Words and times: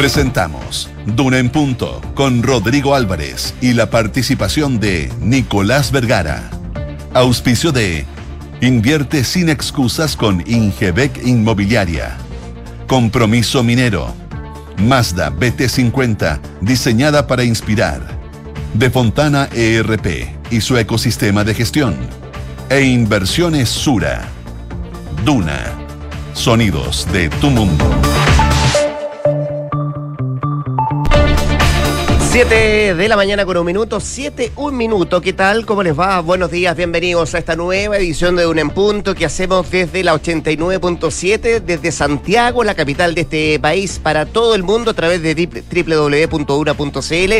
Presentamos 0.00 0.88
Duna 1.04 1.36
en 1.36 1.50
Punto 1.50 2.00
con 2.14 2.42
Rodrigo 2.42 2.94
Álvarez 2.94 3.52
y 3.60 3.74
la 3.74 3.90
participación 3.90 4.80
de 4.80 5.12
Nicolás 5.20 5.92
Vergara. 5.92 6.48
Auspicio 7.12 7.70
de 7.70 8.06
Invierte 8.62 9.24
sin 9.24 9.50
excusas 9.50 10.16
con 10.16 10.42
Ingebec 10.46 11.22
Inmobiliaria. 11.22 12.16
Compromiso 12.86 13.62
Minero. 13.62 14.14
Mazda 14.78 15.30
BT50, 15.30 16.40
diseñada 16.62 17.26
para 17.26 17.44
inspirar. 17.44 18.00
De 18.72 18.88
Fontana 18.88 19.50
ERP 19.52 20.30
y 20.50 20.62
su 20.62 20.78
ecosistema 20.78 21.44
de 21.44 21.52
gestión. 21.52 21.94
E 22.70 22.80
Inversiones 22.84 23.68
Sura. 23.68 24.22
Duna. 25.26 25.60
Sonidos 26.32 27.06
de 27.12 27.28
tu 27.28 27.50
mundo. 27.50 27.84
7 32.42 32.94
de 32.94 33.06
la 33.06 33.16
mañana 33.16 33.44
con 33.44 33.58
un 33.58 33.66
minuto, 33.66 34.00
7, 34.00 34.52
un 34.56 34.74
minuto. 34.74 35.20
¿Qué 35.20 35.34
tal? 35.34 35.66
¿Cómo 35.66 35.82
les 35.82 35.98
va? 35.98 36.20
Buenos 36.20 36.50
días, 36.50 36.74
bienvenidos 36.74 37.34
a 37.34 37.38
esta 37.38 37.54
nueva 37.54 37.98
edición 37.98 38.34
de 38.34 38.46
Un 38.46 38.58
en 38.58 38.70
Punto 38.70 39.14
que 39.14 39.26
hacemos 39.26 39.70
desde 39.70 40.02
la 40.02 40.14
89.7, 40.14 41.60
desde 41.60 41.92
Santiago, 41.92 42.64
la 42.64 42.74
capital 42.74 43.14
de 43.14 43.20
este 43.20 43.60
país, 43.60 44.00
para 44.02 44.24
todo 44.24 44.54
el 44.54 44.62
mundo 44.62 44.92
a 44.92 44.94
través 44.94 45.20
de 45.20 45.34
www.una.cl 45.34 47.32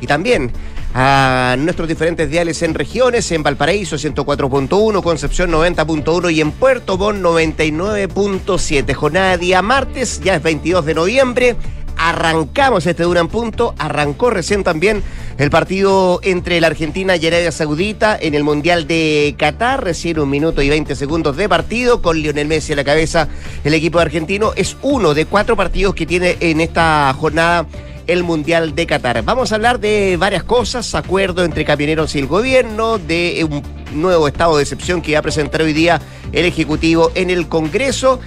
y 0.00 0.06
también 0.06 0.50
a 0.94 1.56
nuestros 1.58 1.86
diferentes 1.86 2.30
diales 2.30 2.62
en 2.62 2.72
regiones, 2.72 3.30
en 3.32 3.42
Valparaíso 3.42 3.96
104.1, 3.96 5.02
Concepción 5.02 5.52
90.1 5.52 6.32
y 6.32 6.40
en 6.40 6.52
Puerto 6.52 6.96
Montt 6.96 7.22
99.7. 7.22 8.94
Jornada 8.94 9.36
día 9.36 9.60
martes, 9.60 10.22
ya 10.24 10.36
es 10.36 10.42
22 10.42 10.86
de 10.86 10.94
noviembre 10.94 11.56
arrancamos 11.96 12.86
este 12.86 13.02
Duran 13.02 13.28
Punto, 13.28 13.74
arrancó 13.78 14.30
recién 14.30 14.64
también 14.64 15.02
el 15.38 15.50
partido 15.50 16.20
entre 16.22 16.60
la 16.60 16.68
Argentina 16.68 17.16
y 17.16 17.26
Arabia 17.26 17.52
Saudita 17.52 18.16
en 18.20 18.34
el 18.34 18.44
Mundial 18.44 18.86
de 18.86 19.34
Qatar, 19.38 19.82
recién 19.82 20.18
un 20.18 20.30
minuto 20.30 20.62
y 20.62 20.68
20 20.68 20.94
segundos 20.94 21.36
de 21.36 21.48
partido 21.48 22.02
con 22.02 22.20
Lionel 22.20 22.46
Messi 22.46 22.72
a 22.72 22.76
la 22.76 22.84
cabeza. 22.84 23.28
El 23.64 23.74
equipo 23.74 23.98
argentino 23.98 24.52
es 24.56 24.76
uno 24.82 25.14
de 25.14 25.26
cuatro 25.26 25.56
partidos 25.56 25.94
que 25.94 26.06
tiene 26.06 26.36
en 26.40 26.60
esta 26.60 27.14
jornada 27.18 27.66
el 28.06 28.22
Mundial 28.22 28.74
de 28.74 28.86
Qatar. 28.86 29.22
Vamos 29.22 29.52
a 29.52 29.56
hablar 29.56 29.80
de 29.80 30.16
varias 30.16 30.44
cosas, 30.44 30.94
acuerdo 30.94 31.44
entre 31.44 31.64
camioneros 31.64 32.14
y 32.14 32.20
el 32.20 32.26
gobierno, 32.26 32.98
de 32.98 33.44
un 33.48 33.62
nuevo 34.00 34.28
estado 34.28 34.56
de 34.56 34.62
excepción 34.62 35.02
que 35.02 35.14
va 35.14 35.20
a 35.20 35.22
presentar 35.22 35.62
hoy 35.62 35.72
día 35.72 36.00
el 36.32 36.44
Ejecutivo 36.44 37.10
en 37.14 37.30
el 37.30 37.48
Congreso 37.48 38.20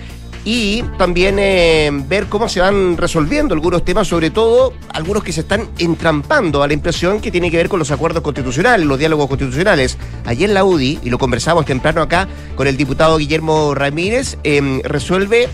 y 0.51 0.81
también 0.97 1.37
eh, 1.37 1.91
ver 2.07 2.25
cómo 2.25 2.49
se 2.49 2.59
van 2.59 2.97
resolviendo 2.97 3.53
algunos 3.53 3.85
temas, 3.85 4.07
sobre 4.07 4.31
todo 4.31 4.73
algunos 4.91 5.23
que 5.23 5.31
se 5.31 5.41
están 5.41 5.69
entrampando 5.77 6.63
a 6.63 6.67
la 6.67 6.73
impresión 6.73 7.21
que 7.21 7.29
tiene 7.29 7.51
que 7.51 7.57
ver 7.57 7.69
con 7.69 7.77
los 7.77 7.91
acuerdos 7.91 8.23
constitucionales, 8.23 8.87
los 8.87 8.97
diálogos 8.97 9.27
constitucionales. 9.27 9.99
Ayer 10.25 10.49
la 10.49 10.63
UDI, 10.63 11.01
y 11.03 11.11
lo 11.11 11.19
conversamos 11.19 11.67
temprano 11.67 12.01
acá 12.01 12.27
con 12.55 12.65
el 12.65 12.77
diputado 12.77 13.19
Guillermo 13.19 13.75
Ramírez, 13.75 14.39
em, 14.43 14.81
resuelve 14.81 15.49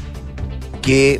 que 0.81 1.19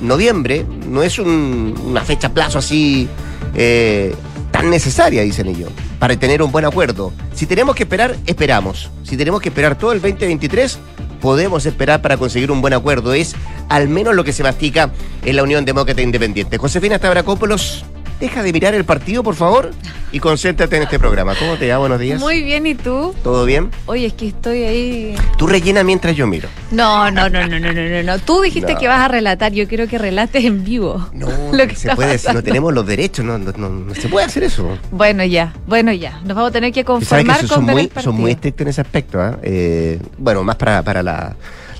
noviembre 0.00 0.64
no 0.88 1.02
es 1.02 1.18
una 1.18 2.02
fecha 2.02 2.32
plazo 2.32 2.58
así 2.58 3.08
eh, 3.56 4.14
tan 4.52 4.70
necesaria, 4.70 5.22
dicen 5.22 5.48
ellos, 5.48 5.72
para 5.98 6.16
tener 6.16 6.44
un 6.44 6.52
buen 6.52 6.64
acuerdo. 6.64 7.12
Si 7.34 7.46
tenemos 7.46 7.74
que 7.74 7.82
esperar, 7.82 8.14
esperamos. 8.24 8.88
Si 9.02 9.16
tenemos 9.16 9.40
que 9.40 9.48
esperar 9.48 9.76
todo 9.76 9.90
el 9.90 10.00
2023, 10.00 10.78
podemos 11.26 11.66
esperar 11.66 12.02
para 12.02 12.16
conseguir 12.16 12.52
un 12.52 12.60
buen 12.60 12.72
acuerdo. 12.72 13.12
Es 13.12 13.34
al 13.68 13.88
menos 13.88 14.14
lo 14.14 14.22
que 14.22 14.32
se 14.32 14.44
mastica 14.44 14.92
en 15.24 15.34
la 15.34 15.42
Unión 15.42 15.64
Demócrata 15.64 16.00
Independiente. 16.00 16.56
Josefina 16.56 16.98
Stavrakopoulos, 16.98 17.84
deja 18.20 18.42
de 18.42 18.52
mirar 18.52 18.74
el 18.74 18.84
partido, 18.84 19.22
por 19.22 19.34
favor, 19.34 19.72
y 20.12 20.20
concéntrate 20.20 20.76
en 20.76 20.84
este 20.84 20.98
programa. 20.98 21.34
¿Cómo 21.38 21.56
te 21.56 21.70
va? 21.70 21.78
Buenos 21.78 22.00
días. 22.00 22.20
Muy 22.20 22.42
bien, 22.42 22.66
¿y 22.66 22.74
tú? 22.74 23.14
¿Todo 23.22 23.44
bien? 23.44 23.70
Oye, 23.86 24.06
es 24.06 24.12
que 24.14 24.28
estoy 24.28 24.62
ahí. 24.64 25.16
Tú 25.36 25.46
rellena 25.46 25.84
mientras 25.84 26.16
yo 26.16 26.26
miro. 26.26 26.48
No, 26.70 27.10
no, 27.10 27.28
no, 27.28 27.46
no, 27.46 27.58
no, 27.58 27.72
no, 27.72 28.02
no. 28.02 28.18
Tú 28.20 28.40
dijiste 28.40 28.76
que 28.76 28.88
vas 28.88 29.00
a 29.00 29.08
relatar. 29.08 29.52
Yo 29.52 29.68
quiero 29.68 29.86
que 29.86 29.98
relates 29.98 30.44
en 30.44 30.64
vivo. 30.64 31.08
No, 31.12 31.28
lo 31.52 31.66
que 31.66 31.76
se 31.76 31.94
puede, 31.94 32.18
si 32.18 32.32
no 32.32 32.42
tenemos 32.42 32.72
los 32.72 32.86
derechos, 32.86 33.24
no, 33.24 33.38
no, 33.38 33.94
se 33.94 34.08
puede 34.08 34.26
hacer 34.26 34.44
eso. 34.44 34.78
Bueno, 34.90 35.24
ya, 35.24 35.52
bueno, 35.66 35.92
ya. 35.92 36.20
Nos 36.24 36.36
vamos 36.36 36.50
a 36.50 36.52
tener 36.52 36.72
que 36.72 36.84
conformar 36.84 37.40
con 37.40 37.48
son 37.48 37.64
muy, 37.64 37.90
son 38.02 38.14
muy 38.14 38.30
estrictos 38.32 38.62
en 38.62 38.68
ese 38.68 38.80
aspecto. 38.80 39.20
¿ah? 39.20 39.38
¿eh? 39.42 39.98
bueno, 40.18 40.42
más 40.42 40.56
para, 40.56 40.82
para 40.82 41.02
la 41.02 41.36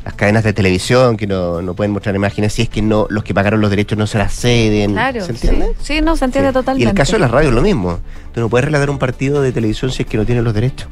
las 0.06 0.14
cadenas 0.14 0.44
de 0.44 0.52
televisión 0.52 1.16
que 1.16 1.26
no, 1.26 1.60
no, 1.62 1.74
pueden 1.74 1.90
mostrar 1.90 2.14
imágenes 2.14 2.52
si 2.52 2.62
es 2.62 2.68
que 2.68 2.80
no 2.80 3.08
los 3.10 3.24
que 3.24 3.34
pagaron 3.34 3.60
los 3.60 3.70
derechos 3.70 3.98
no 3.98 4.06
se 4.06 4.18
las 4.18 4.32
ceden. 4.32 4.92
Claro, 4.92 5.24
¿Se 5.24 5.32
entiende? 5.32 5.74
Sí, 5.82 6.00
no, 6.00 6.16
se 6.16 6.26
entiende 6.26 6.52
totalmente. 6.52 6.84
Y 6.84 6.88
el 6.88 6.94
caso 6.94 7.14
de 7.14 7.18
las 7.18 7.30
radios 7.32 7.50
es 7.50 7.56
lo 7.56 7.62
mismo. 7.62 7.98
Tú 8.32 8.38
no 8.38 8.48
puedes 8.48 8.64
relatar 8.64 8.88
un 8.88 9.00
partido 9.00 9.42
de 9.42 9.50
televisión 9.50 9.90
si 9.90 10.04
es 10.04 10.08
que 10.08 10.16
no 10.16 10.24
tienen 10.24 10.44
los 10.44 10.54
derechos. 10.54 10.88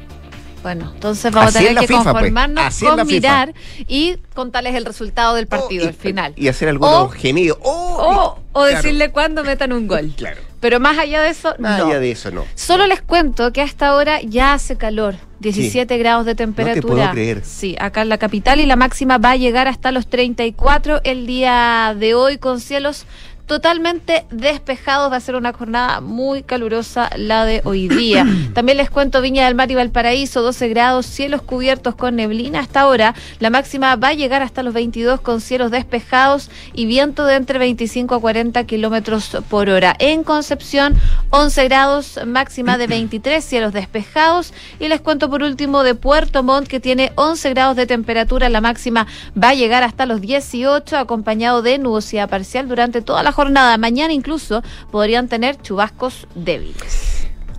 Bueno, 0.64 0.90
entonces 0.92 1.30
vamos 1.30 1.54
a 1.54 1.58
tener 1.60 1.76
que 1.76 1.86
pues. 1.86 2.02
conformarnos 2.02 2.80
con 2.80 3.06
mirar 3.06 3.54
y 3.86 4.16
contarles 4.34 4.74
el 4.74 4.84
resultado 4.84 5.36
del 5.36 5.46
partido 5.46 5.86
al 5.86 5.94
final. 5.94 6.32
Y 6.34 6.48
hacer 6.48 6.68
algunos 6.68 7.14
gemidos. 7.14 7.58
Oh, 7.62 8.36
o, 8.50 8.64
decirle 8.64 9.12
cuándo 9.12 9.44
metan 9.44 9.72
un 9.72 9.86
gol. 9.86 10.12
Claro. 10.16 10.40
Pero 10.64 10.80
más 10.80 10.96
allá 10.96 11.20
de 11.20 11.28
eso, 11.28 11.54
más 11.58 11.82
allá 11.82 12.00
de 12.00 12.10
eso, 12.10 12.30
no. 12.30 12.46
Solo 12.54 12.86
les 12.86 13.02
cuento 13.02 13.52
que 13.52 13.60
hasta 13.60 13.88
ahora 13.88 14.22
ya 14.22 14.54
hace 14.54 14.76
calor. 14.76 15.14
17 15.40 15.98
grados 15.98 16.24
de 16.24 16.34
temperatura. 16.34 16.80
No 16.80 16.88
te 16.88 17.02
puedo 17.02 17.10
creer. 17.10 17.44
Sí, 17.44 17.76
acá 17.78 18.00
en 18.00 18.08
la 18.08 18.16
capital 18.16 18.60
y 18.60 18.64
la 18.64 18.74
máxima 18.74 19.18
va 19.18 19.32
a 19.32 19.36
llegar 19.36 19.68
hasta 19.68 19.92
los 19.92 20.06
34 20.06 21.02
el 21.04 21.26
día 21.26 21.94
de 21.98 22.14
hoy 22.14 22.38
con 22.38 22.60
cielos 22.60 23.04
totalmente 23.46 24.26
despejados. 24.30 25.12
Va 25.12 25.16
a 25.16 25.20
ser 25.20 25.36
una 25.36 25.52
jornada 25.52 26.00
muy 26.00 26.42
calurosa 26.42 27.10
la 27.16 27.44
de 27.44 27.60
hoy 27.64 27.88
día. 27.88 28.26
También 28.54 28.78
les 28.78 28.90
cuento 28.90 29.20
Viña 29.20 29.46
del 29.46 29.54
Mar 29.54 29.70
y 29.70 29.74
Valparaíso, 29.74 30.42
12 30.42 30.68
grados, 30.68 31.06
cielos 31.06 31.42
cubiertos 31.42 31.94
con 31.94 32.16
neblina 32.16 32.60
hasta 32.60 32.80
ahora. 32.80 33.14
La 33.40 33.50
máxima 33.50 33.96
va 33.96 34.08
a 34.08 34.14
llegar 34.14 34.42
hasta 34.42 34.62
los 34.62 34.72
22 34.74 35.20
con 35.20 35.40
cielos 35.40 35.70
despejados 35.70 36.50
y 36.72 36.86
viento 36.86 37.26
de 37.26 37.34
entre 37.34 37.58
25 37.58 38.14
a 38.14 38.20
40 38.20 38.64
kilómetros 38.64 39.36
por 39.48 39.68
hora. 39.68 39.94
En 39.98 40.24
Concepción, 40.24 40.96
11 41.30 41.64
grados, 41.64 42.20
máxima 42.26 42.78
de 42.78 42.86
23, 42.86 43.44
cielos 43.44 43.72
despejados. 43.72 44.52
Y 44.80 44.88
les 44.88 45.00
cuento 45.00 45.28
por 45.28 45.42
último 45.42 45.82
de 45.82 45.94
Puerto 45.94 46.42
Montt, 46.42 46.68
que 46.68 46.80
tiene 46.80 47.12
11 47.16 47.50
grados 47.50 47.76
de 47.76 47.86
temperatura. 47.86 48.48
La 48.48 48.60
máxima 48.60 49.06
va 49.40 49.50
a 49.50 49.54
llegar 49.54 49.82
hasta 49.82 50.06
los 50.06 50.20
18, 50.20 50.96
acompañado 50.96 51.62
de 51.62 51.78
nubosidad 51.78 52.28
parcial 52.28 52.68
durante 52.68 53.02
toda 53.02 53.22
la 53.22 53.33
jornada. 53.34 53.76
Mañana 53.76 54.12
incluso 54.12 54.62
podrían 54.90 55.28
tener 55.28 55.60
chubascos 55.60 56.26
débiles. 56.34 57.13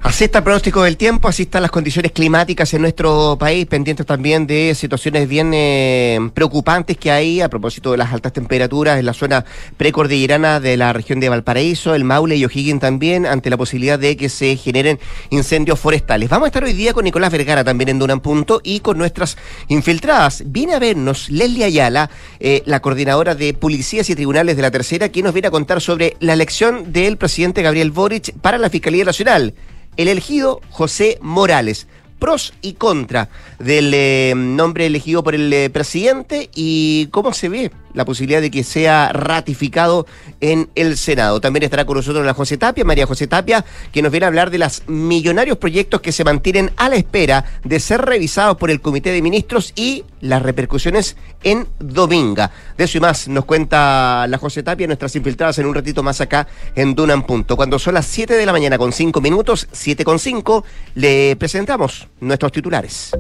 Así 0.06 0.26
está 0.26 0.38
el 0.38 0.44
pronóstico 0.44 0.84
del 0.84 0.98
tiempo, 0.98 1.28
así 1.28 1.42
están 1.42 1.64
las 1.64 1.72
condiciones 1.72 2.12
climáticas 2.12 2.72
en 2.76 2.84
nuestro 2.84 3.38
país, 3.40 3.66
pendientes 3.66 4.06
también 4.06 4.46
de 4.46 4.76
situaciones 4.76 5.28
bien 5.28 5.52
eh, 5.52 6.30
preocupantes 6.36 6.96
que 6.96 7.10
hay 7.10 7.42
a 7.42 7.50
propósito 7.50 7.90
de 7.90 7.98
las 7.98 8.14
altas 8.14 8.32
temperaturas 8.32 9.00
en 9.00 9.08
la 9.08 9.14
zona 9.14 9.46
precordillerana 9.78 10.60
de 10.60 10.78
la 10.78 10.94
región 10.94 11.20
de 11.20 11.30
Valparaíso, 11.30 11.96
el 11.96 12.04
Maule 12.04 12.36
y 12.36 12.46
O'Higgins 12.46 12.82
también, 12.82 13.26
ante 13.26 13.50
la 13.50 13.58
posibilidad 13.58 13.98
de 13.98 14.16
que 14.16 14.30
se 14.30 14.56
generen 14.58 15.00
incendios 15.32 15.80
forestales. 15.80 16.30
Vamos 16.30 16.46
a 16.46 16.50
estar 16.50 16.64
hoy 16.64 16.74
día 16.74 16.94
con 16.94 17.04
Nicolás 17.04 17.32
Vergara 17.32 17.64
también 17.64 17.90
en 17.90 17.98
Dunan 17.98 18.20
Punto 18.20 18.62
y 18.64 18.82
con 18.82 19.00
nuestras 19.00 19.40
infiltradas. 19.70 20.44
Viene 20.46 20.76
a 20.76 20.80
vernos 20.80 21.32
Leslie 21.32 21.64
Ayala, 21.64 22.12
eh, 22.40 22.62
la 22.68 22.80
coordinadora 22.80 23.34
de 23.34 23.56
policías 23.56 24.08
y 24.12 24.16
tribunales 24.16 24.56
de 24.56 24.62
la 24.62 24.70
tercera, 24.70 25.10
quien 25.10 25.26
nos 25.26 25.34
viene 25.34 25.48
a 25.48 25.52
contar 25.52 25.82
sobre 25.82 26.16
la 26.20 26.34
elección 26.34 26.94
del 26.94 27.18
presidente 27.18 27.64
Gabriel 27.64 27.90
Boric 27.90 28.34
para 28.38 28.60
la 28.60 28.70
Fiscalía 28.70 29.04
Nacional 29.04 29.56
el 29.98 30.08
elegido 30.08 30.62
José 30.70 31.18
Morales. 31.22 31.88
Pros 32.20 32.54
y 32.62 32.74
contra 32.74 33.30
del 33.60 33.92
eh, 33.94 34.34
nombre 34.36 34.86
elegido 34.86 35.22
por 35.22 35.36
el 35.36 35.52
eh, 35.52 35.70
presidente 35.70 36.50
y 36.56 37.08
cómo 37.12 37.34
se 37.34 37.50
ve 37.50 37.72
la 37.96 38.06
posibilidad 38.06 38.42
de 38.42 38.52
que 38.52 38.64
sea 38.64 39.12
ratificado 39.12 40.06
en 40.42 40.70
el 40.76 40.98
Senado. 40.98 41.42
También 41.42 41.64
estará 41.64 41.86
con 41.86 41.98
nosotros 41.98 42.26
la 42.26 42.34
José 42.34 42.58
Tapia, 42.58 42.84
María 42.84 43.08
José 43.08 43.28
Tapia, 43.28 43.66
que 43.92 44.02
nos 44.02 44.12
viene 44.12 44.26
a 44.26 44.28
hablar 44.28 44.52
de 44.52 44.60
los 44.60 44.84
millonarios 44.88 45.58
proyectos 45.58 46.02
que 46.02 46.12
se 46.12 46.24
mantienen 46.24 46.72
a 46.78 46.90
la 46.90 46.96
espera 46.96 47.46
de 47.64 47.80
ser 47.80 48.02
revisados 48.02 48.58
por 48.58 48.70
el 48.70 48.82
Comité 48.82 49.12
de 49.12 49.22
Ministros 49.22 49.74
y 49.76 50.04
las 50.22 50.42
repercusiones 50.42 51.16
en 51.44 51.68
Dominga. 51.80 52.52
De 52.78 52.84
eso 52.84 52.98
y 52.98 53.02
más 53.02 53.28
nos 53.28 53.46
cuenta 53.46 54.28
la 54.28 54.38
José 54.38 54.64
Tapia, 54.64 54.88
nuestras 54.88 55.16
infiltradas 55.16 55.58
en 55.60 55.66
un 55.66 55.76
ratito 55.76 56.04
más 56.04 56.22
acá 56.22 56.48
en 56.76 56.96
Dunan 56.96 57.26
Punto. 57.26 57.56
Cuando 57.56 57.80
son 57.80 57.94
las 57.94 58.06
7 58.06 58.34
de 58.34 58.46
la 58.46 58.52
mañana 58.52 58.78
con 58.78 58.92
5 58.92 59.22
minutos, 59.22 59.68
7 59.72 60.04
con 60.04 60.20
5, 60.20 60.66
le 60.96 61.36
presentamos 61.38 62.08
nuestros 62.20 62.52
titulares. 62.52 63.12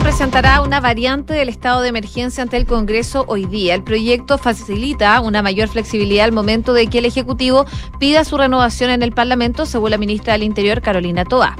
Presentará 0.00 0.60
una 0.60 0.80
variante 0.80 1.34
del 1.34 1.48
estado 1.48 1.80
de 1.80 1.88
emergencia 1.88 2.42
ante 2.42 2.56
el 2.56 2.66
Congreso 2.66 3.24
hoy 3.26 3.46
día. 3.46 3.74
El 3.74 3.82
proyecto 3.82 4.38
facilita 4.38 5.20
una 5.20 5.42
mayor 5.42 5.68
flexibilidad 5.68 6.26
al 6.26 6.32
momento 6.32 6.72
de 6.72 6.88
que 6.88 6.98
el 6.98 7.04
Ejecutivo 7.04 7.64
pida 7.98 8.24
su 8.24 8.36
renovación 8.36 8.90
en 8.90 9.02
el 9.02 9.12
Parlamento, 9.12 9.66
según 9.66 9.90
la 9.90 9.98
ministra 9.98 10.34
del 10.34 10.42
Interior, 10.42 10.82
Carolina 10.82 11.24
Toa. 11.24 11.56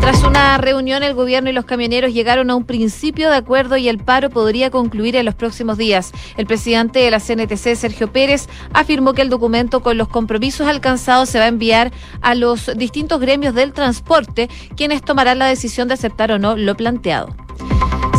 Tras 0.00 0.22
una 0.22 0.58
reunión, 0.58 1.02
el 1.02 1.14
gobierno 1.14 1.48
y 1.48 1.54
los 1.54 1.64
camioneros 1.64 2.12
llegaron 2.12 2.50
a 2.50 2.54
un 2.54 2.64
principio 2.64 3.30
de 3.30 3.36
acuerdo 3.36 3.78
y 3.78 3.88
el 3.88 3.98
paro 3.98 4.28
podría 4.28 4.70
concluir 4.70 5.16
en 5.16 5.24
los 5.24 5.34
próximos 5.34 5.78
días. 5.78 6.12
El 6.36 6.46
presidente 6.46 6.98
de 6.98 7.10
la 7.10 7.20
CNTC, 7.20 7.74
Sergio 7.74 8.12
Pérez, 8.12 8.48
afirmó 8.74 9.14
que 9.14 9.22
el 9.22 9.30
documento 9.30 9.80
con 9.80 9.96
los 9.96 10.08
compromisos 10.08 10.66
alcanzados 10.66 11.30
se 11.30 11.38
va 11.38 11.46
a 11.46 11.48
enviar 11.48 11.90
a 12.20 12.34
los 12.34 12.70
distintos 12.76 13.18
gremios 13.18 13.54
del 13.54 13.72
transporte, 13.72 14.50
quienes 14.76 15.00
tomarán 15.00 15.38
la 15.38 15.46
decisión 15.46 15.88
de 15.88 15.94
aceptar 15.94 16.32
o 16.32 16.38
no 16.38 16.54
lo 16.54 16.76
planteado. 16.76 17.34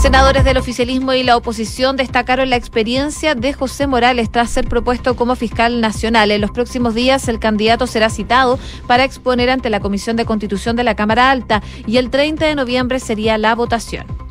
Senadores 0.06 0.44
del 0.44 0.57
oficialismo 0.57 1.13
y 1.13 1.24
la 1.24 1.36
oposición 1.36 1.98
destacaron 1.98 2.52
la 2.52 2.57
experiencia 2.57 3.34
de 3.34 3.54
José 3.54 3.88
Morales 3.88 4.31
tras 4.31 4.52
ser 4.52 4.68
propuesto 4.68 5.16
como 5.16 5.36
fiscal 5.36 5.81
nacional. 5.81 6.30
En 6.30 6.42
los 6.42 6.52
próximos 6.52 6.94
días 6.94 7.28
el 7.28 7.40
candidato 7.40 7.88
será 7.88 8.12
citado 8.12 8.60
para 8.86 9.04
exponer 9.04 9.50
ante 9.50 9.72
la 9.72 9.80
Comisión 9.80 10.16
de 10.16 10.25
Constitución 10.25 10.75
de 10.75 10.84
la 10.84 10.96
Cámara 10.96 11.31
Alta 11.31 11.63
y 11.88 11.98
el 11.98 12.12
30 12.12 12.46
de 12.46 12.54
noviembre 12.54 13.00
sería 13.00 13.40
la 13.40 13.56
votación. 13.56 14.25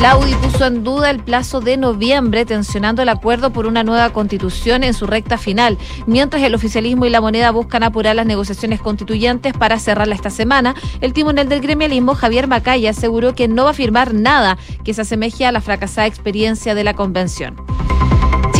La 0.00 0.16
UDI 0.16 0.34
puso 0.34 0.66
en 0.66 0.82
duda 0.82 1.10
el 1.10 1.20
plazo 1.20 1.60
de 1.60 1.76
noviembre, 1.76 2.44
tensionando 2.44 3.02
el 3.02 3.08
acuerdo 3.08 3.52
por 3.52 3.66
una 3.66 3.84
nueva 3.84 4.10
constitución 4.10 4.82
en 4.82 4.94
su 4.94 5.06
recta 5.06 5.38
final, 5.38 5.78
mientras 6.06 6.42
el 6.42 6.54
oficialismo 6.54 7.06
y 7.06 7.10
la 7.10 7.20
moneda 7.20 7.50
buscan 7.52 7.82
apurar 7.82 8.16
las 8.16 8.26
negociaciones 8.26 8.80
constituyentes 8.80 9.52
para 9.52 9.78
cerrarla 9.78 10.14
esta 10.14 10.30
semana. 10.30 10.74
El 11.00 11.12
timonel 11.12 11.48
del 11.48 11.60
gremialismo, 11.60 12.14
Javier 12.14 12.48
Macaya, 12.48 12.90
aseguró 12.90 13.34
que 13.34 13.46
no 13.48 13.64
va 13.64 13.70
a 13.70 13.74
firmar 13.74 14.12
nada 14.12 14.58
que 14.84 14.94
se 14.94 15.02
asemeje 15.02 15.46
a 15.46 15.52
la 15.52 15.60
fracasada 15.60 16.06
experiencia 16.06 16.74
de 16.74 16.84
la 16.84 16.94
convención. 16.94 17.56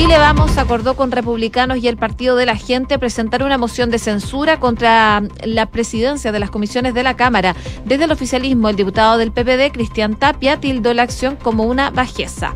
Chile 0.03 0.19
Vamos 0.19 0.59
acordó 0.59 0.97
con 0.97 1.13
republicanos 1.13 1.79
y 1.79 1.87
el 1.87 1.97
Partido 1.97 2.35
de 2.35 2.45
la 2.45 2.57
Gente 2.57 2.99
presentar 2.99 3.45
una 3.45 3.57
moción 3.57 3.89
de 3.89 4.01
censura 4.01 4.59
contra 4.59 5.23
la 5.45 5.67
presidencia 5.67 6.33
de 6.33 6.41
las 6.41 6.51
comisiones 6.51 6.93
de 6.93 7.05
la 7.05 7.15
Cámara. 7.15 7.55
Desde 7.85 8.07
el 8.07 8.11
oficialismo, 8.11 8.69
el 8.69 8.75
diputado 8.75 9.17
del 9.17 9.31
PPD, 9.31 9.73
Cristian 9.73 10.17
Tapia, 10.17 10.59
tildó 10.59 10.93
la 10.93 11.05
acción 11.05 11.37
como 11.37 11.63
una 11.63 11.91
bajeza. 11.91 12.53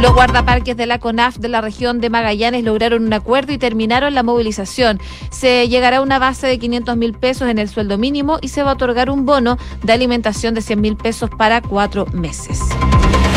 Los 0.00 0.14
guardaparques 0.14 0.76
de 0.76 0.86
la 0.86 1.00
CONAF 1.00 1.38
de 1.38 1.48
la 1.48 1.60
región 1.60 2.00
de 2.00 2.08
Magallanes 2.08 2.62
lograron 2.62 3.04
un 3.04 3.12
acuerdo 3.12 3.52
y 3.52 3.58
terminaron 3.58 4.14
la 4.14 4.22
movilización. 4.22 5.00
Se 5.32 5.68
llegará 5.68 5.96
a 5.96 6.02
una 6.02 6.20
base 6.20 6.46
de 6.46 6.60
500 6.60 6.96
mil 6.96 7.14
pesos 7.14 7.48
en 7.48 7.58
el 7.58 7.68
sueldo 7.68 7.98
mínimo 7.98 8.38
y 8.40 8.46
se 8.46 8.62
va 8.62 8.70
a 8.70 8.74
otorgar 8.74 9.10
un 9.10 9.26
bono 9.26 9.58
de 9.82 9.92
alimentación 9.92 10.54
de 10.54 10.62
100 10.62 10.80
mil 10.80 10.96
pesos 10.96 11.30
para 11.36 11.62
cuatro 11.62 12.06
meses. 12.12 12.60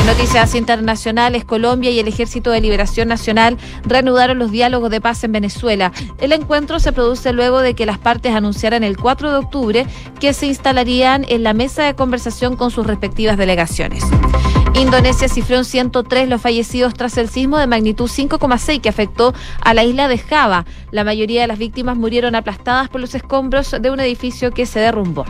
Noticias 0.10 0.56
internacionales, 0.56 1.46
Colombia 1.46 1.92
y 1.92 2.00
el 2.00 2.08
Ejército 2.08 2.50
de 2.50 2.60
Liberación 2.60 3.08
Nacional 3.08 3.60
reanudaron 3.84 4.40
los 4.40 4.50
diálogos 4.50 4.90
de 4.90 5.00
paz 5.00 5.24
en 5.24 5.32
Venezuela. 5.32 5.92
El 6.18 6.32
encuentro 6.32 6.80
se 6.80 6.92
produce 6.92 7.32
luego 7.32 7.60
de 7.60 7.76
que 7.76 7.86
las 7.86 8.00
partes 8.00 8.34
anunciaran 8.34 8.84
el 8.84 8.98
4 8.98 9.30
de 9.30 9.38
octubre 9.38 9.86
que 10.20 10.34
se 10.34 10.48
instalarían 10.48 11.28
en 11.30 11.44
la 11.44 11.54
mesa 11.54 11.84
de 11.84 11.94
conversación 11.94 12.56
con 12.56 12.72
sus 12.72 12.88
respectivas 12.88 13.38
delegaciones. 13.38 14.04
Indonesia 14.74 15.30
cifró 15.30 15.58
en 15.58 15.66
103 15.66 16.28
los 16.28 16.42
fallecidos 16.42 16.96
tras 16.96 17.16
el 17.20 17.30
sismo 17.30 17.60
de 17.60 17.68
magnitud 17.68 18.10
5,6 18.10 18.82
que 18.82 18.90
afectó 18.90 19.36
a 19.62 19.76
la 19.76 19.84
isla 19.84 20.08
de 20.08 20.18
Java. 20.18 20.66
La 20.90 21.04
mayoría 21.04 21.42
de 21.42 21.48
las 21.48 21.60
víctimas 21.60 21.96
murieron 21.96 22.34
aplastadas 22.34 22.90
por 22.90 23.00
los 23.00 23.14
escombros 23.14 23.76
de 23.80 23.92
un 23.92 24.00
edificio 24.00 24.50
que 24.52 24.66
se 24.66 24.80
derrumbó. 24.80 25.26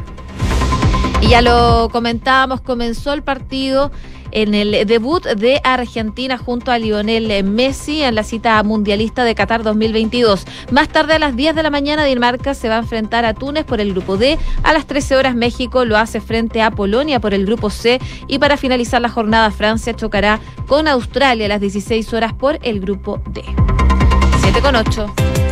Y 1.21 1.27
ya 1.27 1.41
lo 1.41 1.89
comentábamos, 1.91 2.61
comenzó 2.61 3.11
el 3.11 3.23
partido 3.23 3.91
en 4.31 4.53
el 4.53 4.85
debut 4.87 5.25
de 5.25 5.61
Argentina 5.63 6.37
junto 6.37 6.71
a 6.71 6.77
Lionel 6.77 7.43
Messi 7.43 8.01
en 8.01 8.15
la 8.15 8.23
cita 8.23 8.61
mundialista 8.63 9.23
de 9.23 9.35
Qatar 9.35 9.63
2022. 9.63 10.45
Más 10.71 10.89
tarde 10.89 11.13
a 11.13 11.19
las 11.19 11.35
10 11.35 11.55
de 11.55 11.63
la 11.63 11.69
mañana 11.69 12.05
Dinamarca 12.05 12.53
se 12.53 12.69
va 12.69 12.75
a 12.75 12.79
enfrentar 12.79 13.25
a 13.25 13.33
Túnez 13.33 13.65
por 13.65 13.81
el 13.81 13.93
grupo 13.93 14.17
D. 14.17 14.37
A 14.63 14.73
las 14.73 14.85
13 14.85 15.15
horas 15.15 15.35
México 15.35 15.85
lo 15.85 15.97
hace 15.97 16.21
frente 16.21 16.61
a 16.61 16.71
Polonia 16.71 17.19
por 17.19 17.33
el 17.33 17.45
grupo 17.45 17.69
C 17.69 17.99
y 18.27 18.39
para 18.39 18.57
finalizar 18.57 19.01
la 19.01 19.09
jornada 19.09 19.51
Francia 19.51 19.95
chocará 19.95 20.39
con 20.67 20.87
Australia 20.87 21.45
a 21.45 21.49
las 21.49 21.61
16 21.61 22.13
horas 22.13 22.33
por 22.33 22.59
el 22.61 22.79
grupo 22.79 23.21
D. 23.29 23.43
7 24.41 24.61
con 24.61 24.75
8. 24.75 25.48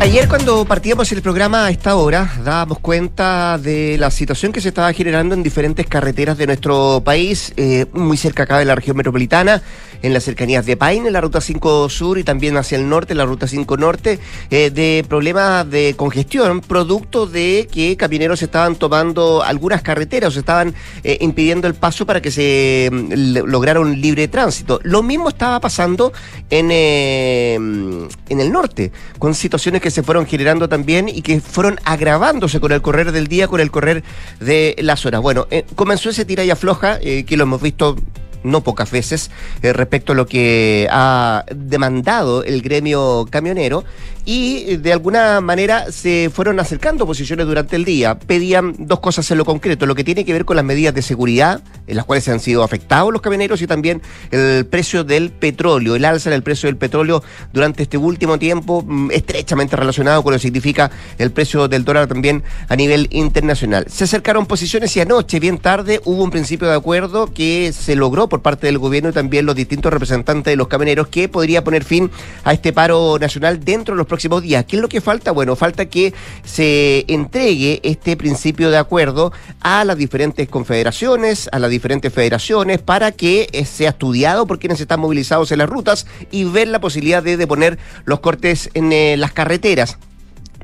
Ayer 0.00 0.28
cuando 0.28 0.64
partíamos 0.64 1.10
el 1.12 1.22
programa 1.22 1.66
a 1.66 1.70
esta 1.70 1.96
hora 1.96 2.30
dábamos 2.44 2.78
cuenta 2.80 3.58
de 3.58 3.96
la 3.98 4.10
situación 4.10 4.52
que 4.52 4.60
se 4.60 4.68
estaba 4.68 4.92
generando 4.92 5.34
en 5.34 5.42
diferentes 5.42 5.86
carreteras 5.86 6.36
de 6.36 6.46
nuestro 6.46 7.02
país, 7.04 7.54
eh, 7.56 7.86
muy 7.92 8.16
cerca 8.16 8.42
acá 8.42 8.58
de 8.58 8.66
la 8.66 8.74
región 8.74 8.96
metropolitana, 8.96 9.62
en 10.02 10.12
las 10.12 10.24
cercanías 10.24 10.66
de 10.66 10.76
Paine, 10.76 11.06
en 11.08 11.12
la 11.12 11.20
ruta 11.20 11.40
5 11.40 11.88
sur 11.88 12.18
y 12.18 12.24
también 12.24 12.56
hacia 12.56 12.78
el 12.78 12.88
norte, 12.88 13.12
en 13.12 13.18
la 13.18 13.24
ruta 13.24 13.46
5 13.46 13.76
norte, 13.76 14.18
eh, 14.50 14.70
de 14.70 15.04
problemas 15.08 15.68
de 15.70 15.94
congestión, 15.96 16.60
producto 16.60 17.26
de 17.26 17.68
que 17.70 17.96
camioneros 17.96 18.42
estaban 18.42 18.76
tomando 18.76 19.42
algunas 19.42 19.82
carreteras, 19.82 20.36
o 20.36 20.38
estaban 20.38 20.74
eh, 21.02 21.18
impidiendo 21.20 21.68
el 21.68 21.74
paso 21.74 22.06
para 22.06 22.20
que 22.20 22.30
se 22.30 22.90
mm, 22.92 23.46
lograra 23.46 23.80
un 23.80 24.00
libre 24.00 24.28
tránsito. 24.28 24.80
Lo 24.82 25.02
mismo 25.02 25.28
estaba 25.28 25.60
pasando 25.60 26.12
en, 26.50 26.70
en 26.70 28.40
el 28.40 28.52
norte, 28.52 28.92
con 29.18 29.34
situaciones 29.34 29.80
que 29.80 29.90
se 29.90 30.02
fueron 30.02 30.26
generando 30.26 30.68
también 30.68 31.08
y 31.08 31.22
que 31.22 31.40
fueron 31.40 31.78
agravándose 31.84 32.60
con 32.60 32.72
el 32.72 32.82
correr 32.82 33.12
del 33.12 33.28
día, 33.28 33.48
con 33.48 33.60
el 33.60 33.70
correr 33.70 34.02
de 34.40 34.76
las 34.78 35.06
horas. 35.06 35.20
Bueno, 35.20 35.46
eh, 35.50 35.64
comenzó 35.74 36.10
ese 36.10 36.24
tira 36.24 36.44
y 36.44 36.50
afloja, 36.50 36.98
eh, 37.00 37.24
que 37.24 37.36
lo 37.36 37.44
hemos 37.44 37.60
visto 37.60 37.96
no 38.44 38.62
pocas 38.62 38.90
veces, 38.90 39.30
eh, 39.62 39.72
respecto 39.72 40.12
a 40.12 40.14
lo 40.14 40.26
que 40.26 40.86
ha 40.90 41.44
demandado 41.54 42.44
el 42.44 42.62
gremio 42.62 43.26
camionero 43.28 43.84
y 44.24 44.76
de 44.76 44.92
alguna 44.92 45.40
manera 45.40 45.92
se 45.92 46.30
fueron 46.32 46.58
acercando 46.58 47.06
posiciones 47.06 47.46
durante 47.46 47.76
el 47.76 47.84
día. 47.84 48.18
Pedían 48.18 48.74
dos 48.78 49.00
cosas 49.00 49.30
en 49.30 49.38
lo 49.38 49.44
concreto, 49.44 49.86
lo 49.86 49.94
que 49.94 50.04
tiene 50.04 50.24
que 50.24 50.32
ver 50.32 50.44
con 50.44 50.56
las 50.56 50.64
medidas 50.64 50.94
de 50.94 51.02
seguridad 51.02 51.62
en 51.86 51.96
las 51.96 52.04
cuales 52.06 52.24
se 52.24 52.30
han 52.30 52.40
sido 52.40 52.62
afectados 52.62 53.12
los 53.12 53.20
camioneros 53.20 53.60
y 53.60 53.66
también 53.66 54.00
el 54.30 54.64
precio 54.66 55.04
del 55.04 55.30
petróleo, 55.30 55.94
el 55.96 56.04
alza 56.04 56.30
del 56.30 56.42
precio 56.42 56.68
del 56.68 56.76
petróleo 56.76 57.22
durante 57.52 57.82
este 57.82 57.98
último 57.98 58.38
tiempo 58.38 58.82
mm, 58.86 59.10
estrechamente 59.10 59.76
relacionado 59.76 60.22
con 60.22 60.32
lo 60.32 60.38
que 60.38 60.42
significa 60.42 60.90
el 61.18 61.30
precio 61.30 61.68
del 61.68 61.84
dólar 61.84 62.06
también 62.06 62.42
a 62.68 62.76
nivel 62.76 63.08
internacional. 63.10 63.86
Se 63.88 64.04
acercaron 64.04 64.46
posiciones 64.46 64.96
y 64.96 65.00
anoche, 65.00 65.40
bien 65.40 65.58
tarde, 65.58 66.00
hubo 66.04 66.22
un 66.22 66.30
principio 66.30 66.68
de 66.68 66.74
acuerdo 66.74 67.32
que 67.32 67.72
se 67.72 67.94
logró 67.94 68.28
por 68.34 68.42
parte 68.42 68.66
del 68.66 68.78
gobierno 68.78 69.10
y 69.10 69.12
también 69.12 69.46
los 69.46 69.54
distintos 69.54 69.92
representantes 69.92 70.50
de 70.50 70.56
los 70.56 70.66
camioneros 70.66 71.06
que 71.06 71.28
podría 71.28 71.62
poner 71.62 71.84
fin 71.84 72.10
a 72.42 72.52
este 72.52 72.72
paro 72.72 73.16
nacional 73.20 73.64
dentro 73.64 73.94
de 73.94 73.98
los 73.98 74.08
próximos 74.08 74.42
días. 74.42 74.64
¿Qué 74.64 74.74
es 74.74 74.82
lo 74.82 74.88
que 74.88 75.00
falta? 75.00 75.30
Bueno, 75.30 75.54
falta 75.54 75.86
que 75.86 76.12
se 76.42 77.04
entregue 77.06 77.78
este 77.84 78.16
principio 78.16 78.72
de 78.72 78.78
acuerdo 78.78 79.32
a 79.60 79.84
las 79.84 79.96
diferentes 79.96 80.48
confederaciones, 80.48 81.48
a 81.52 81.60
las 81.60 81.70
diferentes 81.70 82.12
federaciones, 82.12 82.82
para 82.82 83.12
que 83.12 83.46
eh, 83.52 83.64
sea 83.64 83.90
estudiado 83.90 84.48
por 84.48 84.58
quienes 84.58 84.80
están 84.80 84.98
movilizados 84.98 85.52
en 85.52 85.58
las 85.58 85.68
rutas 85.68 86.04
y 86.32 86.42
ver 86.42 86.66
la 86.66 86.80
posibilidad 86.80 87.22
de, 87.22 87.36
de 87.36 87.46
poner 87.46 87.78
los 88.04 88.18
cortes 88.18 88.68
en 88.74 88.92
eh, 88.92 89.16
las 89.16 89.30
carreteras. 89.30 89.96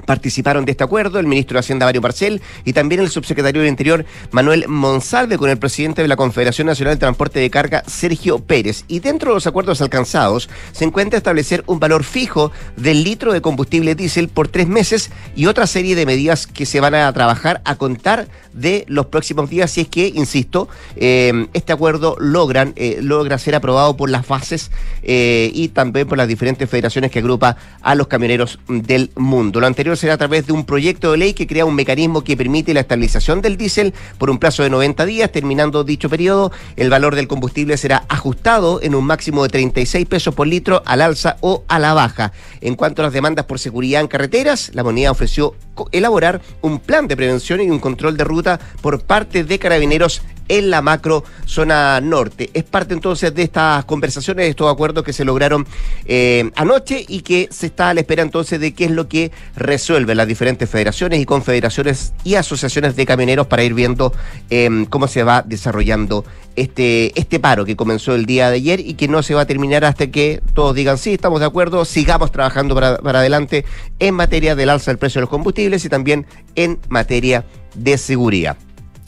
Participaron 0.06 0.64
de 0.64 0.72
este 0.72 0.84
acuerdo 0.84 1.18
el 1.18 1.26
ministro 1.26 1.54
de 1.54 1.60
Hacienda 1.60 1.86
Mario 1.86 2.00
Marcel 2.00 2.42
y 2.64 2.72
también 2.72 3.00
el 3.00 3.10
subsecretario 3.10 3.62
del 3.62 3.70
Interior 3.70 4.04
Manuel 4.30 4.66
Monsalve 4.68 5.38
con 5.38 5.50
el 5.50 5.58
presidente 5.58 6.02
de 6.02 6.08
la 6.08 6.16
Confederación 6.16 6.66
Nacional 6.66 6.94
de 6.94 7.00
Transporte 7.00 7.40
de 7.40 7.50
Carga 7.50 7.82
Sergio 7.86 8.38
Pérez. 8.38 8.84
Y 8.88 9.00
dentro 9.00 9.30
de 9.30 9.34
los 9.36 9.46
acuerdos 9.46 9.80
alcanzados 9.80 10.48
se 10.72 10.84
encuentra 10.84 11.18
establecer 11.18 11.64
un 11.66 11.80
valor 11.80 12.04
fijo 12.04 12.52
del 12.76 13.04
litro 13.04 13.32
de 13.32 13.40
combustible 13.40 13.94
diésel 13.94 14.28
por 14.28 14.48
tres 14.48 14.68
meses 14.68 15.10
y 15.36 15.46
otra 15.46 15.66
serie 15.66 15.94
de 15.94 16.06
medidas 16.06 16.46
que 16.46 16.66
se 16.66 16.80
van 16.80 16.94
a 16.94 17.12
trabajar 17.12 17.60
a 17.64 17.76
contar 17.76 18.28
de 18.52 18.84
los 18.88 19.06
próximos 19.06 19.48
días 19.48 19.70
si 19.70 19.82
es 19.82 19.88
que, 19.88 20.08
insisto, 20.08 20.68
eh, 20.96 21.46
este 21.52 21.72
acuerdo 21.72 22.16
logran, 22.18 22.72
eh, 22.76 22.98
logra 23.00 23.38
ser 23.38 23.54
aprobado 23.54 23.96
por 23.96 24.10
las 24.10 24.26
bases 24.26 24.70
eh, 25.02 25.50
y 25.54 25.68
también 25.68 26.08
por 26.08 26.18
las 26.18 26.28
diferentes 26.28 26.68
federaciones 26.68 27.10
que 27.10 27.20
agrupa 27.20 27.56
a 27.80 27.94
los 27.94 28.08
camioneros 28.08 28.58
del 28.68 29.10
mundo. 29.16 29.60
Lo 29.60 29.66
anterior 29.66 29.96
será 30.00 30.14
a 30.14 30.18
través 30.18 30.46
de 30.46 30.52
un 30.52 30.64
proyecto 30.64 31.12
de 31.12 31.18
ley 31.18 31.34
que 31.34 31.46
crea 31.46 31.66
un 31.66 31.74
mecanismo 31.74 32.24
que 32.24 32.36
permite 32.36 32.72
la 32.72 32.80
estabilización 32.80 33.42
del 33.42 33.56
diésel 33.56 33.92
por 34.18 34.30
un 34.30 34.38
plazo 34.38 34.62
de 34.62 34.70
90 34.70 35.04
días. 35.04 35.30
Terminando 35.30 35.84
dicho 35.84 36.08
periodo, 36.08 36.50
el 36.76 36.88
valor 36.88 37.14
del 37.14 37.28
combustible 37.28 37.76
será 37.76 38.04
ajustado 38.08 38.80
en 38.82 38.94
un 38.94 39.04
máximo 39.04 39.42
de 39.42 39.50
36 39.50 40.06
pesos 40.06 40.34
por 40.34 40.46
litro 40.46 40.82
al 40.86 41.02
alza 41.02 41.36
o 41.40 41.64
a 41.68 41.78
la 41.78 41.92
baja. 41.92 42.32
En 42.62 42.74
cuanto 42.74 43.02
a 43.02 43.04
las 43.04 43.12
demandas 43.12 43.44
por 43.44 43.58
seguridad 43.58 44.00
en 44.00 44.08
carreteras, 44.08 44.70
la 44.74 44.82
moneda 44.82 45.10
ofreció 45.10 45.54
elaborar 45.92 46.40
un 46.62 46.78
plan 46.78 47.06
de 47.06 47.16
prevención 47.16 47.60
y 47.60 47.70
un 47.70 47.78
control 47.78 48.16
de 48.16 48.24
ruta 48.24 48.60
por 48.80 49.02
parte 49.02 49.44
de 49.44 49.58
carabineros 49.58 50.22
en 50.50 50.68
la 50.68 50.82
macro 50.82 51.24
zona 51.46 52.00
norte. 52.00 52.50
Es 52.52 52.64
parte 52.64 52.92
entonces 52.92 53.32
de 53.32 53.42
estas 53.42 53.84
conversaciones, 53.84 54.44
de 54.44 54.50
estos 54.50 54.70
acuerdos 54.70 55.04
que 55.04 55.12
se 55.12 55.24
lograron 55.24 55.66
eh, 56.04 56.50
anoche 56.56 57.04
y 57.08 57.22
que 57.22 57.48
se 57.50 57.66
está 57.66 57.90
a 57.90 57.94
la 57.94 58.00
espera 58.00 58.22
entonces 58.22 58.60
de 58.60 58.74
qué 58.74 58.86
es 58.86 58.90
lo 58.90 59.08
que 59.08 59.30
resuelven 59.56 60.16
las 60.16 60.26
diferentes 60.26 60.68
federaciones 60.68 61.20
y 61.20 61.24
confederaciones 61.24 62.12
y 62.24 62.34
asociaciones 62.34 62.96
de 62.96 63.06
camioneros 63.06 63.46
para 63.46 63.62
ir 63.62 63.74
viendo 63.74 64.12
em, 64.50 64.86
cómo 64.86 65.06
se 65.06 65.22
va 65.22 65.42
desarrollando 65.42 66.24
este, 66.56 67.18
este 67.18 67.38
paro 67.38 67.64
que 67.64 67.76
comenzó 67.76 68.16
el 68.16 68.26
día 68.26 68.50
de 68.50 68.56
ayer 68.56 68.80
y 68.80 68.94
que 68.94 69.06
no 69.06 69.22
se 69.22 69.34
va 69.34 69.42
a 69.42 69.46
terminar 69.46 69.84
hasta 69.84 70.08
que 70.08 70.42
todos 70.52 70.74
digan 70.74 70.98
sí, 70.98 71.14
estamos 71.14 71.38
de 71.38 71.46
acuerdo, 71.46 71.84
sigamos 71.84 72.32
trabajando 72.32 72.74
para, 72.74 72.98
para 72.98 73.20
adelante 73.20 73.64
en 74.00 74.16
materia 74.16 74.56
del 74.56 74.70
alza 74.70 74.90
del 74.90 74.98
precio 74.98 75.20
de 75.20 75.22
los 75.22 75.30
combustibles 75.30 75.84
y 75.84 75.88
también 75.88 76.26
en 76.56 76.80
materia 76.88 77.44
de 77.76 77.96
seguridad. 77.98 78.56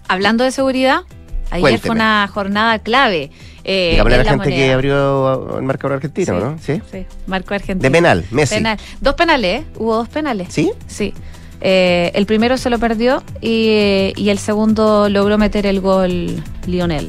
Hablando 0.07 0.45
de 0.45 0.53
seguridad, 0.53 1.03
ayer 1.53 1.61
Cuénteme. 1.61 1.81
fue 1.87 1.91
una 1.95 2.29
jornada 2.33 2.79
clave. 2.81 3.31
Eh, 3.65 4.01
a 4.01 4.05
la 4.05 4.25
gente 4.25 4.49
que 4.49 4.57
moneda. 4.57 4.75
abrió 4.75 5.59
el 5.59 5.63
marcador 5.65 5.93
argentino, 5.97 6.41
¿no? 6.41 6.59
¿Sí? 6.61 6.81
Sí, 6.91 7.07
marco 7.29 7.55
argentino. 7.55 7.83
De 7.83 7.91
penal, 7.91 8.25
Messi. 8.33 8.57
Penal. 8.57 8.79
Dos 9.01 9.15
penales, 9.15 9.61
¿eh? 9.61 9.65
Hubo 9.79 9.95
dos 9.97 10.09
penales. 10.09 10.49
¿Sí? 10.51 10.73
Sí. 10.89 11.15
Eh, 11.61 12.11
el 12.15 12.27
primero 12.27 12.57
se 12.57 12.71
lo 12.71 12.79
perdió 12.81 13.23
y, 13.41 14.13
y 14.17 14.31
el 14.31 14.39
segundo 14.39 15.09
logró 15.09 15.39
meter 15.39 15.65
el 15.67 15.81
gol 15.81 16.43
Lionel. 16.67 17.09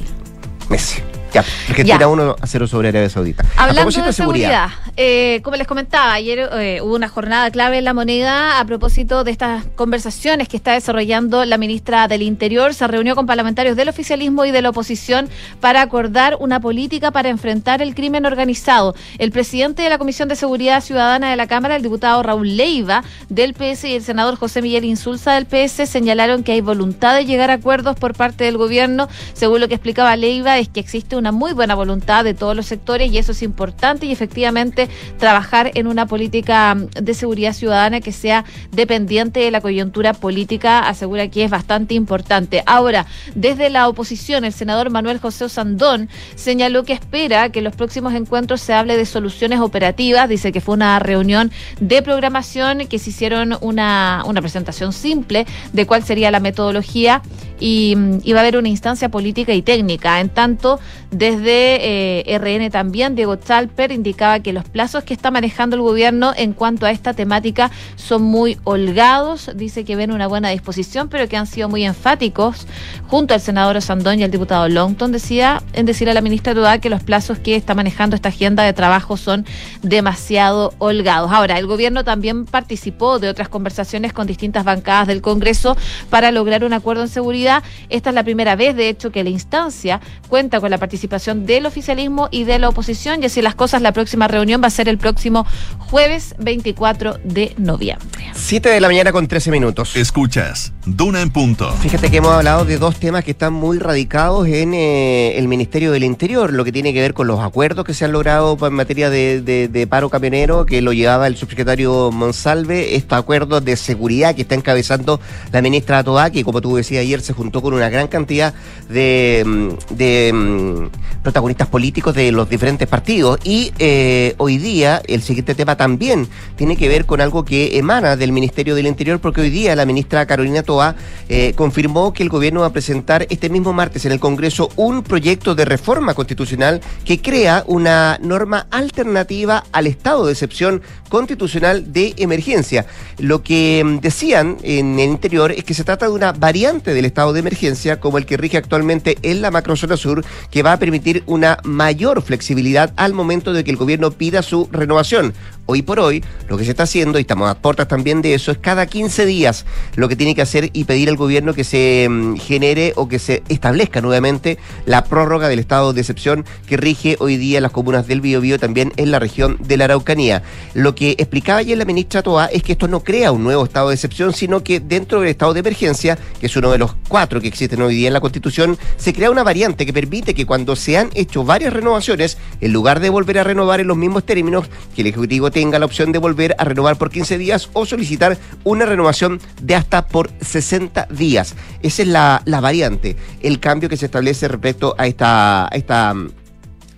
Messi. 0.68 1.00
Ya, 1.34 1.44
Argentina 1.68 1.98
Ya. 1.98 2.08
1 2.08 2.36
a 2.40 2.46
0 2.46 2.66
sobre 2.68 2.90
Arabia 2.90 3.10
Saudita. 3.10 3.44
Hablando 3.56 3.90
de 3.90 4.12
seguridad, 4.12 4.68
eh, 4.96 5.40
como 5.42 5.56
les 5.56 5.66
comentaba, 5.66 6.12
ayer 6.12 6.48
eh, 6.52 6.80
hubo 6.80 6.94
una 6.94 7.08
jornada 7.08 7.50
clave 7.50 7.78
en 7.78 7.84
la 7.84 7.92
moneda 7.92 8.60
a 8.60 8.64
propósito 8.64 9.24
de 9.24 9.32
estas 9.32 9.64
conversaciones 9.74 10.48
que 10.48 10.56
está 10.56 10.72
desarrollando 10.72 11.44
la 11.44 11.58
ministra 11.58 12.06
del 12.06 12.22
Interior. 12.22 12.72
Se 12.72 12.86
reunió 12.86 13.16
con 13.16 13.26
parlamentarios 13.26 13.76
del 13.76 13.88
oficialismo 13.88 14.44
y 14.44 14.52
de 14.52 14.62
la 14.62 14.70
oposición 14.70 15.28
para 15.60 15.82
acordar 15.82 16.36
una 16.38 16.60
política 16.60 17.10
para 17.10 17.30
enfrentar 17.30 17.82
el 17.82 17.96
crimen 17.96 18.26
organizado. 18.26 18.94
El 19.18 19.32
presidente 19.32 19.82
de 19.82 19.90
la 19.90 19.98
Comisión 19.98 20.28
de 20.28 20.36
Seguridad 20.36 20.82
Ciudadana 20.82 21.30
de 21.30 21.36
la 21.36 21.48
Cámara, 21.48 21.74
el 21.74 21.82
diputado 21.82 22.22
Raúl 22.22 22.56
Leiva 22.56 23.02
del 23.28 23.54
PS 23.54 23.84
y 23.84 23.96
el 23.96 24.04
senador 24.04 24.36
José 24.36 24.62
Miguel 24.62 24.84
Insulza 24.84 25.32
del 25.32 25.46
PS 25.46 25.88
señalaron 25.88 26.44
que 26.44 26.52
hay 26.52 26.60
voluntad 26.60 27.16
de 27.16 27.26
llegar 27.26 27.50
a 27.50 27.54
acuerdos 27.54 27.96
por 27.96 28.14
parte 28.14 28.44
del 28.44 28.56
gobierno. 28.56 29.08
Según 29.32 29.60
lo 29.60 29.66
que 29.66 29.74
explicaba 29.74 30.14
Leiva, 30.16 30.58
es 30.58 30.68
que 30.68 30.78
existe 30.78 31.16
una 31.24 31.32
muy 31.32 31.54
buena 31.54 31.74
voluntad 31.74 32.22
de 32.22 32.34
todos 32.34 32.54
los 32.54 32.66
sectores 32.66 33.10
y 33.10 33.16
eso 33.16 33.32
es 33.32 33.42
importante 33.42 34.04
y 34.04 34.12
efectivamente 34.12 34.90
trabajar 35.18 35.70
en 35.74 35.86
una 35.86 36.04
política 36.04 36.74
mm, 36.74 36.88
de 37.02 37.14
seguridad 37.14 37.54
ciudadana 37.54 38.02
que 38.02 38.12
sea 38.12 38.44
dependiente 38.72 39.40
de 39.40 39.50
la 39.50 39.62
coyuntura 39.62 40.12
política, 40.12 40.80
asegura 40.80 41.28
que 41.28 41.44
es 41.44 41.50
bastante 41.50 41.94
importante. 41.94 42.62
Ahora, 42.66 43.06
desde 43.34 43.70
la 43.70 43.88
oposición, 43.88 44.44
el 44.44 44.52
senador 44.52 44.90
Manuel 44.90 45.18
José 45.18 45.46
Osandón 45.46 46.10
señaló 46.34 46.82
que 46.82 46.92
espera 46.92 47.48
que 47.48 47.60
en 47.60 47.64
los 47.64 47.74
próximos 47.74 48.12
encuentros 48.12 48.60
se 48.60 48.74
hable 48.74 48.98
de 48.98 49.06
soluciones 49.06 49.60
operativas. 49.60 50.28
Dice 50.28 50.52
que 50.52 50.60
fue 50.60 50.74
una 50.74 50.98
reunión 50.98 51.50
de 51.80 52.02
programación 52.02 52.86
que 52.86 52.98
se 52.98 53.08
hicieron 53.08 53.56
una, 53.62 54.24
una 54.26 54.42
presentación 54.42 54.92
simple 54.92 55.46
de 55.72 55.86
cuál 55.86 56.04
sería 56.04 56.30
la 56.30 56.40
metodología 56.40 57.22
y, 57.60 57.94
mm, 57.96 58.18
y 58.22 58.32
va 58.32 58.40
a 58.40 58.42
haber 58.42 58.56
una 58.56 58.68
instancia 58.68 59.08
política 59.08 59.52
y 59.52 59.62
técnica. 59.62 60.20
En 60.20 60.28
tanto, 60.28 60.80
desde 61.10 62.24
eh, 62.28 62.38
RN 62.38 62.70
también, 62.70 63.14
Diego 63.14 63.36
Chalper 63.36 63.92
indicaba 63.92 64.40
que 64.40 64.52
los 64.52 64.64
plazos 64.64 65.04
que 65.04 65.14
está 65.14 65.30
manejando 65.30 65.76
el 65.76 65.82
gobierno 65.82 66.32
en 66.36 66.52
cuanto 66.52 66.86
a 66.86 66.90
esta 66.90 67.14
temática 67.14 67.70
son 67.96 68.22
muy 68.22 68.58
holgados. 68.64 69.50
Dice 69.54 69.84
que 69.84 69.96
ven 69.96 70.10
una 70.10 70.26
buena 70.26 70.50
disposición, 70.50 71.08
pero 71.08 71.28
que 71.28 71.36
han 71.36 71.46
sido 71.46 71.68
muy 71.68 71.84
enfáticos 71.84 72.66
junto 73.06 73.34
al 73.34 73.40
senador 73.40 73.76
Osandón 73.76 74.18
y 74.18 74.24
al 74.24 74.30
diputado 74.30 74.68
Longton, 74.68 75.12
decía 75.12 75.62
en 75.72 75.86
decir 75.86 76.10
a 76.10 76.14
la 76.14 76.20
ministra 76.20 76.54
Dudá 76.54 76.78
que 76.78 76.90
los 76.90 77.02
plazos 77.02 77.38
que 77.38 77.54
está 77.54 77.74
manejando 77.74 78.16
esta 78.16 78.30
agenda 78.30 78.64
de 78.64 78.72
trabajo 78.72 79.16
son 79.16 79.46
demasiado 79.82 80.74
holgados. 80.78 81.30
Ahora, 81.30 81.58
el 81.58 81.66
gobierno 81.66 82.04
también 82.04 82.44
participó 82.44 83.18
de 83.18 83.28
otras 83.28 83.48
conversaciones 83.48 84.12
con 84.12 84.26
distintas 84.26 84.64
bancadas 84.64 85.06
del 85.06 85.20
Congreso 85.20 85.76
para 86.10 86.32
lograr 86.32 86.64
un 86.64 86.72
acuerdo 86.72 87.02
en 87.02 87.08
seguridad. 87.08 87.43
Esta 87.88 88.10
es 88.10 88.14
la 88.14 88.24
primera 88.24 88.56
vez, 88.56 88.74
de 88.76 88.88
hecho, 88.88 89.10
que 89.10 89.22
la 89.24 89.30
instancia 89.30 90.00
cuenta 90.28 90.60
con 90.60 90.70
la 90.70 90.78
participación 90.78 91.46
del 91.46 91.66
oficialismo 91.66 92.28
y 92.30 92.44
de 92.44 92.58
la 92.58 92.68
oposición. 92.68 93.22
Y 93.22 93.26
así 93.26 93.42
las 93.42 93.54
cosas, 93.54 93.82
la 93.82 93.92
próxima 93.92 94.28
reunión 94.28 94.62
va 94.62 94.66
a 94.68 94.70
ser 94.70 94.88
el 94.88 94.98
próximo 94.98 95.46
jueves 95.78 96.34
24 96.38 97.18
de 97.24 97.54
noviembre. 97.58 98.24
7 98.34 98.68
de 98.68 98.80
la 98.80 98.88
mañana 98.88 99.12
con 99.12 99.26
13 99.28 99.50
minutos. 99.50 99.96
Escuchas 99.96 100.72
Duna 100.86 101.22
en 101.22 101.30
punto. 101.30 101.72
Fíjate 101.74 102.10
que 102.10 102.18
hemos 102.18 102.32
hablado 102.32 102.64
de 102.64 102.78
dos 102.78 102.96
temas 102.96 103.24
que 103.24 103.30
están 103.32 103.52
muy 103.52 103.78
radicados 103.78 104.46
en 104.48 104.74
eh, 104.74 105.38
el 105.38 105.48
Ministerio 105.48 105.92
del 105.92 106.04
Interior, 106.04 106.52
lo 106.52 106.64
que 106.64 106.72
tiene 106.72 106.92
que 106.92 107.00
ver 107.00 107.14
con 107.14 107.26
los 107.26 107.40
acuerdos 107.40 107.84
que 107.84 107.94
se 107.94 108.04
han 108.04 108.12
logrado 108.12 108.56
en 108.66 108.72
materia 108.74 109.10
de, 109.10 109.40
de- 109.40 109.68
de 109.68 109.86
paro 109.86 110.10
camionero, 110.10 110.66
que 110.66 110.82
lo 110.82 110.92
llevaba 110.92 111.26
el 111.26 111.36
subsecretario 111.36 112.10
Monsalve, 112.12 112.96
estos 112.96 113.18
acuerdos 113.18 113.64
de 113.64 113.76
seguridad 113.76 114.34
que 114.34 114.42
está 114.42 114.54
encabezando 114.54 115.20
la 115.52 115.62
ministra 115.62 116.02
Toá, 116.04 116.30
que 116.30 116.44
como 116.44 116.60
tú 116.60 116.76
decías 116.76 117.02
ayer 117.02 117.20
se 117.20 117.32
juntó 117.34 117.62
con 117.62 117.74
una 117.74 117.88
gran 117.88 118.08
cantidad 118.08 118.54
de, 118.88 119.42
mm, 119.44 119.94
mm, 120.32 120.90
protagonistas 121.22 121.68
políticos 121.68 122.14
de 122.14 122.32
los 122.32 122.48
diferentes 122.48 122.86
partidos. 122.88 123.38
Y 123.44 123.72
eh, 123.78 124.34
hoy 124.38 124.58
día 124.58 125.02
el 125.06 125.22
siguiente 125.22 125.54
tema 125.54 125.76
también 125.76 126.28
tiene 126.56 126.76
que 126.76 126.88
ver 126.88 127.06
con 127.06 127.20
algo 127.20 127.44
que 127.44 127.78
emana 127.78 128.16
del 128.16 128.32
Ministerio 128.32 128.74
del 128.74 128.86
Interior, 128.86 129.20
porque 129.20 129.40
hoy 129.40 129.50
día 129.50 129.74
la 129.74 129.86
ministra 129.86 130.26
Carolina 130.26 130.62
Toá 130.62 130.94
eh, 131.28 131.52
confirmó 131.56 132.12
que 132.12 132.22
el 132.22 132.28
gobierno 132.28 132.60
va 132.60 132.66
a 132.66 132.72
presentar 132.72 133.26
este 133.30 133.48
mismo 133.48 133.72
martes 133.72 134.04
en 134.04 134.12
el 134.12 134.20
Congreso 134.20 134.70
un 134.76 135.02
proyecto 135.02 135.54
de 135.54 135.64
reforma 135.64 136.14
constitucional 136.14 136.80
que 137.04 137.20
crea 137.20 137.64
una 137.66 138.18
norma 138.22 138.66
alternativa 138.70 139.64
al 139.72 139.86
estado 139.86 140.26
de 140.26 140.32
excepción 140.32 140.82
constitucional 141.08 141.92
de 141.92 142.14
emergencia. 142.18 142.86
Lo 143.18 143.42
que 143.42 143.82
mm, 143.84 144.00
decían 144.00 144.56
en 144.62 144.98
el 144.98 145.10
interior 145.10 145.52
es 145.52 145.64
que 145.64 145.74
se 145.74 145.84
trata 145.84 146.06
de 146.06 146.12
una 146.12 146.32
variante 146.32 146.92
del 146.92 147.04
estado 147.04 147.23
de 147.32 147.40
emergencia 147.40 148.00
como 148.00 148.18
el 148.18 148.26
que 148.26 148.36
rige 148.36 148.56
actualmente 148.56 149.18
en 149.22 149.42
la 149.42 149.50
macrozona 149.50 149.96
sur, 149.96 150.24
que 150.50 150.62
va 150.62 150.72
a 150.72 150.78
permitir 150.78 151.22
una 151.26 151.58
mayor 151.64 152.22
flexibilidad 152.22 152.92
al 152.96 153.14
momento 153.14 153.52
de 153.52 153.64
que 153.64 153.70
el 153.70 153.76
gobierno 153.76 154.10
pida 154.10 154.42
su 154.42 154.68
renovación. 154.70 155.34
Hoy 155.66 155.80
por 155.80 155.98
hoy, 155.98 156.22
lo 156.48 156.58
que 156.58 156.64
se 156.64 156.72
está 156.72 156.82
haciendo, 156.82 157.18
y 157.18 157.22
estamos 157.22 157.50
a 157.50 157.54
puertas 157.54 157.88
también 157.88 158.20
de 158.20 158.34
eso, 158.34 158.52
es 158.52 158.58
cada 158.58 158.84
15 158.84 159.24
días 159.24 159.64
lo 159.96 160.10
que 160.10 160.16
tiene 160.16 160.34
que 160.34 160.42
hacer 160.42 160.68
y 160.74 160.84
pedir 160.84 161.08
al 161.08 161.16
gobierno 161.16 161.54
que 161.54 161.64
se 161.64 162.06
mm, 162.10 162.36
genere 162.36 162.92
o 162.96 163.08
que 163.08 163.18
se 163.18 163.42
establezca 163.48 164.02
nuevamente 164.02 164.58
la 164.84 165.04
prórroga 165.04 165.48
del 165.48 165.60
estado 165.60 165.94
de 165.94 166.02
excepción 166.02 166.44
que 166.66 166.76
rige 166.76 167.16
hoy 167.18 167.38
día 167.38 167.62
las 167.62 167.72
comunas 167.72 168.06
del 168.06 168.20
Biobío, 168.20 168.58
también 168.58 168.92
en 168.96 169.10
la 169.10 169.18
región 169.18 169.56
de 169.58 169.78
la 169.78 169.86
Araucanía. 169.86 170.42
Lo 170.74 170.94
que 170.94 171.12
explicaba 171.12 171.60
ayer 171.60 171.78
la 171.78 171.86
ministra 171.86 172.22
Toa 172.22 172.44
es 172.46 172.62
que 172.62 172.72
esto 172.72 172.86
no 172.86 173.00
crea 173.00 173.32
un 173.32 173.42
nuevo 173.42 173.64
estado 173.64 173.88
de 173.88 173.94
excepción, 173.94 174.34
sino 174.34 174.62
que 174.62 174.80
dentro 174.80 175.20
del 175.20 175.30
estado 175.30 175.54
de 175.54 175.60
emergencia, 175.60 176.18
que 176.40 176.46
es 176.46 176.56
uno 176.56 176.72
de 176.72 176.78
los 176.78 176.94
cuatro 177.08 177.40
que 177.40 177.48
existen 177.48 177.80
hoy 177.80 177.94
día 177.94 178.08
en 178.08 178.12
la 178.12 178.20
Constitución, 178.20 178.76
se 178.98 179.14
crea 179.14 179.30
una 179.30 179.42
variante 179.42 179.86
que 179.86 179.94
permite 179.94 180.34
que 180.34 180.44
cuando 180.44 180.76
se 180.76 180.98
han 180.98 181.08
hecho 181.14 181.42
varias 181.42 181.72
renovaciones, 181.72 182.36
en 182.60 182.70
lugar 182.70 183.00
de 183.00 183.08
volver 183.08 183.38
a 183.38 183.44
renovar 183.44 183.80
en 183.80 183.86
los 183.86 183.96
mismos 183.96 184.24
términos, 184.24 184.66
que 184.94 185.00
el 185.00 185.06
Ejecutivo 185.06 185.53
tenga 185.54 185.78
la 185.78 185.86
opción 185.86 186.10
de 186.10 186.18
volver 186.18 186.56
a 186.58 186.64
renovar 186.64 186.98
por 186.98 187.10
15 187.10 187.38
días 187.38 187.70
o 187.72 187.86
solicitar 187.86 188.36
una 188.64 188.84
renovación 188.84 189.40
de 189.62 189.76
hasta 189.76 190.06
por 190.08 190.30
60 190.40 191.06
días. 191.10 191.54
Esa 191.80 192.02
es 192.02 192.08
la, 192.08 192.42
la 192.44 192.60
variante, 192.60 193.16
el 193.40 193.60
cambio 193.60 193.88
que 193.88 193.96
se 193.96 194.06
establece 194.06 194.48
respecto 194.48 194.96
a 194.98 195.06
esta, 195.06 195.66
a 195.66 195.76
esta 195.76 196.12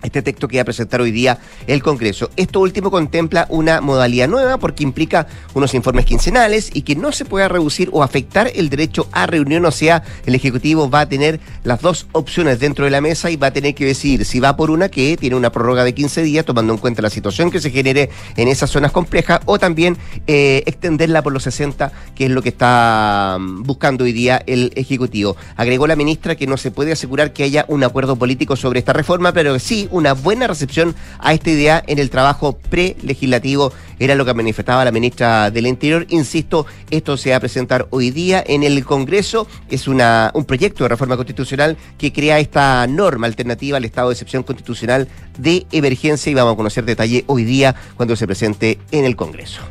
este 0.03 0.21
texto 0.21 0.47
que 0.47 0.57
va 0.57 0.61
a 0.61 0.65
presentar 0.65 1.01
hoy 1.01 1.11
día 1.11 1.39
el 1.67 1.81
Congreso. 1.83 2.29
Esto 2.35 2.59
último 2.59 2.91
contempla 2.91 3.47
una 3.49 3.81
modalidad 3.81 4.27
nueva 4.27 4.57
porque 4.57 4.83
implica 4.83 5.27
unos 5.53 5.73
informes 5.73 6.05
quincenales 6.05 6.69
y 6.73 6.81
que 6.81 6.95
no 6.95 7.11
se 7.11 7.25
pueda 7.25 7.47
reducir 7.47 7.89
o 7.91 8.03
afectar 8.03 8.51
el 8.55 8.69
derecho 8.69 9.07
a 9.11 9.27
reunión, 9.27 9.65
o 9.65 9.71
sea, 9.71 10.03
el 10.25 10.35
Ejecutivo 10.35 10.89
va 10.89 11.01
a 11.01 11.09
tener 11.09 11.39
las 11.63 11.81
dos 11.81 12.07
opciones 12.11 12.59
dentro 12.59 12.85
de 12.85 12.91
la 12.91 13.01
mesa 13.01 13.29
y 13.31 13.35
va 13.35 13.47
a 13.47 13.51
tener 13.51 13.75
que 13.75 13.85
decidir 13.85 14.25
si 14.25 14.39
va 14.39 14.55
por 14.55 14.71
una 14.71 14.89
que 14.89 15.17
tiene 15.17 15.35
una 15.35 15.51
prórroga 15.51 15.83
de 15.83 15.93
15 15.93 16.23
días, 16.23 16.45
tomando 16.45 16.73
en 16.73 16.79
cuenta 16.79 17.01
la 17.01 17.09
situación 17.09 17.51
que 17.51 17.59
se 17.59 17.71
genere 17.71 18.09
en 18.35 18.47
esas 18.47 18.69
zonas 18.69 18.91
complejas, 18.91 19.39
o 19.45 19.59
también 19.59 19.97
eh, 20.27 20.63
extenderla 20.65 21.21
por 21.21 21.33
los 21.33 21.43
60, 21.43 21.91
que 22.15 22.25
es 22.25 22.31
lo 22.31 22.41
que 22.41 22.49
está 22.49 23.37
mm, 23.39 23.63
buscando 23.63 24.03
hoy 24.03 24.11
día 24.11 24.41
el 24.45 24.71
Ejecutivo. 24.75 25.35
Agregó 25.55 25.87
la 25.87 25.95
ministra 25.95 26.35
que 26.35 26.47
no 26.47 26.57
se 26.57 26.71
puede 26.71 26.91
asegurar 26.91 27.33
que 27.33 27.43
haya 27.43 27.65
un 27.67 27.83
acuerdo 27.83 28.15
político 28.15 28.55
sobre 28.55 28.79
esta 28.79 28.93
reforma, 28.93 29.33
pero 29.33 29.57
sí 29.59 29.86
una 29.91 30.13
buena 30.13 30.47
recepción 30.47 30.95
a 31.19 31.33
esta 31.33 31.49
idea 31.49 31.83
en 31.87 31.99
el 31.99 32.09
trabajo 32.09 32.57
prelegislativo, 32.69 33.71
era 33.99 34.15
lo 34.15 34.25
que 34.25 34.33
manifestaba 34.33 34.85
la 34.85 34.91
ministra 34.91 35.49
del 35.51 35.67
Interior. 35.67 36.05
Insisto, 36.09 36.65
esto 36.91 37.17
se 37.17 37.31
va 37.31 37.37
a 37.37 37.39
presentar 37.39 37.87
hoy 37.89 38.11
día 38.11 38.43
en 38.45 38.63
el 38.63 38.85
Congreso, 38.85 39.47
es 39.69 39.87
una, 39.87 40.31
un 40.33 40.45
proyecto 40.45 40.83
de 40.83 40.89
reforma 40.89 41.15
constitucional 41.15 41.77
que 41.97 42.13
crea 42.13 42.39
esta 42.39 42.85
norma 42.87 43.27
alternativa 43.27 43.77
al 43.77 43.85
estado 43.85 44.09
de 44.09 44.13
excepción 44.13 44.43
constitucional 44.43 45.07
de 45.37 45.65
emergencia 45.71 46.31
y 46.31 46.35
vamos 46.35 46.53
a 46.53 46.57
conocer 46.57 46.85
detalle 46.85 47.23
hoy 47.27 47.43
día 47.43 47.75
cuando 47.95 48.15
se 48.15 48.27
presente 48.27 48.79
en 48.91 49.05
el 49.05 49.15
Congreso. 49.15 49.61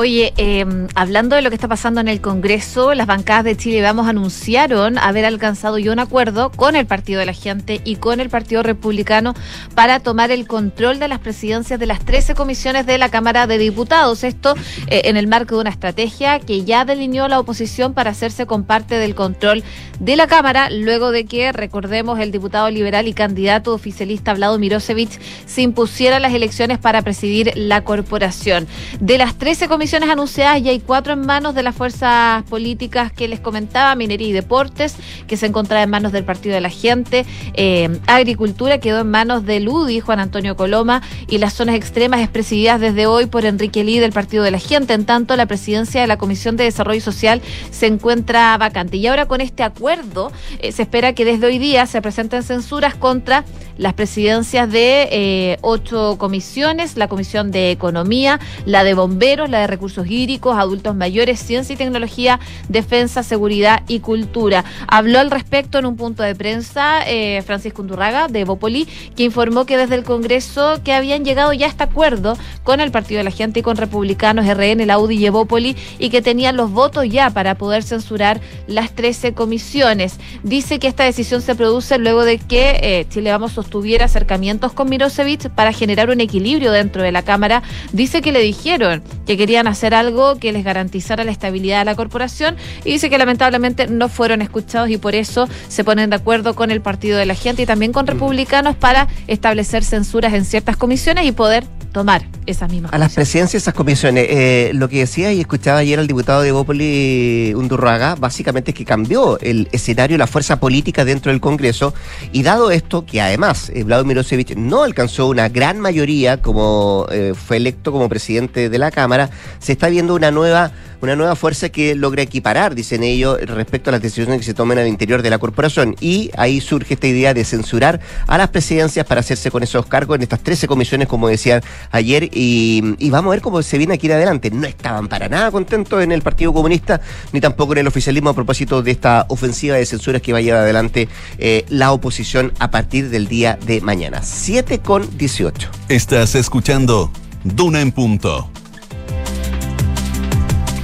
Oye, 0.00 0.32
eh, 0.36 0.64
hablando 0.94 1.34
de 1.34 1.42
lo 1.42 1.50
que 1.50 1.56
está 1.56 1.66
pasando 1.66 2.00
en 2.00 2.06
el 2.06 2.20
Congreso, 2.20 2.94
las 2.94 3.08
bancadas 3.08 3.42
de 3.42 3.56
Chile 3.56 3.82
Vamos 3.82 4.06
anunciaron 4.06 4.96
haber 4.96 5.24
alcanzado 5.24 5.76
ya 5.76 5.90
un 5.90 5.98
acuerdo 5.98 6.52
con 6.52 6.76
el 6.76 6.86
Partido 6.86 7.18
de 7.18 7.26
la 7.26 7.32
Gente 7.32 7.80
y 7.84 7.96
con 7.96 8.20
el 8.20 8.30
Partido 8.30 8.62
Republicano 8.62 9.34
para 9.74 9.98
tomar 9.98 10.30
el 10.30 10.46
control 10.46 11.00
de 11.00 11.08
las 11.08 11.18
presidencias 11.18 11.80
de 11.80 11.86
las 11.86 11.98
13 12.04 12.36
comisiones 12.36 12.86
de 12.86 12.96
la 12.96 13.08
Cámara 13.08 13.48
de 13.48 13.58
Diputados. 13.58 14.22
Esto 14.22 14.54
eh, 14.86 15.00
en 15.06 15.16
el 15.16 15.26
marco 15.26 15.56
de 15.56 15.62
una 15.62 15.70
estrategia 15.70 16.38
que 16.38 16.62
ya 16.62 16.84
delineó 16.84 17.26
la 17.26 17.40
oposición 17.40 17.92
para 17.92 18.10
hacerse 18.10 18.46
con 18.46 18.62
parte 18.62 18.94
del 18.94 19.16
control 19.16 19.64
de 19.98 20.14
la 20.14 20.28
Cámara, 20.28 20.70
luego 20.70 21.10
de 21.10 21.24
que, 21.24 21.50
recordemos, 21.50 22.20
el 22.20 22.30
diputado 22.30 22.70
liberal 22.70 23.08
y 23.08 23.14
candidato 23.14 23.74
oficialista 23.74 24.32
Vlado 24.32 24.60
Mirosevich 24.60 25.18
se 25.44 25.62
impusiera 25.62 26.20
las 26.20 26.34
elecciones 26.34 26.78
para 26.78 27.02
presidir 27.02 27.50
la 27.56 27.82
corporación. 27.82 28.68
De 29.00 29.18
las 29.18 29.34
13 29.34 29.66
comisiones 29.66 29.87
comisiones 29.88 30.10
anunciadas 30.10 30.60
y 30.60 30.68
hay 30.68 30.80
cuatro 30.80 31.14
en 31.14 31.20
manos 31.20 31.54
de 31.54 31.62
las 31.62 31.74
fuerzas 31.74 32.42
políticas 32.42 33.10
que 33.10 33.26
les 33.26 33.40
comentaba, 33.40 33.94
Minería 33.94 34.28
y 34.28 34.32
Deportes, 34.32 34.94
que 35.26 35.38
se 35.38 35.46
encontraba 35.46 35.82
en 35.82 35.88
manos 35.88 36.12
del 36.12 36.24
Partido 36.24 36.54
de 36.54 36.60
la 36.60 36.68
Gente, 36.68 37.24
eh, 37.54 37.98
Agricultura 38.06 38.80
quedó 38.80 39.00
en 39.00 39.10
manos 39.10 39.46
de 39.46 39.60
Ludi, 39.60 40.00
Juan 40.00 40.20
Antonio 40.20 40.56
Coloma, 40.56 41.00
y 41.26 41.38
las 41.38 41.54
zonas 41.54 41.74
extremas 41.74 42.20
es 42.20 42.28
presididas 42.28 42.82
desde 42.82 43.06
hoy 43.06 43.24
por 43.24 43.46
Enrique 43.46 43.82
Lee 43.82 43.98
del 43.98 44.12
Partido 44.12 44.44
de 44.44 44.50
la 44.50 44.58
Gente. 44.58 44.92
En 44.92 45.06
tanto, 45.06 45.34
la 45.36 45.46
presidencia 45.46 46.02
de 46.02 46.06
la 46.06 46.18
Comisión 46.18 46.58
de 46.58 46.64
Desarrollo 46.64 47.00
Social 47.00 47.40
se 47.70 47.86
encuentra 47.86 48.58
vacante. 48.58 48.98
Y 48.98 49.06
ahora 49.06 49.24
con 49.24 49.40
este 49.40 49.62
acuerdo 49.62 50.30
eh, 50.58 50.70
se 50.70 50.82
espera 50.82 51.14
que 51.14 51.24
desde 51.24 51.46
hoy 51.46 51.56
día 51.56 51.86
se 51.86 52.02
presenten 52.02 52.42
censuras 52.42 52.94
contra 52.94 53.42
las 53.78 53.94
presidencias 53.94 54.70
de 54.70 55.08
eh, 55.10 55.58
ocho 55.62 56.16
comisiones, 56.18 56.96
la 56.96 57.08
Comisión 57.08 57.50
de 57.50 57.70
Economía, 57.70 58.40
la 58.66 58.84
de 58.84 58.92
Bomberos, 58.92 59.48
la 59.48 59.60
de 59.60 59.66
Recursos 59.78 60.08
Hídricos, 60.08 60.58
Adultos 60.58 60.96
Mayores, 60.96 61.38
Ciencia 61.38 61.74
y 61.74 61.76
Tecnología, 61.76 62.40
Defensa, 62.68 63.22
Seguridad 63.22 63.84
y 63.86 64.00
Cultura. 64.00 64.64
Habló 64.88 65.20
al 65.20 65.30
respecto 65.30 65.78
en 65.78 65.86
un 65.86 65.94
punto 65.94 66.24
de 66.24 66.34
prensa 66.34 67.02
eh, 67.06 67.42
Francisco 67.42 67.82
Undurraga 67.82 68.26
de 68.26 68.42
Bopoli, 68.42 68.88
que 69.14 69.22
informó 69.22 69.66
que 69.66 69.76
desde 69.76 69.94
el 69.94 70.02
Congreso 70.02 70.80
que 70.82 70.92
habían 70.92 71.24
llegado 71.24 71.52
ya 71.52 71.66
a 71.66 71.68
este 71.68 71.84
acuerdo 71.84 72.36
con 72.64 72.80
el 72.80 72.90
Partido 72.90 73.18
de 73.18 73.24
la 73.24 73.30
Gente 73.30 73.60
y 73.60 73.62
con 73.62 73.76
Republicanos, 73.76 74.46
RN, 74.46 74.84
la 74.84 74.98
UDI 74.98 75.16
y 75.16 75.26
Evópoli 75.26 75.76
y 76.00 76.10
que 76.10 76.22
tenían 76.22 76.56
los 76.56 76.72
votos 76.72 77.06
ya 77.08 77.30
para 77.30 77.54
poder 77.54 77.84
censurar 77.84 78.40
las 78.66 78.90
13 78.96 79.34
comisiones. 79.34 80.18
Dice 80.42 80.80
que 80.80 80.88
esta 80.88 81.04
decisión 81.04 81.40
se 81.40 81.54
produce 81.54 81.98
luego 81.98 82.24
de 82.24 82.38
que 82.38 82.80
eh, 82.82 83.06
Chile 83.08 83.30
Vamos 83.30 83.54
tuviera 83.70 84.06
acercamientos 84.06 84.72
con 84.72 84.88
Mirosevic 84.88 85.50
para 85.50 85.72
generar 85.72 86.10
un 86.10 86.20
equilibrio 86.20 86.72
dentro 86.72 87.04
de 87.04 87.12
la 87.12 87.22
Cámara. 87.22 87.62
Dice 87.92 88.22
que 88.22 88.32
le 88.32 88.40
dijeron 88.40 89.04
que 89.24 89.36
querían 89.36 89.67
hacer 89.68 89.94
algo 89.94 90.38
que 90.38 90.52
les 90.52 90.64
garantizara 90.64 91.24
la 91.24 91.30
estabilidad 91.30 91.80
de 91.80 91.84
la 91.84 91.94
corporación 91.94 92.56
y 92.84 92.92
dice 92.92 93.10
que 93.10 93.18
lamentablemente 93.18 93.86
no 93.86 94.08
fueron 94.08 94.42
escuchados 94.42 94.90
y 94.90 94.98
por 94.98 95.14
eso 95.14 95.48
se 95.68 95.84
ponen 95.84 96.10
de 96.10 96.16
acuerdo 96.16 96.54
con 96.54 96.70
el 96.70 96.80
Partido 96.80 97.18
de 97.18 97.26
la 97.26 97.34
Gente 97.34 97.62
y 97.62 97.66
también 97.66 97.92
con 97.92 98.06
republicanos 98.06 98.76
para 98.76 99.08
establecer 99.26 99.84
censuras 99.84 100.34
en 100.34 100.44
ciertas 100.44 100.76
comisiones 100.76 101.26
y 101.26 101.32
poder 101.32 101.64
tomar 101.92 102.26
esas 102.46 102.70
mismas. 102.70 102.92
A 102.92 102.98
las 102.98 103.14
presidencias 103.14 103.62
esas 103.62 103.74
comisiones, 103.74 104.26
eh, 104.28 104.70
lo 104.74 104.88
que 104.88 105.00
decía 105.00 105.32
y 105.32 105.40
escuchaba 105.40 105.78
ayer 105.78 105.98
al 105.98 106.06
diputado 106.06 106.42
de 106.42 106.52
Bópoli 106.52 107.52
Undurraga, 107.54 108.14
básicamente 108.14 108.70
es 108.70 108.76
que 108.76 108.84
cambió 108.84 109.38
el 109.40 109.68
escenario, 109.72 110.18
la 110.18 110.26
fuerza 110.26 110.60
política 110.60 111.04
dentro 111.04 111.32
del 111.32 111.40
Congreso, 111.40 111.94
y 112.32 112.42
dado 112.42 112.70
esto, 112.70 113.04
que 113.04 113.20
además 113.20 113.70
eh, 113.74 113.84
Vladimir 113.84 114.16
Mirosevic 114.16 114.56
no 114.56 114.82
alcanzó 114.82 115.28
una 115.28 115.48
gran 115.48 115.80
mayoría 115.80 116.40
como 116.40 117.06
eh, 117.10 117.34
fue 117.34 117.58
electo 117.58 117.92
como 117.92 118.08
presidente 118.08 118.68
de 118.68 118.78
la 118.78 118.90
Cámara, 118.90 119.30
se 119.58 119.72
está 119.72 119.88
viendo 119.88 120.14
una 120.14 120.30
nueva 120.30 120.72
una 121.00 121.16
nueva 121.16 121.36
fuerza 121.36 121.68
que 121.68 121.94
logra 121.94 122.22
equiparar, 122.22 122.74
dicen 122.74 123.02
ellos, 123.02 123.38
respecto 123.42 123.90
a 123.90 123.92
las 123.92 124.02
decisiones 124.02 124.38
que 124.38 124.44
se 124.44 124.54
tomen 124.54 124.78
al 124.78 124.88
interior 124.88 125.22
de 125.22 125.30
la 125.30 125.38
corporación. 125.38 125.94
Y 126.00 126.30
ahí 126.36 126.60
surge 126.60 126.94
esta 126.94 127.06
idea 127.06 127.34
de 127.34 127.44
censurar 127.44 128.00
a 128.26 128.38
las 128.38 128.48
presidencias 128.48 129.06
para 129.06 129.20
hacerse 129.20 129.50
con 129.50 129.62
esos 129.62 129.86
cargos 129.86 130.16
en 130.16 130.22
estas 130.22 130.40
13 130.40 130.66
comisiones, 130.66 131.08
como 131.08 131.28
decían 131.28 131.62
ayer. 131.90 132.28
Y, 132.32 132.96
vamos 133.10 133.30
a 133.30 133.34
ver 133.36 133.40
cómo 133.40 133.62
se 133.62 133.78
viene 133.78 133.94
aquí 133.94 134.10
adelante. 134.10 134.50
No 134.50 134.66
estaban 134.66 135.08
para 135.08 135.28
nada 135.28 135.50
contentos 135.50 136.02
en 136.02 136.12
el 136.12 136.22
Partido 136.22 136.52
Comunista, 136.52 137.00
ni 137.32 137.40
tampoco 137.40 137.72
en 137.72 137.78
el 137.78 137.86
oficialismo 137.86 138.30
a 138.30 138.34
propósito 138.34 138.82
de 138.82 138.90
esta 138.90 139.26
ofensiva 139.28 139.76
de 139.76 139.86
censuras 139.86 140.22
que 140.22 140.32
va 140.32 140.38
a 140.38 140.42
llevar 140.42 140.62
adelante 140.62 141.08
eh, 141.38 141.64
la 141.68 141.92
oposición 141.92 142.52
a 142.58 142.70
partir 142.70 143.10
del 143.10 143.28
día 143.28 143.58
de 143.66 143.80
mañana. 143.80 144.22
7 144.22 144.80
con 144.80 145.16
18. 145.16 145.70
Estás 145.88 146.34
escuchando 146.34 147.10
Duna 147.44 147.80
en 147.80 147.92
Punto 147.92 148.50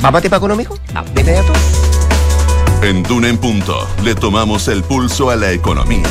¿Vamos 0.04 0.18
a 0.18 0.22
tema 0.22 0.36
económico? 0.36 0.78
Vamos, 0.92 1.14
de 1.14 1.22
inmediato. 1.22 1.50
En 2.82 3.02
Duna 3.04 3.30
en 3.30 3.38
Punto 3.38 3.88
le 4.02 4.14
tomamos 4.14 4.68
el 4.68 4.82
pulso 4.82 5.30
a 5.30 5.36
la 5.36 5.50
economía. 5.50 6.04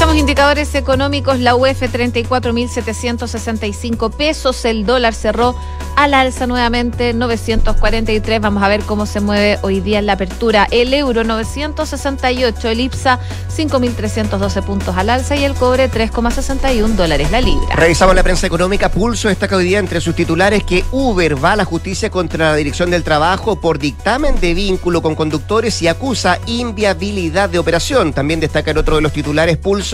Revisamos 0.00 0.18
indicadores 0.18 0.74
económicos. 0.74 1.40
La 1.40 1.54
UF 1.54 1.82
34.765 1.82 4.10
pesos. 4.10 4.64
El 4.64 4.86
dólar 4.86 5.12
cerró 5.12 5.54
al 5.94 6.14
alza 6.14 6.46
nuevamente 6.46 7.12
943. 7.12 8.40
Vamos 8.40 8.62
a 8.62 8.68
ver 8.68 8.80
cómo 8.80 9.04
se 9.04 9.20
mueve 9.20 9.58
hoy 9.60 9.80
día 9.80 9.98
en 9.98 10.06
la 10.06 10.14
apertura. 10.14 10.66
El 10.70 10.94
euro 10.94 11.22
968, 11.24 12.68
el 12.68 12.80
IPSA 12.80 13.20
5.312 13.54 14.62
puntos 14.62 14.96
al 14.96 15.10
alza 15.10 15.36
y 15.36 15.44
el 15.44 15.52
cobre 15.52 15.90
3,61 15.90 16.94
dólares 16.94 17.30
la 17.30 17.42
libra. 17.42 17.76
Revisamos 17.76 18.14
la 18.14 18.22
prensa 18.22 18.46
económica. 18.46 18.90
Pulso 18.90 19.28
destaca 19.28 19.56
hoy 19.56 19.64
día 19.64 19.80
entre 19.80 20.00
sus 20.00 20.14
titulares 20.14 20.64
que 20.64 20.82
Uber 20.92 21.44
va 21.44 21.52
a 21.52 21.56
la 21.56 21.66
justicia 21.66 22.08
contra 22.08 22.52
la 22.52 22.56
Dirección 22.56 22.90
del 22.90 23.04
Trabajo 23.04 23.60
por 23.60 23.78
dictamen 23.78 24.40
de 24.40 24.54
vínculo 24.54 25.02
con 25.02 25.14
conductores 25.14 25.82
y 25.82 25.88
acusa 25.88 26.38
inviabilidad 26.46 27.50
de 27.50 27.58
operación. 27.58 28.14
También 28.14 28.40
destaca 28.40 28.70
en 28.70 28.78
otro 28.78 28.96
de 28.96 29.02
los 29.02 29.12
titulares 29.12 29.58
Pulso, 29.58 29.89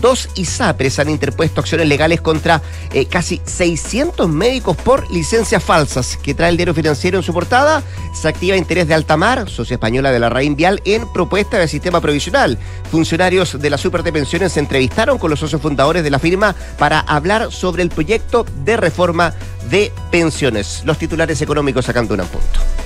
dos 0.00 0.28
ISAPRES 0.34 0.98
han 0.98 1.10
interpuesto 1.10 1.60
acciones 1.60 1.88
legales 1.88 2.20
contra 2.20 2.62
eh, 2.92 3.06
casi 3.06 3.40
600 3.44 4.28
médicos 4.28 4.76
por 4.76 5.10
licencia 5.10 5.60
falsas 5.60 6.18
que 6.22 6.34
trae 6.34 6.50
el 6.50 6.56
diario 6.56 6.74
financiero 6.74 7.18
en 7.18 7.22
su 7.22 7.32
portada, 7.32 7.82
se 8.14 8.28
activa 8.28 8.56
interés 8.56 8.88
de 8.88 8.94
Altamar, 8.94 9.48
socia 9.48 9.74
española 9.74 10.12
de 10.12 10.18
la 10.18 10.28
Raín 10.28 10.56
Vial, 10.56 10.80
en 10.84 11.10
propuesta 11.12 11.58
del 11.58 11.68
sistema 11.68 12.00
provisional. 12.00 12.58
Funcionarios 12.90 13.60
de 13.60 13.70
la 13.70 13.78
Super 13.78 14.02
de 14.02 14.12
Pensiones 14.12 14.52
se 14.52 14.60
entrevistaron 14.60 15.18
con 15.18 15.30
los 15.30 15.40
socios 15.40 15.60
fundadores 15.60 16.02
de 16.02 16.10
la 16.10 16.18
firma 16.18 16.54
para 16.78 17.00
hablar 17.00 17.52
sobre 17.52 17.82
el 17.82 17.90
proyecto 17.90 18.44
de 18.64 18.76
reforma 18.76 19.34
de 19.70 19.92
pensiones. 20.10 20.82
Los 20.84 20.98
titulares 20.98 21.40
económicos 21.42 21.84
sacando 21.84 22.14
un 22.14 22.20
punto. 22.20 22.83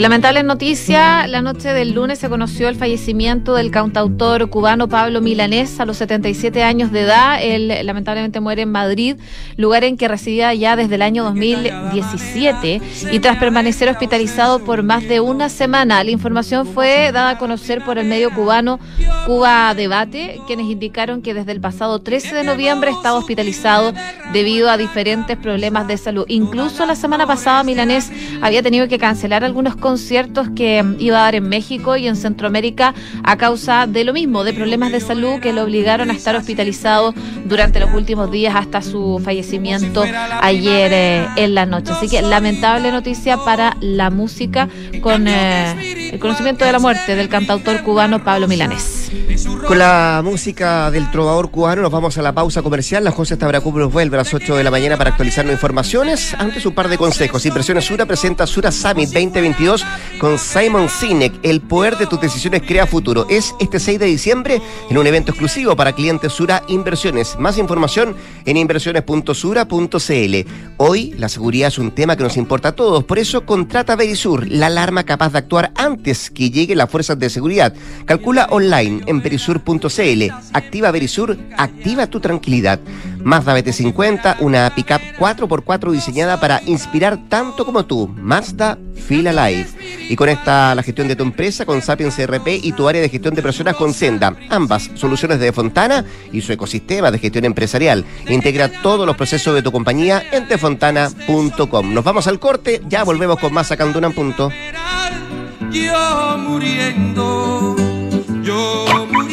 Lamentable 0.00 0.42
noticia, 0.42 1.26
la 1.28 1.40
noche 1.40 1.72
del 1.72 1.92
lunes 1.92 2.18
se 2.18 2.28
conoció 2.28 2.68
el 2.68 2.74
fallecimiento 2.74 3.54
del 3.54 3.70
cantautor 3.70 4.50
cubano 4.50 4.88
Pablo 4.88 5.20
Milanés 5.20 5.78
a 5.78 5.86
los 5.86 5.98
77 5.98 6.62
años 6.62 6.90
de 6.90 7.02
edad. 7.02 7.38
Él 7.40 7.72
lamentablemente 7.84 8.40
muere 8.40 8.62
en 8.62 8.72
Madrid, 8.72 9.16
lugar 9.56 9.84
en 9.84 9.96
que 9.96 10.08
residía 10.08 10.52
ya 10.52 10.74
desde 10.76 10.96
el 10.96 11.02
año 11.02 11.22
2017 11.24 12.80
y 13.12 13.20
tras 13.20 13.38
permanecer 13.38 13.88
hospitalizado 13.88 14.64
por 14.64 14.82
más 14.82 15.06
de 15.08 15.20
una 15.20 15.48
semana. 15.48 16.02
La 16.02 16.10
información 16.10 16.66
fue 16.66 17.10
dada 17.12 17.30
a 17.30 17.38
conocer 17.38 17.84
por 17.84 17.96
el 17.96 18.06
medio 18.06 18.30
cubano 18.34 18.80
Cuba 19.26 19.74
Debate, 19.74 20.40
quienes 20.46 20.66
indicaron 20.66 21.22
que 21.22 21.34
desde 21.34 21.52
el 21.52 21.60
pasado 21.60 22.00
13 22.00 22.34
de 22.34 22.44
noviembre 22.44 22.90
estaba 22.90 23.18
hospitalizado 23.18 23.94
debido 24.32 24.70
a 24.70 24.76
diferentes 24.76 25.36
problemas 25.36 25.86
de 25.86 25.96
salud. 25.96 26.24
Incluso 26.28 26.84
la 26.84 26.96
semana 26.96 27.26
pasada 27.26 27.62
Milanés 27.62 28.10
había 28.42 28.62
tenido 28.62 28.88
que 28.88 28.98
cancelar 28.98 29.44
algunos 29.44 29.76
conciertos 29.84 30.48
que 30.56 30.82
iba 30.98 31.18
a 31.18 31.24
dar 31.24 31.34
en 31.34 31.46
México 31.46 31.98
y 31.98 32.08
en 32.08 32.16
Centroamérica 32.16 32.94
a 33.22 33.36
causa 33.36 33.86
de 33.86 34.02
lo 34.04 34.14
mismo, 34.14 34.42
de 34.42 34.54
problemas 34.54 34.92
de 34.92 34.98
salud 34.98 35.40
que 35.40 35.52
lo 35.52 35.62
obligaron 35.62 36.10
a 36.10 36.14
estar 36.14 36.34
hospitalizado 36.36 37.12
durante 37.44 37.80
los 37.80 37.92
últimos 37.92 38.30
días 38.30 38.56
hasta 38.56 38.80
su 38.80 39.20
fallecimiento 39.22 40.02
ayer 40.40 40.90
eh, 40.94 41.28
en 41.36 41.54
la 41.54 41.66
noche. 41.66 41.92
Así 41.92 42.08
que 42.08 42.22
lamentable 42.22 42.92
noticia 42.92 43.36
para 43.36 43.76
la 43.82 44.08
música 44.08 44.70
con 45.02 45.28
eh, 45.28 46.12
el 46.14 46.18
conocimiento 46.18 46.64
de 46.64 46.72
la 46.72 46.78
muerte 46.78 47.14
del 47.14 47.28
cantautor 47.28 47.82
cubano 47.82 48.24
Pablo 48.24 48.48
Milanés. 48.48 49.10
Con 49.66 49.78
la 49.78 50.22
música 50.24 50.90
del 50.90 51.10
trovador 51.10 51.50
cubano 51.50 51.82
nos 51.82 51.90
vamos 51.90 52.16
a 52.16 52.22
la 52.22 52.32
pausa 52.32 52.62
comercial. 52.62 53.04
La 53.04 53.10
José 53.10 53.36
Tabracú 53.36 53.76
nos 53.78 53.92
vuelve 53.92 54.16
a 54.16 54.20
las 54.20 54.32
8 54.32 54.56
de 54.56 54.64
la 54.64 54.70
mañana 54.70 54.96
para 54.96 55.10
actualizarnos 55.10 55.52
informaciones. 55.52 56.34
Antes 56.38 56.64
un 56.64 56.74
par 56.74 56.88
de 56.88 56.96
consejos. 56.96 57.44
Impresiones 57.44 57.84
Sura 57.84 58.06
presenta 58.06 58.46
Sura 58.46 58.70
Summit 58.70 59.10
2021 59.64 60.04
con 60.18 60.38
Simon 60.38 60.88
Sinek. 60.88 61.34
El 61.42 61.60
poder 61.60 61.96
de 61.96 62.06
tus 62.06 62.20
decisiones 62.20 62.62
crea 62.62 62.86
futuro. 62.86 63.26
Es 63.28 63.54
este 63.60 63.80
6 63.80 63.98
de 63.98 64.06
diciembre 64.06 64.62
en 64.88 64.98
un 64.98 65.06
evento 65.06 65.32
exclusivo 65.32 65.76
para 65.76 65.92
clientes 65.92 66.32
Sura 66.32 66.62
Inversiones. 66.68 67.36
Más 67.38 67.58
información 67.58 68.14
en 68.44 68.56
inversiones.sura.cl. 68.56 70.50
Hoy 70.76 71.14
la 71.18 71.28
seguridad 71.28 71.68
es 71.68 71.78
un 71.78 71.90
tema 71.90 72.16
que 72.16 72.22
nos 72.22 72.36
importa 72.36 72.68
a 72.70 72.72
todos. 72.76 73.04
Por 73.04 73.18
eso 73.18 73.44
contrata 73.44 73.96
Verisur, 73.96 74.46
la 74.48 74.66
alarma 74.66 75.04
capaz 75.04 75.32
de 75.32 75.38
actuar 75.38 75.72
antes 75.76 76.30
que 76.30 76.50
lleguen 76.50 76.78
las 76.78 76.90
fuerzas 76.90 77.18
de 77.18 77.30
seguridad. 77.30 77.74
Calcula 78.06 78.46
online 78.50 79.02
en 79.06 79.20
verisur.cl. 79.20 80.22
Activa 80.52 80.90
Verisur, 80.90 81.36
activa 81.56 82.06
tu 82.06 82.20
tranquilidad. 82.20 82.80
Mazda 83.24 83.58
BT50, 83.58 84.36
una 84.40 84.72
pickup 84.74 85.00
4x4 85.18 85.90
diseñada 85.90 86.38
para 86.38 86.60
inspirar 86.66 87.18
tanto 87.28 87.64
como 87.64 87.86
tú. 87.86 88.06
Mazda 88.06 88.78
Feel 89.08 89.28
Alive. 89.28 89.66
Y 90.08 90.14
conecta 90.14 90.74
la 90.74 90.82
gestión 90.82 91.08
de 91.08 91.16
tu 91.16 91.22
empresa 91.22 91.64
con 91.64 91.80
Sapiens 91.80 92.14
CRP 92.14 92.48
y 92.62 92.72
tu 92.72 92.86
área 92.86 93.00
de 93.00 93.08
gestión 93.08 93.34
de 93.34 93.42
personas 93.42 93.76
con 93.76 93.94
Senda. 93.94 94.36
Ambas 94.50 94.90
soluciones 94.94 95.40
de 95.40 95.52
Fontana 95.52 96.04
y 96.32 96.42
su 96.42 96.52
ecosistema 96.52 97.10
de 97.10 97.18
gestión 97.18 97.46
empresarial. 97.46 98.04
Integra 98.28 98.68
todos 98.68 99.06
los 99.06 99.16
procesos 99.16 99.54
de 99.54 99.62
tu 99.62 99.72
compañía 99.72 100.22
en 100.30 100.46
tefontana.com. 100.46 101.94
Nos 101.94 102.04
vamos 102.04 102.26
al 102.26 102.38
corte, 102.38 102.82
ya 102.88 103.04
volvemos 103.04 103.38
con 103.38 103.52
más 103.52 103.68
sacando 103.68 103.98
un 103.98 104.12
punto. 104.12 104.50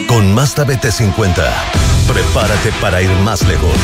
Con 0.08 0.34
Mazda 0.34 0.66
BT50, 0.66 1.91
prepárate 2.12 2.72
para 2.82 3.02
ir 3.02 3.10
más 3.24 3.48
lejos 3.48 3.78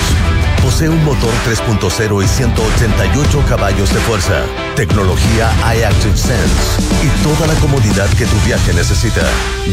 Posee 0.68 0.90
un 0.90 1.04
motor 1.06 1.34
3.0 1.46 2.24
y 2.24 2.28
188 2.28 3.44
caballos 3.48 3.94
de 3.94 4.00
fuerza, 4.02 4.44
tecnología 4.76 5.50
iActive 5.74 6.18
Sense 6.18 6.82
y 7.04 7.24
toda 7.24 7.48
la 7.48 7.58
comodidad 7.62 8.10
que 8.18 8.26
tu 8.26 8.36
viaje 8.46 8.74
necesita. 8.74 9.22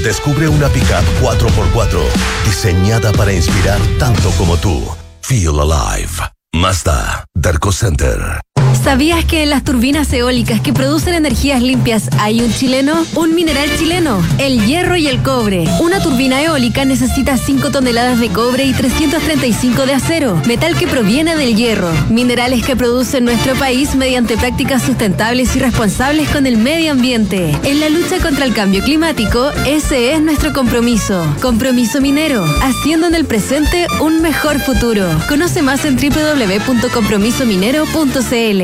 Descubre 0.04 0.48
una 0.48 0.68
pickup 0.68 1.04
4x4 1.20 2.00
diseñada 2.44 3.10
para 3.12 3.32
inspirar 3.32 3.80
tanto 3.98 4.30
como 4.38 4.56
tú. 4.56 4.86
Feel 5.22 5.58
alive. 5.58 6.12
Mazda, 6.52 7.24
Darko 7.34 7.72
Center. 7.72 8.40
¿Sabías 8.82 9.24
que 9.24 9.42
en 9.42 9.50
las 9.50 9.64
turbinas 9.64 10.12
eólicas 10.12 10.60
que 10.60 10.72
producen 10.72 11.14
energías 11.14 11.62
limpias 11.62 12.08
hay 12.18 12.40
un 12.40 12.52
chileno? 12.52 13.04
Un 13.14 13.34
mineral 13.34 13.68
chileno, 13.78 14.22
el 14.38 14.64
hierro 14.66 14.96
y 14.96 15.06
el 15.06 15.22
cobre. 15.22 15.64
Una 15.80 16.02
turbina 16.02 16.42
eólica 16.42 16.84
necesita 16.84 17.36
5 17.36 17.70
toneladas 17.70 18.20
de 18.20 18.28
cobre 18.28 18.64
y 18.64 18.72
335 18.72 19.86
de 19.86 19.94
acero, 19.94 20.40
metal 20.46 20.76
que 20.76 20.86
proviene 20.86 21.36
del 21.36 21.56
hierro. 21.56 21.90
Minerales 22.10 22.64
que 22.64 22.76
produce 22.76 23.20
nuestro 23.20 23.54
país 23.54 23.94
mediante 23.94 24.36
prácticas 24.36 24.82
sustentables 24.82 25.54
y 25.56 25.60
responsables 25.60 26.28
con 26.28 26.46
el 26.46 26.56
medio 26.56 26.92
ambiente. 26.92 27.56
En 27.64 27.80
la 27.80 27.88
lucha 27.88 28.18
contra 28.18 28.44
el 28.44 28.54
cambio 28.54 28.82
climático, 28.82 29.50
ese 29.66 30.12
es 30.12 30.20
nuestro 30.20 30.52
compromiso. 30.52 31.24
Compromiso 31.40 32.00
minero, 32.00 32.44
haciendo 32.62 33.06
en 33.06 33.14
el 33.14 33.24
presente 33.24 33.86
un 34.00 34.20
mejor 34.20 34.60
futuro. 34.60 35.06
Conoce 35.28 35.62
más 35.62 35.84
en 35.84 35.96
www.compromisominero.cl. 35.96 38.63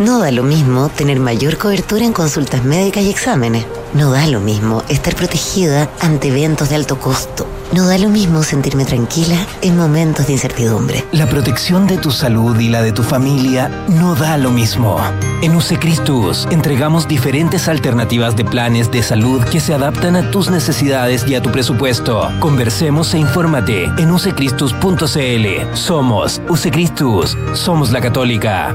No 0.00 0.18
da 0.18 0.30
lo 0.30 0.42
mismo 0.42 0.88
tener 0.88 1.20
mayor 1.20 1.58
cobertura 1.58 2.06
en 2.06 2.14
consultas 2.14 2.64
médicas 2.64 3.04
y 3.04 3.10
exámenes. 3.10 3.66
No 3.92 4.10
da 4.10 4.26
lo 4.26 4.40
mismo 4.40 4.82
estar 4.88 5.14
protegida 5.14 5.90
ante 6.00 6.28
eventos 6.28 6.70
de 6.70 6.76
alto 6.76 6.98
costo. 6.98 7.46
No 7.74 7.86
da 7.86 7.98
lo 7.98 8.08
mismo 8.08 8.42
sentirme 8.42 8.86
tranquila 8.86 9.36
en 9.60 9.76
momentos 9.76 10.26
de 10.26 10.32
incertidumbre. 10.32 11.04
La 11.12 11.26
protección 11.26 11.86
de 11.86 11.98
tu 11.98 12.10
salud 12.12 12.58
y 12.58 12.70
la 12.70 12.80
de 12.80 12.92
tu 12.92 13.02
familia 13.02 13.68
no 13.88 14.14
da 14.14 14.38
lo 14.38 14.50
mismo. 14.50 14.98
En 15.42 15.54
Usecristus 15.54 16.48
entregamos 16.50 17.06
diferentes 17.06 17.68
alternativas 17.68 18.34
de 18.36 18.46
planes 18.46 18.90
de 18.90 19.02
salud 19.02 19.44
que 19.44 19.60
se 19.60 19.74
adaptan 19.74 20.16
a 20.16 20.30
tus 20.30 20.48
necesidades 20.48 21.26
y 21.28 21.34
a 21.34 21.42
tu 21.42 21.52
presupuesto. 21.52 22.26
Conversemos 22.40 23.12
e 23.12 23.18
infórmate 23.18 23.84
en 23.98 24.10
usecristus.cl. 24.10 25.74
Somos 25.74 26.40
Usecristus. 26.48 27.36
Somos 27.52 27.92
la 27.92 28.00
Católica. 28.00 28.74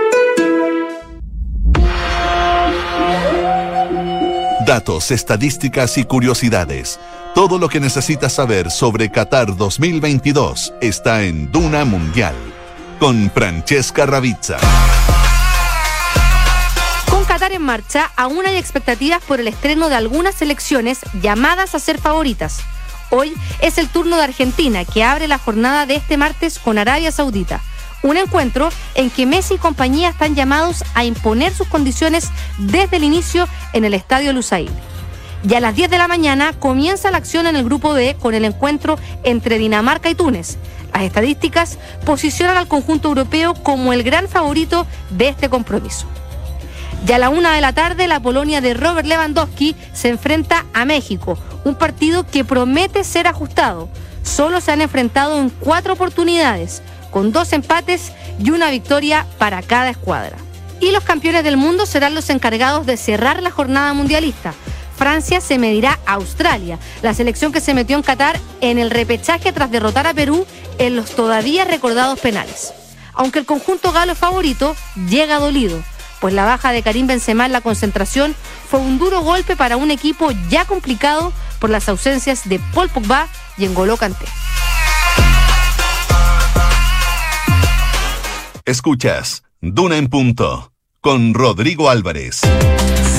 Datos, 4.65 5.09
estadísticas 5.09 5.97
y 5.97 6.03
curiosidades. 6.03 6.99
Todo 7.33 7.57
lo 7.57 7.67
que 7.67 7.79
necesitas 7.79 8.33
saber 8.33 8.69
sobre 8.69 9.09
Qatar 9.09 9.55
2022 9.55 10.73
está 10.81 11.23
en 11.23 11.51
Duna 11.51 11.83
Mundial 11.83 12.35
con 12.99 13.31
Francesca 13.31 14.05
Ravizza. 14.05 14.57
Con 17.09 17.25
Qatar 17.25 17.53
en 17.53 17.63
marcha, 17.63 18.11
aún 18.15 18.45
hay 18.45 18.57
expectativas 18.57 19.23
por 19.23 19.39
el 19.39 19.47
estreno 19.47 19.89
de 19.89 19.95
algunas 19.95 20.35
selecciones 20.35 20.99
llamadas 21.21 21.73
a 21.73 21.79
ser 21.79 21.97
favoritas. 21.97 22.59
Hoy 23.09 23.33
es 23.61 23.79
el 23.79 23.89
turno 23.89 24.17
de 24.17 24.23
Argentina, 24.23 24.85
que 24.85 25.03
abre 25.03 25.27
la 25.27 25.39
jornada 25.39 25.87
de 25.87 25.95
este 25.95 26.17
martes 26.17 26.59
con 26.59 26.77
Arabia 26.77 27.11
Saudita. 27.11 27.61
Un 28.03 28.17
encuentro 28.17 28.69
en 28.95 29.09
que 29.09 29.25
Messi 29.25 29.55
y 29.55 29.57
compañía 29.57 30.09
están 30.09 30.35
llamados 30.35 30.83
a 30.95 31.05
imponer 31.05 31.53
sus 31.53 31.67
condiciones 31.67 32.29
desde 32.57 32.97
el 32.97 33.03
inicio 33.03 33.47
en 33.73 33.85
el 33.85 33.93
Estadio 33.93 34.33
Lusail. 34.33 34.71
Y 35.47 35.53
a 35.55 35.59
las 35.59 35.75
10 35.75 35.89
de 35.89 35.97
la 35.97 36.07
mañana 36.07 36.53
comienza 36.53 37.11
la 37.11 37.17
acción 37.17 37.47
en 37.47 37.55
el 37.55 37.65
grupo 37.65 37.93
B 37.93 38.15
con 38.19 38.33
el 38.33 38.45
encuentro 38.45 38.97
entre 39.23 39.57
Dinamarca 39.57 40.09
y 40.09 40.15
Túnez. 40.15 40.57
Las 40.93 41.03
estadísticas 41.03 41.77
posicionan 42.05 42.57
al 42.57 42.67
conjunto 42.67 43.07
europeo 43.07 43.53
como 43.53 43.93
el 43.93 44.03
gran 44.03 44.27
favorito 44.27 44.85
de 45.11 45.29
este 45.29 45.49
compromiso. 45.49 46.07
Y 47.07 47.11
a 47.13 47.17
la 47.17 47.29
una 47.29 47.53
de 47.53 47.61
la 47.61 47.73
tarde, 47.73 48.07
la 48.07 48.19
Polonia 48.19 48.61
de 48.61 48.75
Robert 48.75 49.07
Lewandowski 49.07 49.75
se 49.93 50.09
enfrenta 50.09 50.65
a 50.73 50.85
México, 50.85 51.37
un 51.63 51.75
partido 51.75 52.25
que 52.27 52.45
promete 52.45 53.03
ser 53.03 53.27
ajustado. 53.27 53.89
Solo 54.21 54.61
se 54.61 54.71
han 54.71 54.81
enfrentado 54.81 55.39
en 55.39 55.49
cuatro 55.49 55.93
oportunidades 55.93 56.83
con 57.11 57.31
dos 57.31 57.53
empates 57.53 58.11
y 58.39 58.49
una 58.49 58.71
victoria 58.71 59.27
para 59.37 59.61
cada 59.61 59.91
escuadra. 59.91 60.37
Y 60.79 60.91
los 60.91 61.03
campeones 61.03 61.43
del 61.43 61.57
mundo 61.57 61.85
serán 61.85 62.15
los 62.15 62.29
encargados 62.31 62.87
de 62.87 62.97
cerrar 62.97 63.43
la 63.43 63.51
jornada 63.51 63.93
mundialista. 63.93 64.53
Francia 64.97 65.41
se 65.41 65.59
medirá 65.59 65.99
a 66.05 66.13
Australia, 66.13 66.79
la 67.01 67.13
selección 67.13 67.51
que 67.51 67.61
se 67.61 67.73
metió 67.73 67.95
en 67.95 68.03
Qatar 68.03 68.39
en 68.61 68.79
el 68.79 68.89
repechaje 68.89 69.51
tras 69.51 69.71
derrotar 69.71 70.07
a 70.07 70.13
Perú 70.13 70.45
en 70.77 70.95
los 70.95 71.11
todavía 71.11 71.65
recordados 71.65 72.19
penales. 72.19 72.73
Aunque 73.13 73.39
el 73.39 73.45
conjunto 73.45 73.91
galo 73.91 74.15
favorito 74.15 74.75
llega 75.09 75.39
dolido. 75.39 75.83
pues 76.19 76.35
la 76.35 76.45
baja 76.45 76.71
de 76.71 76.83
Karim 76.83 77.07
Benzema 77.07 77.47
en 77.47 77.51
la 77.51 77.61
concentración 77.61 78.35
fue 78.69 78.79
un 78.79 78.99
duro 78.99 79.21
golpe 79.21 79.55
para 79.55 79.75
un 79.75 79.89
equipo 79.89 80.29
ya 80.49 80.65
complicado 80.65 81.33
por 81.59 81.71
las 81.71 81.89
ausencias 81.89 82.47
de 82.47 82.59
Paul 82.75 82.89
Pogba 82.89 83.27
y 83.57 83.65
N'Golo 83.65 83.97
Kanté. 83.97 84.27
Escuchas 88.65 89.43
Duna 89.59 89.97
en 89.97 90.07
punto 90.07 90.71
con 90.99 91.33
Rodrigo 91.33 91.89
Álvarez. 91.89 92.41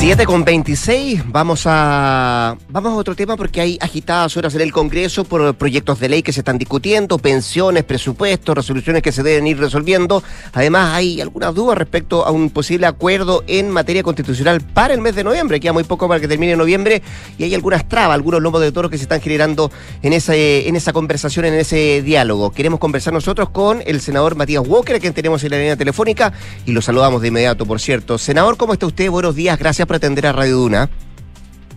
7 0.02 0.26
con 0.26 0.44
26, 0.44 1.30
vamos 1.30 1.62
a, 1.64 2.56
vamos 2.70 2.92
a 2.92 2.96
otro 2.96 3.14
tema 3.14 3.36
porque 3.36 3.60
hay 3.60 3.78
agitadas 3.80 4.36
horas 4.36 4.52
en 4.56 4.62
el 4.62 4.72
Congreso 4.72 5.22
por 5.22 5.54
proyectos 5.54 6.00
de 6.00 6.08
ley 6.08 6.24
que 6.24 6.32
se 6.32 6.40
están 6.40 6.58
discutiendo, 6.58 7.18
pensiones, 7.18 7.84
presupuestos, 7.84 8.52
resoluciones 8.52 9.00
que 9.00 9.12
se 9.12 9.22
deben 9.22 9.46
ir 9.46 9.60
resolviendo. 9.60 10.20
Además, 10.54 10.96
hay 10.96 11.20
algunas 11.20 11.54
dudas 11.54 11.78
respecto 11.78 12.26
a 12.26 12.32
un 12.32 12.50
posible 12.50 12.86
acuerdo 12.86 13.44
en 13.46 13.70
materia 13.70 14.02
constitucional 14.02 14.60
para 14.60 14.92
el 14.92 15.00
mes 15.00 15.14
de 15.14 15.22
noviembre. 15.22 15.60
Queda 15.60 15.72
muy 15.72 15.84
poco 15.84 16.08
para 16.08 16.18
que 16.18 16.26
termine 16.26 16.56
noviembre 16.56 17.00
y 17.38 17.44
hay 17.44 17.54
algunas 17.54 17.88
trabas, 17.88 18.16
algunos 18.16 18.42
lomos 18.42 18.60
de 18.60 18.72
toro 18.72 18.90
que 18.90 18.98
se 18.98 19.04
están 19.04 19.20
generando 19.20 19.70
en, 20.02 20.14
ese, 20.14 20.66
en 20.66 20.74
esa 20.74 20.92
conversación, 20.92 21.44
en 21.44 21.54
ese 21.54 22.02
diálogo. 22.02 22.50
Queremos 22.50 22.80
conversar 22.80 23.12
nosotros 23.12 23.50
con 23.50 23.84
el 23.86 24.00
senador 24.00 24.34
Matías 24.34 24.66
Walker, 24.66 24.96
a 24.96 24.98
quien 24.98 25.14
tenemos 25.14 25.44
en 25.44 25.52
la 25.52 25.58
línea 25.58 25.76
telefónica 25.76 26.32
y 26.66 26.72
lo 26.72 26.82
saludamos 26.82 27.22
de 27.22 27.28
inmediato, 27.28 27.64
por 27.66 27.80
cierto. 27.80 28.18
Senador, 28.18 28.56
¿cómo 28.56 28.72
está 28.72 28.86
usted? 28.86 29.08
Buenos 29.08 29.36
días, 29.36 29.56
gracias 29.56 29.86
por 29.86 29.91
atender 29.96 30.26
a 30.26 30.32
Radio 30.32 30.56
Duna. 30.56 30.90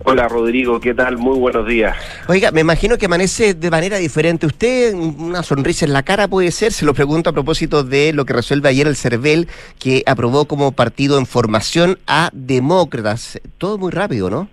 Hola 0.08 0.28
Rodrigo, 0.28 0.80
¿qué 0.80 0.94
tal? 0.94 1.18
Muy 1.18 1.40
buenos 1.40 1.66
días. 1.68 1.98
Oiga, 2.28 2.52
me 2.52 2.62
imagino 2.62 2.98
que 2.98 3.08
amanece 3.08 3.56
de 3.56 3.72
manera 3.72 3.98
diferente. 3.98 4.46
¿Usted 4.46 4.94
una 4.94 5.42
sonrisa 5.42 5.86
en 5.86 5.94
la 5.94 6.04
cara 6.04 6.28
puede 6.28 6.52
ser? 6.52 6.74
Se 6.74 6.86
lo 6.86 6.94
pregunto 6.94 7.32
a 7.32 7.34
propósito 7.34 7.84
de 7.84 8.14
lo 8.14 8.24
que 8.26 8.34
resuelve 8.34 8.70
ayer 8.70 8.86
el 8.86 8.96
CERVEL, 8.96 9.48
que 9.80 10.04
aprobó 10.06 10.46
como 10.46 10.74
partido 10.74 11.18
en 11.18 11.26
formación 11.26 11.98
a 12.06 12.30
demócratas. 12.34 13.42
Todo 13.58 13.80
muy 13.80 13.92
rápido, 13.92 14.30
¿no? 14.30 14.48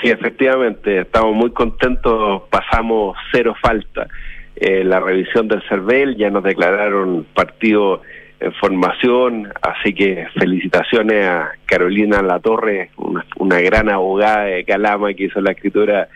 Sí, 0.00 0.10
efectivamente, 0.10 1.00
estamos 1.00 1.34
muy 1.34 1.50
contentos, 1.50 2.42
pasamos 2.48 3.16
cero 3.32 3.54
falta. 3.60 4.06
Eh, 4.54 4.84
la 4.84 5.00
revisión 5.00 5.48
del 5.48 5.62
CERVEL, 5.68 6.16
ya 6.16 6.30
nos 6.30 6.44
declararon 6.44 7.26
partido 7.34 8.02
en 8.42 8.52
formación, 8.54 9.52
así 9.62 9.94
que 9.94 10.26
felicitaciones 10.38 11.24
a 11.24 11.52
Carolina 11.66 12.22
Latorre, 12.22 12.90
una, 12.96 13.24
una 13.36 13.60
gran 13.60 13.88
abogada 13.88 14.44
de 14.44 14.64
Calama 14.64 15.14
que 15.14 15.24
hizo 15.24 15.40
la 15.40 15.52
escritura 15.52 16.08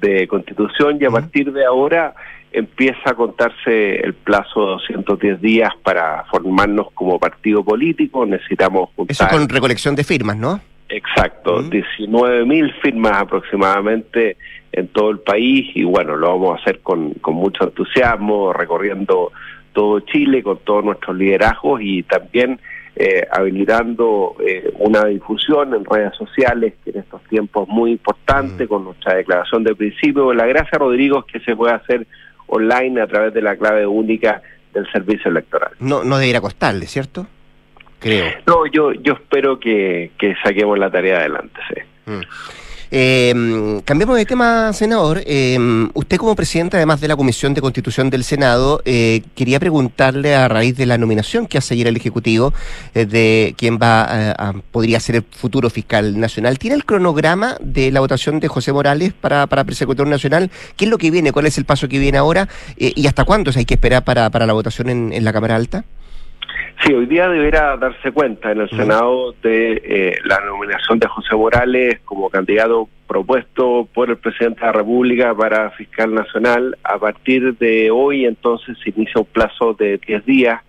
de 0.00 0.26
constitución 0.28 0.98
y 1.00 1.04
a 1.04 1.10
partir 1.10 1.52
de 1.52 1.64
ahora 1.64 2.14
empieza 2.52 3.10
a 3.10 3.14
contarse 3.14 3.96
el 3.96 4.14
plazo 4.14 4.60
de 4.60 4.94
210 4.94 5.40
días 5.40 5.70
para 5.82 6.24
formarnos 6.30 6.88
como 6.92 7.18
partido 7.18 7.64
político, 7.64 8.26
necesitamos 8.26 8.90
juntar... 8.94 9.12
Eso 9.12 9.28
con 9.28 9.48
recolección 9.48 9.96
de 9.96 10.04
firmas, 10.04 10.36
¿no? 10.36 10.60
Exacto, 10.88 11.62
19 11.62 12.44
mil 12.44 12.70
firmas 12.82 13.22
aproximadamente 13.22 14.36
en 14.72 14.88
todo 14.88 15.10
el 15.10 15.20
país 15.20 15.70
y 15.74 15.84
bueno, 15.84 16.16
lo 16.16 16.28
vamos 16.28 16.58
a 16.58 16.62
hacer 16.62 16.80
con, 16.80 17.14
con 17.14 17.34
mucho 17.34 17.64
entusiasmo, 17.64 18.52
recorriendo 18.52 19.32
todo 19.72 20.00
Chile, 20.00 20.42
con 20.42 20.58
todos 20.58 20.84
nuestros 20.84 21.16
liderazgos 21.16 21.80
y 21.82 22.02
también 22.02 22.60
eh, 22.94 23.26
habilitando 23.30 24.36
eh, 24.46 24.70
una 24.78 25.06
difusión 25.06 25.74
en 25.74 25.84
redes 25.84 26.14
sociales, 26.16 26.74
que 26.84 26.90
en 26.90 26.98
estos 26.98 27.22
tiempos 27.24 27.66
muy 27.68 27.92
importante, 27.92 28.68
con 28.68 28.84
nuestra 28.84 29.14
declaración 29.14 29.64
de 29.64 29.74
principio. 29.74 30.32
La 30.34 30.46
gracia, 30.46 30.78
Rodrigo, 30.78 31.20
es 31.20 31.32
que 31.32 31.40
se 31.40 31.56
puede 31.56 31.74
hacer 31.74 32.06
online 32.48 33.00
a 33.00 33.06
través 33.06 33.32
de 33.32 33.40
la 33.40 33.56
clave 33.56 33.86
única 33.86 34.42
del 34.74 34.90
servicio 34.92 35.30
electoral. 35.30 35.72
No, 35.80 36.04
no 36.04 36.18
debería 36.18 36.40
costarle, 36.40 36.86
¿cierto? 36.86 37.26
Creo. 37.98 38.26
No, 38.46 38.66
yo, 38.66 38.92
yo 38.92 39.14
espero 39.14 39.58
que, 39.58 40.10
que 40.18 40.34
saquemos 40.42 40.78
la 40.78 40.90
tarea 40.90 41.18
adelante, 41.18 41.60
sí. 41.68 41.80
Eh, 42.94 43.80
cambiemos 43.86 44.18
de 44.18 44.26
tema, 44.26 44.70
senador. 44.74 45.22
Eh, 45.24 45.58
usted 45.94 46.18
como 46.18 46.36
presidente, 46.36 46.76
además 46.76 47.00
de 47.00 47.08
la 47.08 47.16
Comisión 47.16 47.54
de 47.54 47.62
Constitución 47.62 48.10
del 48.10 48.22
Senado, 48.22 48.82
eh, 48.84 49.22
quería 49.34 49.58
preguntarle 49.58 50.34
a 50.34 50.46
raíz 50.46 50.76
de 50.76 50.84
la 50.84 50.98
nominación 50.98 51.46
que 51.46 51.56
hace 51.56 51.72
ayer 51.72 51.86
el 51.86 51.96
Ejecutivo 51.96 52.52
eh, 52.94 53.06
de 53.06 53.54
quién 53.56 53.78
va 53.80 54.32
a, 54.32 54.52
podría 54.70 55.00
ser 55.00 55.16
el 55.16 55.22
futuro 55.22 55.70
fiscal 55.70 56.20
nacional. 56.20 56.58
¿Tiene 56.58 56.76
el 56.76 56.84
cronograma 56.84 57.56
de 57.62 57.90
la 57.90 58.00
votación 58.00 58.40
de 58.40 58.48
José 58.48 58.74
Morales 58.74 59.14
para, 59.18 59.46
para 59.46 59.64
persecutor 59.64 60.06
nacional? 60.06 60.50
¿Qué 60.76 60.84
es 60.84 60.90
lo 60.90 60.98
que 60.98 61.10
viene? 61.10 61.32
¿Cuál 61.32 61.46
es 61.46 61.56
el 61.56 61.64
paso 61.64 61.88
que 61.88 61.98
viene 61.98 62.18
ahora? 62.18 62.46
Eh, 62.76 62.92
¿Y 62.94 63.06
hasta 63.06 63.24
cuándo 63.24 63.52
hay 63.56 63.64
que 63.64 63.74
esperar 63.74 64.04
para, 64.04 64.28
para 64.28 64.44
la 64.46 64.52
votación 64.52 64.90
en 64.90 65.24
la 65.24 65.32
Cámara 65.32 65.56
Alta? 65.56 65.86
Sí, 66.84 66.92
hoy 66.92 67.06
día 67.06 67.28
deberá 67.28 67.76
darse 67.76 68.10
cuenta 68.10 68.50
en 68.50 68.62
el 68.62 68.70
Senado 68.70 69.36
de 69.40 69.80
eh, 69.84 70.18
la 70.24 70.40
nominación 70.40 70.98
de 70.98 71.06
José 71.06 71.36
Morales 71.36 72.00
como 72.04 72.28
candidato 72.28 72.88
propuesto 73.06 73.88
por 73.94 74.10
el 74.10 74.16
presidente 74.16 74.62
de 74.62 74.66
la 74.66 74.72
República 74.72 75.32
para 75.32 75.70
fiscal 75.70 76.12
nacional. 76.12 76.76
A 76.82 76.98
partir 76.98 77.56
de 77.58 77.92
hoy, 77.92 78.26
entonces, 78.26 78.76
se 78.82 78.90
inicia 78.90 79.20
un 79.20 79.26
plazo 79.26 79.74
de 79.74 79.98
10 79.98 80.26
días 80.26 80.60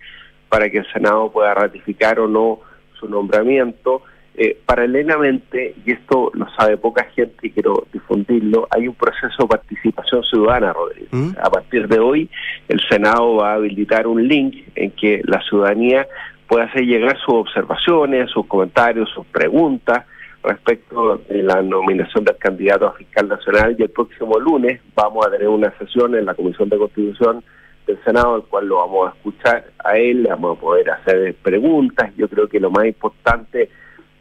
para 0.48 0.70
que 0.70 0.78
el 0.78 0.92
Senado 0.92 1.32
pueda 1.32 1.52
ratificar 1.52 2.20
o 2.20 2.28
no 2.28 2.60
su 3.00 3.08
nombramiento. 3.08 4.02
Eh, 4.36 4.58
paralelamente, 4.66 5.76
y 5.86 5.92
esto 5.92 6.32
lo 6.34 6.48
sabe 6.56 6.76
poca 6.76 7.04
gente 7.14 7.46
y 7.46 7.50
quiero 7.50 7.86
difundirlo, 7.92 8.66
hay 8.70 8.88
un 8.88 8.94
proceso 8.94 9.44
de 9.44 9.46
participación 9.46 10.24
ciudadana, 10.24 10.72
Rodrigo. 10.72 11.38
A 11.40 11.50
partir 11.50 11.86
de 11.86 12.00
hoy, 12.00 12.28
el 12.68 12.80
Senado 12.88 13.36
va 13.36 13.52
a 13.52 13.54
habilitar 13.54 14.08
un 14.08 14.26
link 14.26 14.56
en 14.74 14.90
que 14.90 15.22
la 15.24 15.40
ciudadanía 15.42 16.08
puede 16.48 16.64
hacer 16.64 16.82
llegar 16.82 17.16
sus 17.18 17.34
observaciones, 17.34 18.28
sus 18.30 18.46
comentarios, 18.46 19.08
sus 19.10 19.24
preguntas 19.26 20.04
respecto 20.42 21.18
de 21.28 21.42
la 21.42 21.62
nominación 21.62 22.24
del 22.24 22.36
candidato 22.36 22.88
a 22.88 22.92
fiscal 22.92 23.28
nacional 23.28 23.76
y 23.78 23.82
el 23.82 23.90
próximo 23.90 24.38
lunes 24.38 24.80
vamos 24.94 25.26
a 25.26 25.30
tener 25.30 25.48
una 25.48 25.72
sesión 25.78 26.14
en 26.14 26.26
la 26.26 26.34
Comisión 26.34 26.68
de 26.68 26.76
Constitución 26.76 27.42
del 27.86 28.02
Senado, 28.04 28.36
el 28.36 28.42
cual 28.42 28.66
lo 28.66 28.78
vamos 28.78 29.08
a 29.08 29.16
escuchar 29.16 29.64
a 29.82 29.96
él, 29.96 30.22
le 30.24 30.30
vamos 30.30 30.58
a 30.58 30.60
poder 30.60 30.90
hacer 30.90 31.34
preguntas. 31.36 32.10
Yo 32.16 32.28
creo 32.28 32.48
que 32.48 32.60
lo 32.60 32.70
más 32.70 32.86
importante 32.86 33.70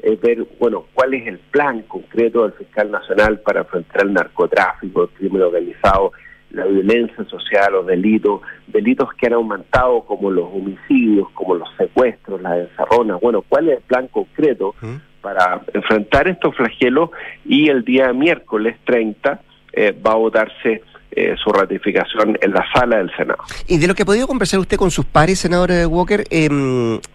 es 0.03 0.19
ver, 0.19 0.45
bueno, 0.59 0.85
cuál 0.93 1.13
es 1.13 1.25
el 1.25 1.39
plan 1.39 1.81
concreto 1.83 2.43
del 2.43 2.53
fiscal 2.53 2.91
nacional 2.91 3.39
para 3.39 3.61
enfrentar 3.61 4.03
el 4.03 4.13
narcotráfico, 4.13 5.03
el 5.03 5.09
crimen 5.09 5.41
organizado, 5.41 6.11
la 6.51 6.65
violencia 6.65 7.23
social, 7.25 7.71
los 7.71 7.87
delitos, 7.87 8.41
delitos 8.67 9.09
que 9.13 9.27
han 9.27 9.33
aumentado 9.33 10.01
como 10.01 10.29
los 10.29 10.45
homicidios, 10.53 11.29
como 11.33 11.55
los 11.55 11.69
secuestros, 11.77 12.41
las 12.41 12.69
encerronas. 12.69 13.19
Bueno, 13.21 13.43
¿cuál 13.47 13.69
es 13.69 13.77
el 13.77 13.83
plan 13.83 14.07
concreto 14.09 14.75
para 15.21 15.61
enfrentar 15.73 16.27
estos 16.27 16.55
flagelos? 16.55 17.09
Y 17.45 17.69
el 17.69 17.83
día 17.85 18.11
miércoles 18.11 18.75
30 18.83 19.41
eh, 19.71 19.95
va 20.05 20.11
a 20.11 20.15
votarse 20.15 20.83
eh, 21.11 21.35
su 21.41 21.49
ratificación 21.49 22.37
en 22.41 22.51
la 22.51 22.65
sala 22.73 22.97
del 22.97 23.09
Senado. 23.15 23.39
Y 23.67 23.77
de 23.77 23.87
lo 23.87 23.95
que 23.95 24.03
ha 24.03 24.05
podido 24.05 24.27
conversar 24.27 24.59
usted 24.59 24.77
con 24.77 24.91
sus 24.91 25.05
pares, 25.05 25.39
senador 25.39 25.71
Walker, 25.87 26.25
eh, 26.29 26.49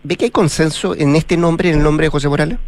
¿ve 0.03 0.17
que 0.17 0.25
hay 0.25 0.31
consenso 0.31 0.97
en 0.97 1.15
este 1.17 1.37
nombre, 1.37 1.69
en 1.69 1.77
el 1.77 1.85
nombre 1.85 2.07
de 2.07 2.11
José 2.11 2.29
Morales? 2.29 2.59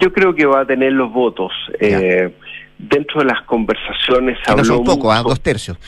Yo 0.00 0.12
creo 0.12 0.34
que 0.34 0.46
va 0.46 0.60
a 0.60 0.66
tener 0.66 0.92
los 0.92 1.12
votos. 1.12 1.52
Eh, 1.80 2.32
dentro 2.78 3.20
de 3.20 3.26
las 3.26 3.42
conversaciones 3.42 4.38
se 4.44 4.50
habló. 4.50 4.62
No 4.62 4.74
son 4.76 4.84
poco, 4.84 5.12
a 5.12 5.22
dos 5.22 5.40
tercios. 5.40 5.78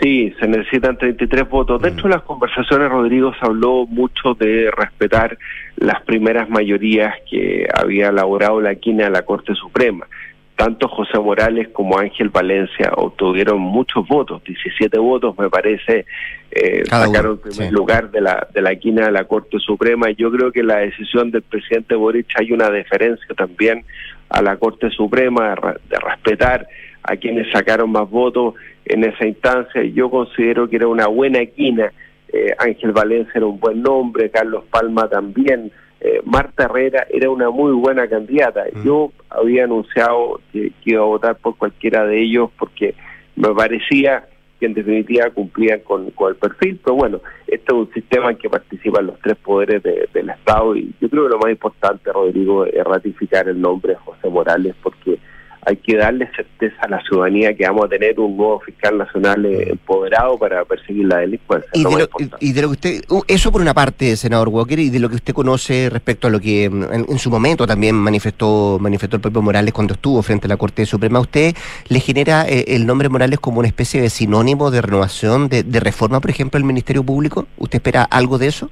Sí, 0.00 0.34
se 0.40 0.48
necesitan 0.48 0.98
33 0.98 1.48
votos. 1.48 1.80
Dentro 1.80 2.08
de 2.08 2.16
las 2.16 2.24
conversaciones, 2.24 2.88
Rodrigo, 2.88 3.32
se 3.38 3.46
habló 3.46 3.86
mucho 3.86 4.34
de 4.34 4.70
respetar 4.76 5.38
las 5.76 6.02
primeras 6.02 6.50
mayorías 6.50 7.14
que 7.30 7.68
había 7.72 8.08
elaborado 8.08 8.60
la 8.60 8.74
quina 8.74 9.04
de 9.04 9.10
la 9.10 9.22
Corte 9.22 9.54
Suprema. 9.54 10.06
Tanto 10.56 10.86
José 10.88 11.18
Morales 11.18 11.68
como 11.72 11.98
Ángel 11.98 12.28
Valencia 12.28 12.92
obtuvieron 12.96 13.60
muchos 13.60 14.06
votos, 14.06 14.42
17 14.44 14.98
votos 14.98 15.36
me 15.36 15.50
parece, 15.50 16.06
eh, 16.52 16.84
sacaron 16.86 17.32
el 17.32 17.50
primer 17.50 17.72
lugar 17.72 18.10
de 18.12 18.20
la, 18.20 18.46
de 18.54 18.62
la 18.62 18.76
quina 18.76 19.06
de 19.06 19.12
la 19.12 19.24
Corte 19.24 19.58
Suprema. 19.58 20.10
Yo 20.12 20.30
creo 20.30 20.52
que 20.52 20.62
la 20.62 20.78
decisión 20.78 21.32
del 21.32 21.42
presidente 21.42 21.96
Boric 21.96 22.28
hay 22.38 22.52
una 22.52 22.70
deferencia 22.70 23.34
también 23.34 23.84
a 24.28 24.42
la 24.42 24.56
Corte 24.56 24.90
Suprema 24.90 25.56
de, 25.88 25.98
respetar 25.98 26.68
a 27.02 27.16
quienes 27.16 27.50
sacaron 27.50 27.90
más 27.90 28.08
votos 28.08 28.54
en 28.84 29.02
esa 29.02 29.26
instancia. 29.26 29.82
Yo 29.82 30.08
considero 30.08 30.68
que 30.68 30.76
era 30.76 30.86
una 30.86 31.08
buena 31.08 31.44
quina. 31.46 31.92
Eh, 32.32 32.54
Ángel 32.58 32.92
Valencia 32.92 33.32
era 33.34 33.46
un 33.46 33.58
buen 33.58 33.82
nombre, 33.82 34.30
Carlos 34.30 34.64
Palma 34.70 35.08
también. 35.08 35.72
Eh, 36.04 36.20
Marta 36.26 36.64
Herrera 36.64 37.06
era 37.08 37.30
una 37.30 37.48
muy 37.48 37.72
buena 37.72 38.06
candidata. 38.06 38.64
Yo 38.84 39.10
había 39.30 39.64
anunciado 39.64 40.38
que, 40.52 40.70
iba 40.84 41.00
a 41.00 41.06
votar 41.06 41.36
por 41.36 41.56
cualquiera 41.56 42.04
de 42.04 42.22
ellos 42.22 42.50
porque 42.58 42.94
me 43.36 43.48
parecía 43.54 44.28
que 44.60 44.66
en 44.66 44.74
definitiva 44.74 45.30
cumplían 45.30 45.80
con, 45.80 46.04
el 46.04 46.36
perfil, 46.36 46.78
pero 46.84 46.96
bueno, 46.96 47.20
este 47.46 47.64
es 47.68 47.72
un 47.72 47.90
sistema 47.94 48.30
en 48.30 48.36
que 48.36 48.50
participan 48.50 49.06
los 49.06 49.18
tres 49.20 49.36
poderes 49.36 49.82
del 49.82 50.28
Estado 50.28 50.76
y 50.76 50.94
yo 51.00 51.08
creo 51.08 51.24
que 51.24 51.30
lo 51.30 51.38
más 51.38 51.50
importante, 51.50 52.12
Rodrigo, 52.12 52.66
es 52.66 52.84
ratificar 52.84 53.48
el 53.48 53.58
nombre 53.58 53.94
de 53.94 53.98
José 54.00 54.28
Morales 54.28 54.74
porque 54.82 55.18
hay 55.66 55.76
que 55.76 55.96
darle 55.96 56.30
certeza 56.34 56.76
a 56.82 56.88
la 56.88 57.02
ciudadanía 57.02 57.54
que 57.54 57.66
vamos 57.66 57.86
a 57.86 57.88
tener 57.88 58.18
un 58.20 58.36
nuevo 58.36 58.60
fiscal 58.60 58.98
nacional 58.98 59.44
eh, 59.46 59.70
empoderado 59.70 60.38
para 60.38 60.64
perseguir 60.64 61.06
la 61.06 61.18
delincuencia. 61.18 61.70
Y, 61.72 61.84
de 61.84 61.90
lo, 61.90 62.08
y 62.40 62.52
de 62.52 62.62
lo, 62.62 62.68
que 62.68 62.72
usted, 62.72 63.04
eso 63.28 63.52
por 63.52 63.60
una 63.60 63.74
parte, 63.74 64.16
senador 64.16 64.48
Walker, 64.48 64.78
y 64.78 64.90
de 64.90 64.98
lo 64.98 65.08
que 65.08 65.16
usted 65.16 65.34
conoce 65.34 65.88
respecto 65.90 66.26
a 66.26 66.30
lo 66.30 66.40
que 66.40 66.68
mm, 66.68 67.10
en, 67.10 67.18
su 67.18 67.30
momento 67.30 67.66
también 67.66 67.94
manifestó 67.94 68.78
manifestó 68.80 69.16
el 69.16 69.22
propio 69.22 69.42
Morales 69.42 69.72
cuando 69.72 69.94
estuvo 69.94 70.22
frente 70.22 70.46
a 70.46 70.48
la 70.48 70.56
Corte 70.56 70.86
Suprema, 70.86 71.20
¿usted 71.20 71.54
le 71.88 72.00
genera 72.00 72.46
eh, 72.48 72.64
el 72.68 72.86
nombre 72.86 73.08
Morales 73.08 73.40
como 73.40 73.60
una 73.60 73.68
especie 73.68 74.00
de 74.00 74.10
sinónimo 74.10 74.70
de 74.70 74.82
renovación, 74.82 75.48
de, 75.48 75.62
de 75.62 75.80
reforma, 75.80 76.20
por 76.20 76.30
ejemplo, 76.30 76.58
del 76.58 76.66
Ministerio 76.66 77.02
Público? 77.02 77.46
¿Usted 77.58 77.76
espera 77.76 78.02
algo 78.04 78.38
de 78.38 78.48
eso? 78.48 78.70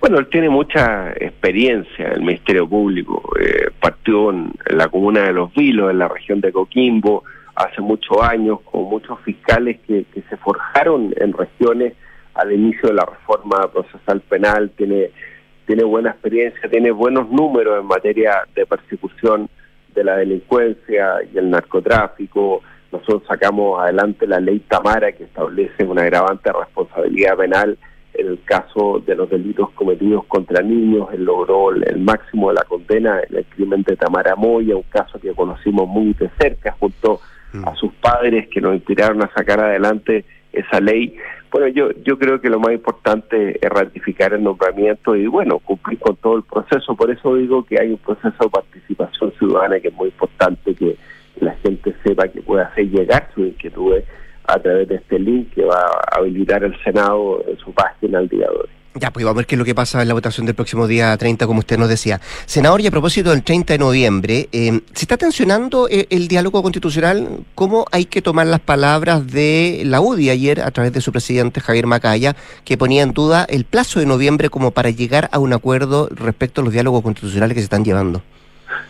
Bueno, 0.00 0.18
él 0.18 0.28
tiene 0.28 0.48
mucha 0.48 1.10
experiencia 1.10 2.06
en 2.06 2.12
el 2.12 2.20
Ministerio 2.20 2.68
Público. 2.68 3.20
Eh, 3.40 3.70
partió 3.80 4.30
en, 4.30 4.52
la 4.70 4.86
comuna 4.88 5.24
de 5.24 5.32
Los 5.32 5.52
Vilos, 5.54 5.90
en 5.90 5.98
la 5.98 6.06
región 6.06 6.40
de 6.40 6.52
Coquimbo, 6.52 7.24
hace 7.56 7.80
muchos 7.80 8.16
años, 8.22 8.60
con 8.60 8.84
muchos 8.84 9.18
fiscales 9.22 9.80
que, 9.88 10.06
se 10.28 10.36
forjaron 10.36 11.12
en 11.16 11.32
regiones 11.32 11.94
al 12.34 12.52
inicio 12.52 12.90
de 12.90 12.94
la 12.94 13.06
reforma 13.06 13.68
procesal 13.72 14.20
penal. 14.20 14.70
Tiene, 14.76 15.10
tiene 15.66 15.82
buena 15.82 16.10
experiencia, 16.10 16.70
tiene 16.70 16.92
buenos 16.92 17.28
números 17.28 17.80
en 17.80 17.86
materia 17.86 18.44
de 18.54 18.66
persecución 18.66 19.48
de 19.96 20.04
la 20.04 20.16
delincuencia 20.16 21.16
y 21.32 21.38
el 21.38 21.50
narcotráfico. 21.50 22.62
Nosotros 22.92 23.24
sacamos 23.26 23.80
adelante 23.80 24.28
la 24.28 24.38
ley 24.38 24.60
Tamara 24.60 25.10
que 25.10 25.24
establece 25.24 25.82
una 25.82 26.02
agravante 26.02 26.52
responsabilidad 26.52 27.36
penal 27.36 27.76
en 28.14 28.26
el 28.26 28.42
caso 28.44 29.02
de 29.04 29.14
los 29.14 29.30
delitos 29.30 29.70
cometidos 29.70 30.24
contra 30.26 30.62
niños, 30.62 31.08
él 31.12 31.24
logró 31.24 31.70
el 31.72 31.98
máximo 32.00 32.48
de 32.48 32.54
la 32.54 32.64
condena 32.64 33.20
en 33.28 33.36
el 33.36 33.44
crimen 33.44 33.82
de 33.82 33.96
Tamara 33.96 34.34
Moya, 34.34 34.76
un 34.76 34.82
caso 34.82 35.20
que 35.20 35.32
conocimos 35.34 35.88
muy 35.88 36.14
de 36.14 36.28
cerca 36.38 36.72
junto 36.78 37.20
a 37.64 37.74
sus 37.76 37.92
padres 37.94 38.48
que 38.48 38.60
nos 38.60 38.74
inspiraron 38.74 39.22
a 39.22 39.32
sacar 39.32 39.60
adelante 39.60 40.24
esa 40.52 40.80
ley. 40.80 41.16
Bueno, 41.50 41.68
yo, 41.68 41.90
yo 42.04 42.18
creo 42.18 42.40
que 42.40 42.50
lo 42.50 42.60
más 42.60 42.72
importante 42.72 43.58
es 43.60 43.70
ratificar 43.70 44.34
el 44.34 44.42
nombramiento 44.42 45.16
y, 45.16 45.26
bueno, 45.26 45.58
cumplir 45.60 45.98
con 45.98 46.16
todo 46.16 46.36
el 46.36 46.42
proceso. 46.42 46.94
Por 46.94 47.10
eso 47.10 47.36
digo 47.36 47.64
que 47.64 47.80
hay 47.80 47.90
un 47.90 47.98
proceso 47.98 48.36
de 48.44 48.50
participación 48.50 49.32
ciudadana 49.38 49.80
que 49.80 49.88
es 49.88 49.94
muy 49.94 50.08
importante 50.08 50.74
que 50.74 50.96
la 51.40 51.54
gente 51.56 51.94
sepa 52.04 52.28
que 52.28 52.42
puede 52.42 52.64
hacer 52.64 52.86
llegar 52.88 53.30
sus 53.34 53.46
inquietudes 53.46 54.04
a 54.48 54.58
través 54.58 54.88
de 54.88 54.96
este 54.96 55.18
link 55.18 55.52
que 55.54 55.64
va 55.64 55.78
a 55.78 56.18
habilitar 56.18 56.64
el 56.64 56.74
Senado 56.82 57.44
en 57.46 57.58
su 57.58 57.72
página 57.72 58.18
al 58.18 58.28
día 58.28 58.46
de 58.46 58.56
hoy. 58.56 58.68
Ya, 58.94 59.12
pues 59.12 59.24
vamos 59.24 59.36
a 59.36 59.40
ver 59.40 59.46
qué 59.46 59.54
es 59.54 59.58
lo 59.58 59.64
que 59.64 59.74
pasa 59.74 60.02
en 60.02 60.08
la 60.08 60.14
votación 60.14 60.46
del 60.46 60.56
próximo 60.56 60.88
día 60.88 61.16
30, 61.16 61.46
como 61.46 61.60
usted 61.60 61.78
nos 61.78 61.88
decía. 61.88 62.20
Senador, 62.46 62.80
y 62.80 62.86
a 62.86 62.90
propósito 62.90 63.30
del 63.30 63.44
30 63.44 63.74
de 63.74 63.78
noviembre, 63.78 64.48
eh, 64.50 64.80
¿se 64.92 65.04
está 65.04 65.16
tensionando 65.16 65.86
el, 65.88 66.06
el, 66.10 66.26
diálogo 66.26 66.62
constitucional? 66.62 67.44
¿Cómo 67.54 67.84
hay 67.92 68.06
que 68.06 68.22
tomar 68.22 68.46
las 68.46 68.60
palabras 68.60 69.30
de 69.30 69.82
la 69.84 70.00
UDI 70.00 70.30
ayer 70.30 70.62
a 70.62 70.70
través 70.70 70.92
de 70.92 71.00
su 71.00 71.12
presidente 71.12 71.60
Javier 71.60 71.86
Macaya, 71.86 72.34
que 72.64 72.78
ponía 72.78 73.02
en 73.02 73.12
duda 73.12 73.44
el 73.48 73.64
plazo 73.66 74.00
de 74.00 74.06
noviembre 74.06 74.48
como 74.48 74.72
para 74.72 74.90
llegar 74.90 75.28
a 75.30 75.38
un 75.38 75.52
acuerdo 75.52 76.08
respecto 76.10 76.62
a 76.62 76.64
los 76.64 76.72
diálogos 76.72 77.02
constitucionales 77.02 77.54
que 77.54 77.60
se 77.60 77.64
están 77.64 77.84
llevando? 77.84 78.22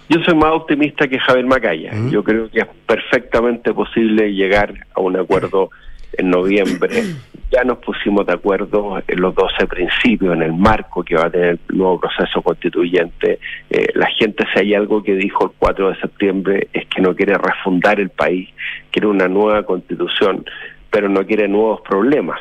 Yo 0.08 0.22
soy 0.24 0.34
más 0.34 0.52
optimista 0.52 1.06
que 1.06 1.18
Javier 1.18 1.46
Macaya. 1.46 1.92
Yo 2.10 2.22
creo 2.24 2.50
que 2.50 2.60
es 2.60 2.66
perfectamente 2.86 3.72
posible 3.72 4.32
llegar 4.32 4.74
a 4.94 5.00
un 5.00 5.16
acuerdo 5.16 5.70
en 6.12 6.30
noviembre. 6.30 7.02
Ya 7.50 7.64
nos 7.64 7.78
pusimos 7.78 8.26
de 8.26 8.34
acuerdo 8.34 9.00
en 9.06 9.20
los 9.20 9.34
12 9.34 9.66
principios, 9.66 10.34
en 10.34 10.42
el 10.42 10.52
marco 10.52 11.02
que 11.02 11.14
va 11.14 11.26
a 11.26 11.30
tener 11.30 11.58
el 11.68 11.76
nuevo 11.76 12.00
proceso 12.00 12.42
constituyente. 12.42 13.38
Eh, 13.70 13.86
la 13.94 14.06
gente, 14.06 14.44
si 14.52 14.60
hay 14.60 14.74
algo 14.74 15.02
que 15.02 15.14
dijo 15.14 15.46
el 15.46 15.52
4 15.58 15.90
de 15.90 16.00
septiembre, 16.00 16.68
es 16.72 16.86
que 16.88 17.00
no 17.00 17.14
quiere 17.14 17.34
refundar 17.34 18.00
el 18.00 18.10
país, 18.10 18.48
quiere 18.90 19.06
una 19.06 19.28
nueva 19.28 19.62
constitución, 19.62 20.44
pero 20.90 21.08
no 21.08 21.26
quiere 21.26 21.48
nuevos 21.48 21.80
problemas. 21.82 22.40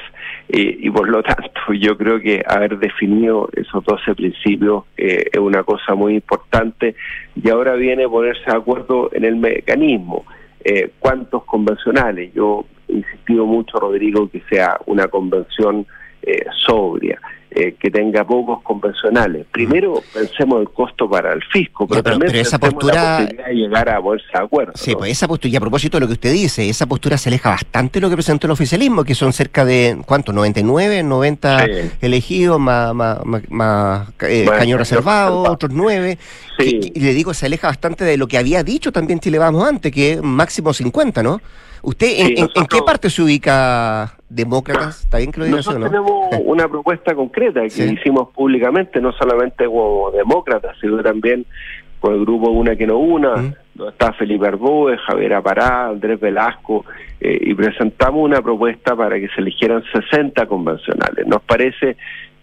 y 0.49 0.89
por 0.89 1.09
lo 1.09 1.21
tanto, 1.23 1.73
yo 1.79 1.97
creo 1.97 2.19
que 2.19 2.41
haber 2.47 2.77
definido 2.77 3.49
esos 3.53 3.83
12 3.83 4.15
principios 4.15 4.85
eh, 4.97 5.25
es 5.31 5.39
una 5.39 5.63
cosa 5.63 5.95
muy 5.95 6.15
importante 6.15 6.95
y 7.35 7.49
ahora 7.49 7.73
viene 7.73 8.07
ponerse 8.07 8.43
de 8.45 8.57
acuerdo 8.57 9.09
en 9.13 9.25
el 9.25 9.35
mecanismo. 9.35 10.25
Eh, 10.63 10.91
¿Cuántos 10.99 11.43
convencionales? 11.45 12.33
Yo 12.33 12.65
he 12.87 12.93
insistido 12.93 13.45
mucho, 13.45 13.77
Rodrigo, 13.79 14.29
que 14.29 14.41
sea 14.49 14.77
una 14.85 15.07
convención 15.07 15.85
eh, 16.21 16.45
sobria. 16.65 17.19
Eh, 17.59 17.75
que 17.79 17.89
tenga 17.89 18.23
pocos 18.23 18.61
convencionales. 18.61 19.47
Primero 19.51 20.03
pensemos 20.13 20.61
el 20.61 20.69
costo 20.69 21.09
para 21.09 21.33
el 21.33 21.41
fisco, 21.51 21.87
pero, 21.87 22.03
también 22.03 22.35
esa 22.35 22.59
postura 22.59 23.25
de 23.25 23.53
llegar 23.55 23.89
a 23.89 23.99
ponerse 23.99 24.27
de 24.31 24.39
acuerdo. 24.39 24.73
Sí, 24.75 24.93
pues 24.95 25.11
esa 25.11 25.27
postura, 25.27 25.53
y 25.53 25.55
a 25.55 25.59
propósito 25.59 25.97
de 25.97 26.01
lo 26.01 26.07
que 26.07 26.13
usted 26.13 26.31
dice, 26.33 26.69
esa 26.69 26.85
postura 26.85 27.17
se 27.17 27.29
aleja 27.29 27.49
bastante 27.49 27.97
de 27.97 28.01
lo 28.01 28.11
que 28.11 28.15
presentó 28.15 28.45
el 28.45 28.51
oficialismo, 28.51 29.03
que 29.03 29.15
son 29.15 29.33
cerca 29.33 29.65
de, 29.65 29.97
¿cuánto? 30.05 30.33
99, 30.33 31.01
90 31.01 31.65
elegidos, 32.01 32.59
más, 32.59 32.93
más, 32.93 33.21
más, 33.49 34.07
eh, 34.21 34.45
cañón 34.45 34.77
reservado, 34.77 35.51
otros 35.51 35.71
9. 35.73 36.19
Y, 36.59 36.99
le 36.99 37.13
digo, 37.15 37.33
se 37.33 37.47
aleja 37.47 37.69
bastante 37.69 38.05
de 38.05 38.17
lo 38.17 38.27
que 38.27 38.37
había 38.37 38.63
dicho 38.63 38.91
también 38.91 39.19
Chile 39.19 39.39
Vamos 39.39 39.67
antes, 39.67 39.91
que 39.91 40.21
máximo 40.21 40.73
50, 40.73 41.23
¿no? 41.23 41.41
¿Usted 41.83 42.07
en, 42.37 42.67
qué 42.67 42.79
parte 42.85 43.09
se 43.09 43.21
ubica 43.21 44.13
demócratas? 44.29 45.03
¿Está 45.03 45.17
bien 45.17 45.31
que 45.31 45.39
lo 45.39 45.45
diga 45.45 45.57
Nosotros 45.57 45.83
tenemos 45.83 46.29
una 46.43 46.67
propuesta 46.67 47.15
concreta 47.15 47.61
que 47.67 47.85
hicimos 47.85 48.29
públicamente, 48.29 48.99
no 48.99 49.11
solamente 49.13 49.65
como 49.65 50.11
demócratas, 50.11 50.75
sino 50.79 51.01
también 51.01 51.45
con 51.99 52.13
el 52.13 52.21
grupo 52.21 52.51
Una 52.51 52.75
que 52.75 52.85
no 52.85 52.97
una, 52.97 53.55
donde 53.73 53.91
está 53.91 54.13
Felipe 54.13 54.47
Arbóez, 54.47 54.99
Javier 55.07 55.33
Apará, 55.33 55.87
Andrés 55.87 56.19
Velasco, 56.19 56.85
eh, 57.19 57.37
y 57.41 57.53
presentamos 57.55 58.23
una 58.23 58.41
propuesta 58.41 58.95
para 58.95 59.19
que 59.19 59.27
se 59.29 59.41
eligieran 59.41 59.83
60 59.91 60.45
convencionales. 60.45 61.25
Nos 61.25 61.41
parece 61.41 61.97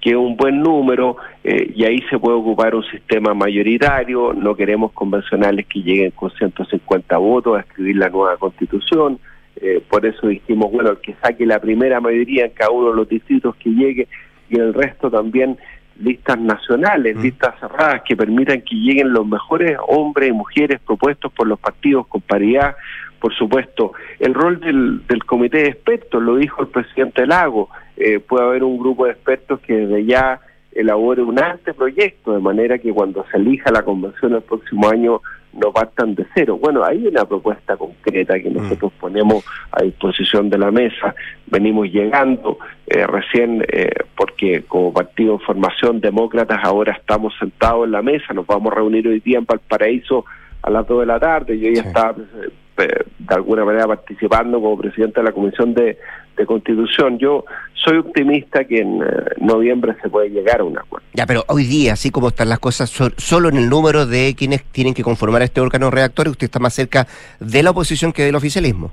que 0.04 0.10
es 0.10 0.16
un 0.16 0.36
buen 0.36 0.60
número 0.60 1.16
eh, 1.42 1.72
y 1.74 1.82
ahí 1.86 1.98
se 2.10 2.18
puede 2.18 2.36
ocupar 2.36 2.74
un 2.74 2.84
sistema 2.84 3.32
mayoritario, 3.32 4.34
no 4.34 4.54
queremos 4.54 4.92
convencionales 4.92 5.64
que 5.64 5.80
lleguen 5.80 6.10
con 6.10 6.30
150 6.30 7.16
votos 7.16 7.56
a 7.56 7.60
escribir 7.60 7.96
la 7.96 8.10
nueva 8.10 8.36
constitución, 8.36 9.18
eh, 9.56 9.82
por 9.88 10.04
eso 10.04 10.26
dijimos, 10.26 10.70
bueno, 10.70 11.00
que 11.00 11.14
saque 11.22 11.46
la 11.46 11.58
primera 11.58 12.02
mayoría 12.02 12.44
en 12.44 12.50
cada 12.50 12.70
uno 12.70 12.90
de 12.90 12.96
los 12.96 13.08
distritos 13.08 13.56
que 13.56 13.70
llegue 13.70 14.06
y 14.50 14.58
el 14.58 14.74
resto 14.74 15.10
también 15.10 15.56
listas 15.98 16.38
nacionales, 16.38 17.16
listas 17.16 17.58
cerradas 17.58 18.02
que 18.06 18.14
permitan 18.14 18.60
que 18.60 18.76
lleguen 18.76 19.10
los 19.10 19.26
mejores 19.26 19.78
hombres 19.88 20.28
y 20.28 20.32
mujeres 20.32 20.80
propuestos 20.84 21.32
por 21.32 21.46
los 21.46 21.58
partidos 21.58 22.06
con 22.08 22.20
paridad. 22.20 22.76
Por 23.20 23.34
supuesto, 23.34 23.92
el 24.18 24.34
rol 24.34 24.60
del, 24.60 25.06
del 25.06 25.24
comité 25.24 25.62
de 25.62 25.68
expertos, 25.68 26.22
lo 26.22 26.36
dijo 26.36 26.60
el 26.60 26.68
presidente 26.68 27.26
Lago, 27.26 27.70
eh, 27.96 28.20
puede 28.20 28.44
haber 28.44 28.64
un 28.64 28.78
grupo 28.78 29.04
de 29.04 29.12
expertos 29.12 29.60
que 29.60 29.74
desde 29.74 30.04
ya 30.04 30.40
elabore 30.72 31.22
un 31.22 31.40
anteproyecto, 31.40 32.32
de 32.32 32.40
manera 32.40 32.78
que 32.78 32.92
cuando 32.92 33.24
se 33.30 33.36
elija 33.36 33.70
la 33.70 33.82
convención 33.82 34.34
el 34.34 34.42
próximo 34.42 34.88
año 34.88 35.20
no 35.52 35.72
partan 35.72 36.16
de 36.16 36.26
cero. 36.34 36.58
Bueno, 36.60 36.84
hay 36.84 37.06
una 37.06 37.24
propuesta 37.24 37.76
concreta 37.76 38.40
que 38.40 38.50
nosotros 38.50 38.92
ponemos 38.98 39.44
a 39.70 39.82
disposición 39.84 40.50
de 40.50 40.58
la 40.58 40.72
mesa. 40.72 41.14
Venimos 41.46 41.88
llegando 41.92 42.58
eh, 42.88 43.06
recién 43.06 43.64
eh, 43.68 43.90
porque 44.16 44.64
como 44.64 44.92
partido 44.92 45.38
de 45.38 45.44
formación 45.44 46.00
demócratas 46.00 46.58
ahora 46.64 46.92
estamos 46.92 47.34
sentados 47.38 47.84
en 47.84 47.92
la 47.92 48.02
mesa, 48.02 48.34
nos 48.34 48.46
vamos 48.46 48.72
a 48.72 48.76
reunir 48.76 49.06
hoy 49.06 49.20
día 49.20 49.38
en 49.38 49.46
Valparaíso 49.46 50.24
a 50.62 50.70
las 50.70 50.86
2 50.86 51.00
de 51.00 51.06
la 51.06 51.20
tarde. 51.20 51.58
Yo 51.58 51.70
ya 51.70 51.82
estaba 51.82 52.16
de 52.76 53.34
alguna 53.34 53.64
manera 53.64 53.86
participando 53.86 54.60
como 54.60 54.76
presidente 54.76 55.20
de 55.20 55.24
la 55.24 55.32
Comisión 55.32 55.74
de, 55.74 55.98
Constitución. 56.46 57.18
Yo 57.18 57.44
soy 57.74 57.98
optimista 57.98 58.64
que 58.64 58.78
en 58.78 59.02
eh, 59.02 59.06
noviembre 59.38 59.94
se 60.02 60.08
puede 60.08 60.30
llegar 60.30 60.60
a 60.60 60.64
un 60.64 60.78
acuerdo. 60.78 61.06
Ya, 61.12 61.26
pero 61.26 61.44
hoy 61.48 61.64
día, 61.64 61.92
así 61.92 62.10
como 62.10 62.28
están 62.28 62.48
las 62.48 62.58
cosas, 62.58 62.90
solo 62.90 63.48
en 63.48 63.56
el 63.56 63.68
número 63.68 64.06
de 64.06 64.34
quienes 64.36 64.64
tienen 64.64 64.94
que 64.94 65.02
conformar 65.02 65.42
este 65.42 65.60
órgano 65.60 65.90
redactor, 65.90 66.28
usted 66.28 66.46
está 66.46 66.58
más 66.58 66.74
cerca 66.74 67.06
de 67.40 67.62
la 67.62 67.70
oposición 67.70 68.12
que 68.12 68.24
del 68.24 68.34
oficialismo. 68.34 68.92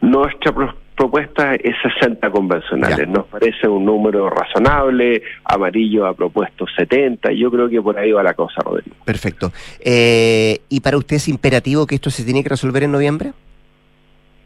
Nuestra 0.00 0.52
propuesta 0.96 1.54
es 1.54 1.74
60 2.00 2.30
convencionales. 2.30 3.08
Nos 3.08 3.26
parece 3.26 3.68
un 3.68 3.84
número 3.84 4.30
razonable. 4.30 5.22
Amarillo 5.44 6.06
ha 6.06 6.14
propuesto 6.14 6.66
70. 6.76 7.32
Y 7.32 7.40
yo 7.40 7.50
creo 7.50 7.68
que 7.68 7.80
por 7.80 7.98
ahí 7.98 8.12
va 8.12 8.22
la 8.22 8.34
cosa, 8.34 8.60
Rodrigo. 8.64 8.96
Perfecto. 9.04 9.52
Eh, 9.80 10.60
¿Y 10.68 10.80
para 10.80 10.96
usted 10.96 11.16
es 11.16 11.28
imperativo 11.28 11.86
que 11.86 11.96
esto 11.96 12.10
se 12.10 12.24
tiene 12.24 12.42
que 12.42 12.48
resolver 12.48 12.82
en 12.82 12.92
noviembre? 12.92 13.32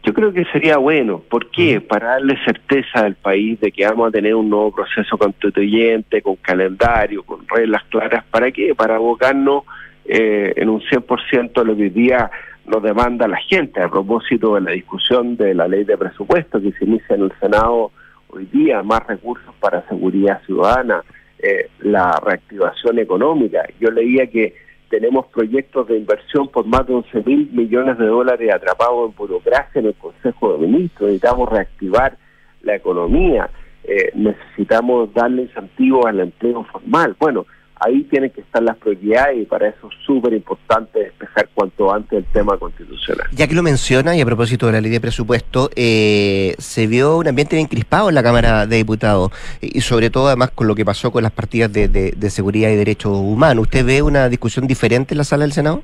Yo 0.05 0.12
creo 0.12 0.32
que 0.32 0.44
sería 0.46 0.78
bueno. 0.78 1.22
¿Por 1.28 1.50
qué? 1.50 1.80
Para 1.80 2.09
darle 2.09 2.36
certeza 2.44 3.00
al 3.00 3.14
país 3.14 3.61
de 3.61 3.70
que 3.70 3.84
vamos 3.86 4.09
a 4.09 4.11
tener 4.11 4.34
un 4.34 4.50
nuevo 4.50 4.72
proceso 4.72 5.16
constituyente, 5.16 6.22
con 6.22 6.36
calendario, 6.36 7.22
con 7.22 7.46
reglas 7.46 7.84
claras. 7.84 8.24
¿Para 8.24 8.50
qué? 8.50 8.74
Para 8.74 8.96
abocarnos 8.96 9.64
eh, 10.05 10.55
en 10.57 10.68
un 10.68 10.80
100% 10.80 11.53
de 11.53 11.64
lo 11.64 11.76
que 11.76 11.82
hoy 11.82 11.90
día 11.90 12.30
nos 12.66 12.82
demanda 12.82 13.28
la 13.28 13.38
gente 13.38 13.80
a 13.80 13.88
propósito 13.88 14.57
de 14.57 14.61
la 14.62 14.70
discusión 14.72 15.36
de 15.36 15.55
la 15.55 15.68
ley 15.68 15.84
de 15.84 15.96
presupuesto 15.96 16.61
que 16.61 16.72
se 16.72 16.84
inicia 16.84 17.14
en 17.14 17.22
el 17.22 17.32
Senado 17.40 17.92
hoy 18.28 18.46
día, 18.46 18.82
más 18.82 19.07
recursos 19.07 19.55
para 19.61 19.86
seguridad 19.88 20.40
ciudadana, 20.46 21.03
eh, 21.38 21.68
la 21.80 22.18
reactivación 22.24 22.98
económica. 22.98 23.64
Yo 23.78 23.90
leía 23.90 24.26
que 24.26 24.55
tenemos 24.93 25.24
proyectos 25.28 25.88
de 25.88 25.97
inversión 25.97 26.49
por 26.49 26.66
más 26.66 26.86
de 26.86 26.93
11 26.93 27.22
mil 27.24 27.51
millones 27.51 27.97
de 27.97 28.05
dólares 28.05 28.55
atrapados 28.55 29.09
en 29.09 29.16
burocracia 29.16 29.78
en 29.78 29.86
el 29.86 29.95
Consejo 29.95 30.53
de 30.53 30.59
Ministros, 30.66 31.09
necesitamos 31.09 31.49
reactivar 31.49 32.18
la 32.61 32.74
economía, 32.76 33.49
eh, 33.84 34.11
necesitamos 34.14 35.14
darle 35.14 35.45
incentivos 35.45 36.05
al 36.05 36.20
empleo 36.20 36.64
formal. 36.64 37.16
Bueno, 37.18 37.47
ahí 37.85 38.03
tienen 38.05 38.30
que 38.30 38.41
estar 38.41 38.62
las 38.62 38.76
prioridades 38.76 39.43
y 39.43 39.45
para 39.45 39.68
eso 39.68 39.89
es 39.89 40.07
súper 40.07 40.33
importante 40.33 40.99
despejar 40.99 41.49
cuanto 41.55 41.93
antes 41.93 42.18
el 42.18 42.24
tema 42.26 42.57
constitucional. 42.57 43.26
Ya 43.33 43.47
que 43.47 43.55
lo 43.55 43.62
menciona 43.62 44.16
y 44.16 44.20
a 44.20 44.26
propósito 44.26 44.66
de 44.66 44.72
la 44.72 44.80
ley 44.80 44.91
de 44.91 45.01
presupuesto, 45.01 45.70
eh, 45.76 46.55
se 46.59 46.87
vio 46.87 47.18
un 47.18 47.28
ambiente 47.28 47.57
bien 47.57 47.68
crispado 47.68 48.09
en 48.09 48.14
la 48.14 48.22
Cámara 48.22 48.66
de 48.66 48.76
Diputados 48.76 49.33
y 49.61 49.80
sobre 49.80 50.11
todo 50.11 50.28
además 50.28 50.51
con 50.51 50.66
lo 50.66 50.74
que 50.74 50.85
pasó 50.85 51.11
con 51.11 51.22
las 51.22 51.33
partidas 51.33 51.72
de, 51.72 51.89
de 51.89 52.30
seguridad 52.30 52.70
y 52.70 52.76
derechos 52.76 53.12
humanos. 53.16 53.62
¿Usted 53.62 53.85
ve 53.85 54.03
una 54.03 54.28
discusión 54.28 54.66
diferente 54.66 55.14
en 55.14 55.18
la 55.18 55.24
sala 55.24 55.45
del 55.45 55.53
Senado? 55.53 55.83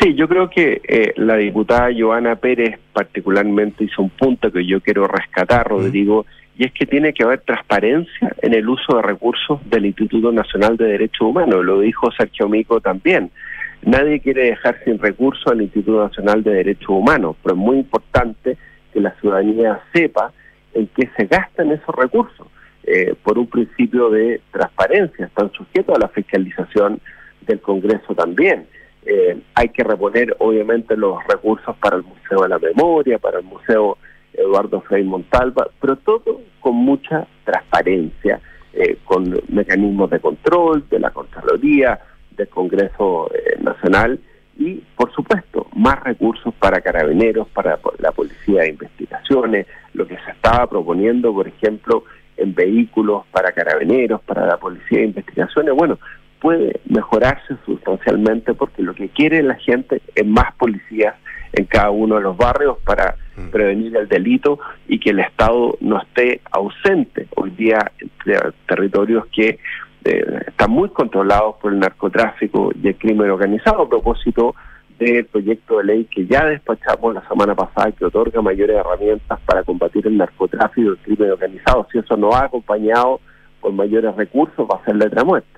Sí, 0.00 0.14
yo 0.14 0.28
creo 0.28 0.48
que 0.48 0.80
eh, 0.86 1.12
la 1.16 1.36
diputada 1.36 1.88
Joana 1.96 2.36
Pérez 2.36 2.78
particularmente 2.92 3.84
hizo 3.84 4.02
un 4.02 4.10
punto 4.10 4.52
que 4.52 4.64
yo 4.64 4.80
quiero 4.80 5.08
rescatar, 5.08 5.66
Rodrigo, 5.66 6.24
y 6.58 6.64
es 6.64 6.72
que 6.72 6.86
tiene 6.86 7.12
que 7.12 7.22
haber 7.22 7.40
transparencia 7.42 8.34
en 8.42 8.52
el 8.52 8.68
uso 8.68 8.96
de 8.96 9.02
recursos 9.02 9.60
del 9.70 9.86
Instituto 9.86 10.32
Nacional 10.32 10.76
de 10.76 10.86
Derechos 10.86 11.20
Humanos. 11.20 11.64
Lo 11.64 11.80
dijo 11.80 12.10
Sergio 12.10 12.48
Mico 12.48 12.80
también. 12.80 13.30
Nadie 13.82 14.18
quiere 14.18 14.46
dejar 14.46 14.82
sin 14.84 14.98
recursos 14.98 15.46
al 15.46 15.62
Instituto 15.62 16.02
Nacional 16.02 16.42
de 16.42 16.50
Derechos 16.50 16.88
Humanos, 16.88 17.36
pero 17.44 17.54
es 17.54 17.60
muy 17.60 17.76
importante 17.78 18.56
que 18.92 19.00
la 19.00 19.14
ciudadanía 19.20 19.80
sepa 19.92 20.32
en 20.74 20.88
qué 20.88 21.08
se 21.16 21.26
gastan 21.26 21.70
esos 21.70 21.94
recursos. 21.94 22.48
Eh, 22.82 23.14
por 23.22 23.38
un 23.38 23.46
principio 23.46 24.10
de 24.10 24.40
transparencia, 24.50 25.26
están 25.26 25.52
sujetos 25.52 25.94
a 25.94 26.00
la 26.00 26.08
fiscalización 26.08 27.00
del 27.46 27.60
Congreso 27.60 28.16
también. 28.16 28.66
Eh, 29.06 29.38
hay 29.54 29.68
que 29.68 29.84
reponer 29.84 30.34
obviamente 30.40 30.96
los 30.96 31.24
recursos 31.28 31.76
para 31.76 31.98
el 31.98 32.02
Museo 32.02 32.42
de 32.42 32.48
la 32.48 32.58
Memoria, 32.58 33.18
para 33.18 33.38
el 33.38 33.44
Museo 33.44 33.96
Eduardo 34.32 34.80
Frei 34.82 35.04
Montalva, 35.04 35.68
pero 35.80 35.96
todo 35.96 36.40
con 36.60 36.76
mucha 36.76 37.26
transparencia, 37.44 38.40
eh, 38.72 38.98
con 39.04 39.40
mecanismos 39.48 40.10
de 40.10 40.20
control 40.20 40.84
de 40.88 41.00
la 41.00 41.10
Contraloría, 41.10 42.00
del 42.36 42.48
Congreso 42.48 43.30
eh, 43.34 43.58
Nacional 43.60 44.20
y, 44.58 44.82
por 44.96 45.12
supuesto, 45.12 45.66
más 45.74 46.02
recursos 46.02 46.52
para 46.54 46.80
carabineros, 46.80 47.48
para 47.48 47.78
la 47.98 48.12
Policía 48.12 48.62
de 48.62 48.70
Investigaciones, 48.70 49.66
lo 49.94 50.06
que 50.06 50.16
se 50.24 50.30
estaba 50.32 50.66
proponiendo, 50.66 51.32
por 51.32 51.46
ejemplo, 51.48 52.04
en 52.36 52.54
vehículos 52.54 53.24
para 53.32 53.52
carabineros, 53.52 54.20
para 54.22 54.46
la 54.46 54.56
Policía 54.56 54.98
de 54.98 55.06
Investigaciones. 55.06 55.74
Bueno, 55.74 55.98
puede 56.40 56.80
mejorarse 56.86 57.56
sustancialmente 57.66 58.54
porque 58.54 58.82
lo 58.82 58.94
que 58.94 59.08
quiere 59.08 59.42
la 59.42 59.56
gente 59.56 60.00
es 60.14 60.26
más 60.26 60.54
policías 60.54 61.14
en 61.52 61.64
cada 61.64 61.90
uno 61.90 62.16
de 62.16 62.22
los 62.22 62.36
barrios 62.36 62.78
para 62.84 63.16
mm. 63.36 63.48
prevenir 63.50 63.96
el 63.96 64.08
delito 64.08 64.58
y 64.86 64.98
que 64.98 65.10
el 65.10 65.20
Estado 65.20 65.76
no 65.80 66.00
esté 66.00 66.40
ausente 66.50 67.28
hoy 67.36 67.50
día 67.50 67.90
de 68.24 68.52
territorios 68.66 69.26
que 69.26 69.58
eh, 70.04 70.40
están 70.46 70.70
muy 70.70 70.88
controlados 70.90 71.56
por 71.56 71.72
el 71.72 71.80
narcotráfico 71.80 72.70
y 72.80 72.88
el 72.88 72.96
crimen 72.96 73.30
organizado 73.30 73.82
a 73.82 73.88
propósito 73.88 74.54
del 74.98 75.26
proyecto 75.26 75.78
de 75.78 75.84
ley 75.84 76.04
que 76.06 76.26
ya 76.26 76.44
despachamos 76.44 77.14
la 77.14 77.26
semana 77.28 77.54
pasada 77.54 77.92
que 77.92 78.04
otorga 78.04 78.42
mayores 78.42 78.76
herramientas 78.76 79.38
para 79.46 79.62
combatir 79.62 80.06
el 80.06 80.16
narcotráfico 80.16 80.80
y 80.80 80.90
el 80.90 80.98
crimen 80.98 81.30
organizado. 81.32 81.86
Si 81.92 81.98
eso 81.98 82.16
no 82.16 82.32
ha 82.32 82.44
acompañado 82.44 83.20
con 83.60 83.76
mayores 83.76 84.14
recursos 84.16 84.66
va 84.68 84.80
a 84.80 84.84
ser 84.84 84.96
letra 84.96 85.24
muerta. 85.24 85.57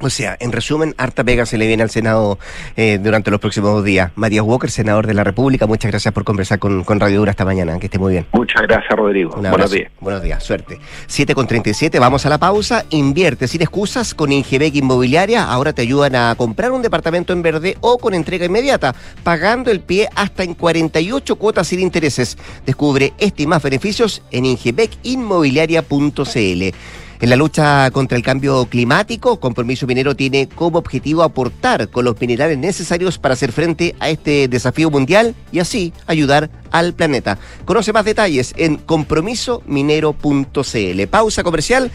O 0.00 0.10
sea, 0.10 0.36
en 0.38 0.52
resumen, 0.52 0.94
harta 0.96 1.24
pega 1.24 1.44
se 1.44 1.58
le 1.58 1.66
viene 1.66 1.82
al 1.82 1.90
Senado 1.90 2.38
eh, 2.76 2.98
durante 3.02 3.30
los 3.30 3.40
próximos 3.40 3.84
días. 3.84 4.12
Matías 4.14 4.44
Walker, 4.44 4.70
senador 4.70 5.06
de 5.06 5.14
la 5.14 5.24
República, 5.24 5.66
muchas 5.66 5.90
gracias 5.90 6.14
por 6.14 6.24
conversar 6.24 6.58
con, 6.58 6.84
con 6.84 7.00
Radio 7.00 7.18
Dura 7.18 7.32
esta 7.32 7.44
mañana. 7.44 7.78
Que 7.78 7.86
esté 7.86 7.98
muy 7.98 8.12
bien. 8.12 8.26
Muchas 8.32 8.62
gracias, 8.62 8.96
Rodrigo. 8.96 9.32
Buenos 9.32 9.70
días. 9.70 9.90
Buenos 10.00 10.22
días, 10.22 10.42
suerte. 10.42 10.78
7 11.06 11.34
con 11.34 11.46
37, 11.46 11.98
vamos 11.98 12.24
a 12.26 12.28
la 12.28 12.38
pausa. 12.38 12.84
Invierte 12.90 13.48
sin 13.48 13.62
excusas 13.62 14.14
con 14.14 14.30
Ingebec 14.30 14.74
Inmobiliaria. 14.76 15.44
Ahora 15.44 15.72
te 15.72 15.82
ayudan 15.82 16.14
a 16.14 16.34
comprar 16.36 16.70
un 16.70 16.82
departamento 16.82 17.32
en 17.32 17.42
verde 17.42 17.76
o 17.80 17.98
con 17.98 18.14
entrega 18.14 18.46
inmediata, 18.46 18.94
pagando 19.24 19.70
el 19.70 19.80
pie 19.80 20.08
hasta 20.14 20.44
en 20.44 20.54
48 20.54 21.36
cuotas 21.36 21.68
sin 21.68 21.80
intereses. 21.80 22.38
Descubre 22.64 23.12
este 23.18 23.42
y 23.42 23.46
más 23.46 23.62
beneficios 23.62 24.22
en 24.30 24.44
ingebecinmobiliaria.cl. 24.44 26.74
En 27.20 27.30
la 27.30 27.36
lucha 27.36 27.90
contra 27.90 28.16
el 28.16 28.22
cambio 28.22 28.66
climático, 28.66 29.40
Compromiso 29.40 29.88
Minero 29.88 30.14
tiene 30.14 30.48
como 30.48 30.78
objetivo 30.78 31.24
aportar 31.24 31.88
con 31.88 32.04
los 32.04 32.20
minerales 32.20 32.58
necesarios 32.58 33.18
para 33.18 33.34
hacer 33.34 33.50
frente 33.50 33.96
a 33.98 34.08
este 34.08 34.46
desafío 34.46 34.88
mundial 34.88 35.34
y 35.50 35.58
así 35.58 35.92
ayudar 36.06 36.48
al 36.70 36.94
planeta. 36.94 37.36
Conoce 37.64 37.92
más 37.92 38.04
detalles 38.04 38.54
en 38.56 38.76
compromisominero.cl. 38.76 41.06
Pausa 41.10 41.42
comercial 41.42 41.90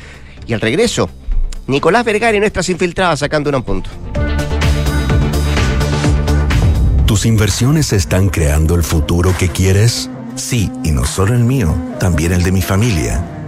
y 0.45 0.51
al 0.51 0.59
regreso, 0.59 1.09
Nicolás 1.67 2.03
Vergara 2.03 2.35
y 2.35 2.41
nuestras 2.41 2.67
infiltradas 2.67 3.19
sacando 3.19 3.49
un 3.49 3.63
punto. 3.63 3.89
¿Tus 7.05 7.25
inversiones 7.25 7.93
están 7.93 8.27
creando 8.29 8.75
el 8.75 8.83
futuro 8.83 9.33
que 9.37 9.47
quieres? 9.47 10.09
Sí, 10.35 10.69
y 10.83 10.91
no 10.91 11.05
solo 11.05 11.33
el 11.33 11.45
mío, 11.45 11.73
también 11.99 12.33
el 12.33 12.43
de 12.43 12.51
mi 12.51 12.61
familia. 12.61 13.32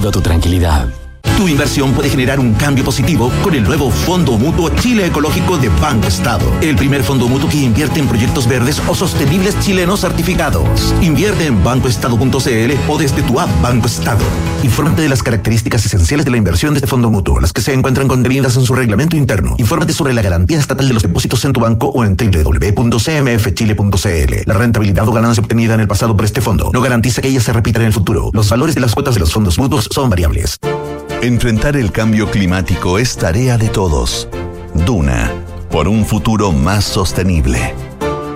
tu 0.00 0.20
tranquilidad. 0.20 1.07
Tu 1.38 1.46
inversión 1.46 1.92
puede 1.92 2.08
generar 2.08 2.40
un 2.40 2.54
cambio 2.54 2.84
positivo 2.84 3.30
con 3.44 3.54
el 3.54 3.62
nuevo 3.62 3.92
Fondo 3.92 4.36
Mutuo 4.36 4.70
Chile 4.70 5.06
Ecológico 5.06 5.56
de 5.56 5.68
Banco 5.68 6.08
Estado. 6.08 6.44
El 6.60 6.74
primer 6.74 7.04
fondo 7.04 7.28
mutuo 7.28 7.48
que 7.48 7.58
invierte 7.58 8.00
en 8.00 8.08
proyectos 8.08 8.48
verdes 8.48 8.82
o 8.88 8.94
sostenibles 8.96 9.56
chilenos 9.60 10.00
certificados. 10.00 10.92
Invierte 11.00 11.46
en 11.46 11.62
bancoestado.cl 11.62 12.72
o 12.88 12.98
desde 12.98 13.22
tu 13.22 13.38
app 13.38 13.48
Banco 13.62 13.86
Estado. 13.86 14.24
Infórmate 14.64 15.02
de 15.02 15.08
las 15.08 15.22
características 15.22 15.86
esenciales 15.86 16.24
de 16.24 16.32
la 16.32 16.38
inversión 16.38 16.74
de 16.74 16.78
este 16.78 16.88
fondo 16.88 17.08
mutuo, 17.08 17.38
las 17.38 17.52
que 17.52 17.62
se 17.62 17.72
encuentran 17.72 18.08
contenidas 18.08 18.56
en 18.56 18.64
su 18.64 18.74
reglamento 18.74 19.16
interno. 19.16 19.54
Infórmate 19.58 19.92
sobre 19.92 20.14
la 20.14 20.22
garantía 20.22 20.58
estatal 20.58 20.88
de 20.88 20.94
los 20.94 21.04
depósitos 21.04 21.44
en 21.44 21.52
tu 21.52 21.60
banco 21.60 21.86
o 21.86 22.04
en 22.04 22.16
www.cmfchile.cl. 22.16 24.34
La 24.44 24.54
rentabilidad 24.54 25.08
o 25.08 25.12
ganancia 25.12 25.40
obtenida 25.40 25.74
en 25.74 25.80
el 25.80 25.86
pasado 25.86 26.16
por 26.16 26.24
este 26.24 26.40
fondo 26.40 26.72
no 26.72 26.80
garantiza 26.80 27.22
que 27.22 27.28
ella 27.28 27.40
se 27.40 27.52
repita 27.52 27.78
en 27.78 27.86
el 27.86 27.92
futuro. 27.92 28.30
Los 28.32 28.50
valores 28.50 28.74
de 28.74 28.80
las 28.80 28.92
cuotas 28.92 29.14
de 29.14 29.20
los 29.20 29.32
fondos 29.32 29.56
mutuos 29.56 29.88
son 29.92 30.10
variables. 30.10 30.58
Enfrentar 31.22 31.76
el 31.76 31.90
cambio 31.90 32.30
climático 32.30 32.96
es 32.96 33.16
tarea 33.16 33.58
de 33.58 33.68
todos. 33.68 34.28
Duna, 34.86 35.32
por 35.68 35.88
un 35.88 36.06
futuro 36.06 36.52
más 36.52 36.84
sostenible. 36.84 37.74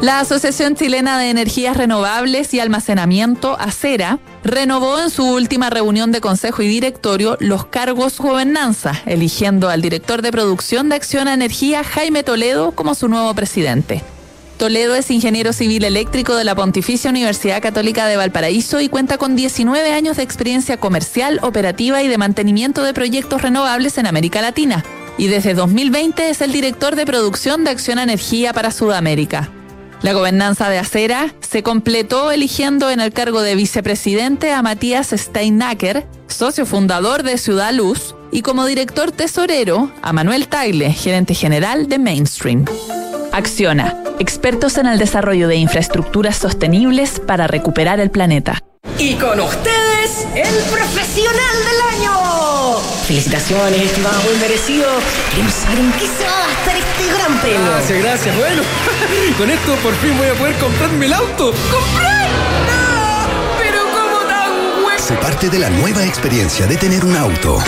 La 0.01 0.19
Asociación 0.19 0.75
Chilena 0.75 1.17
de 1.17 1.31
Energías 1.31 1.77
Renovables 1.77 2.53
y 2.55 2.59
Almacenamiento, 2.59 3.57
ACERA, 3.61 4.19
renovó 4.43 4.99
en 4.99 5.11
su 5.11 5.25
última 5.25 5.71
reunión 5.71 6.11
de 6.11 6.21
consejo 6.21 6.61
y 6.63 6.67
directorio 6.67 7.37
los 7.39 7.67
cargos 7.67 8.19
gobernanza, 8.19 9.01
eligiendo 9.07 9.69
al 9.69 9.81
director 9.81 10.21
de 10.21 10.33
producción 10.33 10.89
de 10.89 10.97
Acción 10.97 11.29
Energía, 11.29 11.85
Jaime 11.85 12.25
Toledo, 12.25 12.73
como 12.73 12.97
su 12.97 13.07
nuevo 13.07 13.33
presidente. 13.33 14.03
Toledo 14.63 14.95
es 14.95 15.11
ingeniero 15.11 15.53
civil 15.53 15.83
eléctrico 15.83 16.37
de 16.37 16.45
la 16.45 16.55
Pontificia 16.55 17.11
Universidad 17.11 17.61
Católica 17.61 18.07
de 18.07 18.17
Valparaíso 18.17 18.81
y 18.81 18.89
cuenta 18.89 19.19
con 19.19 19.35
19 19.35 19.93
años 19.93 20.19
de 20.19 20.23
experiencia 20.23 20.77
comercial, 20.77 21.41
operativa 21.43 22.01
y 22.01 22.07
de 22.07 22.17
mantenimiento 22.17 22.85
de 22.85 22.95
proyectos 22.95 23.43
renovables 23.43 23.99
en 23.99 24.07
América 24.07 24.41
Latina. 24.41 24.85
Y 25.19 25.27
desde 25.27 25.55
2020 25.55 26.31
es 26.31 26.43
el 26.43 26.53
director 26.53 26.95
de 26.95 27.05
producción 27.05 27.65
de 27.65 27.71
Acción 27.71 27.99
Energía 27.99 28.53
para 28.53 28.71
Sudamérica. 28.71 29.51
La 30.01 30.13
gobernanza 30.13 30.69
de 30.69 30.79
Acera 30.79 31.35
se 31.41 31.65
completó 31.65 32.31
eligiendo 32.31 32.89
en 32.89 33.01
el 33.01 33.13
cargo 33.13 33.43
de 33.43 33.57
vicepresidente 33.57 34.53
a 34.53 34.63
Matías 34.63 35.09
Steinacker, 35.09 36.07
socio 36.29 36.67
fundador 36.67 37.25
de 37.25 37.37
Ciudad 37.37 37.73
Luz, 37.75 38.15
y 38.31 38.43
como 38.43 38.65
director 38.65 39.11
tesorero 39.11 39.91
a 40.03 40.13
Manuel 40.13 40.47
Tagle, 40.47 40.93
gerente 40.93 41.35
general 41.35 41.89
de 41.89 41.99
Mainstream. 41.99 42.65
Acciona, 43.33 43.97
expertos 44.19 44.77
en 44.77 44.87
el 44.87 44.99
desarrollo 44.99 45.49
de 45.49 45.57
infraestructuras 45.57 46.37
sostenibles 46.37 47.19
para 47.19 47.47
recuperar 47.47 47.99
el 47.99 48.11
planeta. 48.11 48.63
Y 48.99 49.15
con 49.15 49.41
ustedes, 49.41 50.27
el 50.35 50.55
profesional 50.71 51.57
del 51.65 52.01
año. 52.01 52.77
Felicitaciones, 53.07 53.81
estimado, 53.81 54.21
muy 54.23 54.37
merecido. 54.39 54.87
Queremos 55.31 55.55
saber 55.55 55.79
en 55.79 55.93
qué 55.93 56.07
se 56.07 56.25
va 56.25 56.45
a 56.45 56.49
gastar 56.49 56.77
este 56.77 57.15
gran 57.15 57.41
premio. 57.41 57.71
Gracias, 57.71 58.03
gracias. 58.03 58.37
Bueno, 58.37 58.63
con 59.39 59.51
esto 59.51 59.75
por 59.77 59.95
fin 59.95 60.19
voy 60.19 60.29
a 60.29 60.35
poder 60.35 60.55
comprarme 60.57 61.07
el 61.07 61.13
auto. 61.15 61.55
¡Comprar! 61.73 62.29
¡No! 62.69 63.59
¡Pero 63.59 63.81
cómo 63.85 64.19
tan 64.29 64.83
bueno! 64.83 64.99
Se 64.99 65.15
parte 65.15 65.49
de 65.49 65.59
la 65.59 65.71
nueva 65.71 66.05
experiencia 66.05 66.67
de 66.67 66.77
tener 66.77 67.03
un 67.05 67.17
auto. 67.17 67.59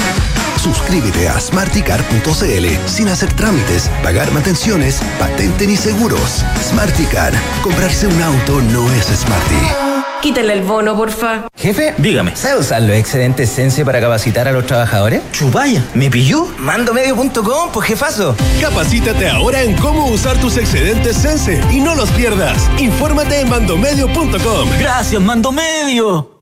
Suscríbete 0.65 1.29
a 1.29 1.39
smarticar.cl 1.39 2.67
sin 2.87 3.09
hacer 3.09 3.31
trámites, 3.35 3.91
pagar 4.03 4.33
mantenciones, 4.33 5.03
patente 5.19 5.67
ni 5.67 5.77
seguros. 5.77 6.43
Smarticar. 6.59 7.35
Comprarse 7.63 8.07
un 8.07 8.23
auto 8.23 8.63
no 8.73 8.91
es 8.95 9.05
smarty. 9.05 9.95
Quítale 10.23 10.55
el 10.55 10.63
bono, 10.63 10.97
porfa. 10.97 11.49
Jefe, 11.55 11.93
dígame, 11.99 12.35
¿sabe 12.35 12.61
usar 12.61 12.81
los 12.81 12.97
excedentes 12.97 13.51
Sense 13.51 13.85
para 13.85 14.01
capacitar 14.01 14.49
a 14.49 14.53
los 14.53 14.67
trabajadores? 14.67 15.21
Chupaya, 15.33 15.85
¿me 15.93 16.09
pilló? 16.09 16.47
Mandomedio.com, 16.57 17.71
pues 17.71 17.87
jefazo. 17.87 18.35
Capacítate 18.59 19.29
ahora 19.29 19.61
en 19.61 19.77
cómo 19.77 20.07
usar 20.07 20.39
tus 20.39 20.57
excedentes 20.57 21.19
Sense 21.19 21.61
y 21.71 21.81
no 21.81 21.95
los 21.95 22.11
pierdas. 22.13 22.71
Infórmate 22.79 23.41
en 23.41 23.51
mandomedio.com. 23.51 24.71
Gracias, 24.81 25.21
Mandomedio. 25.21 26.34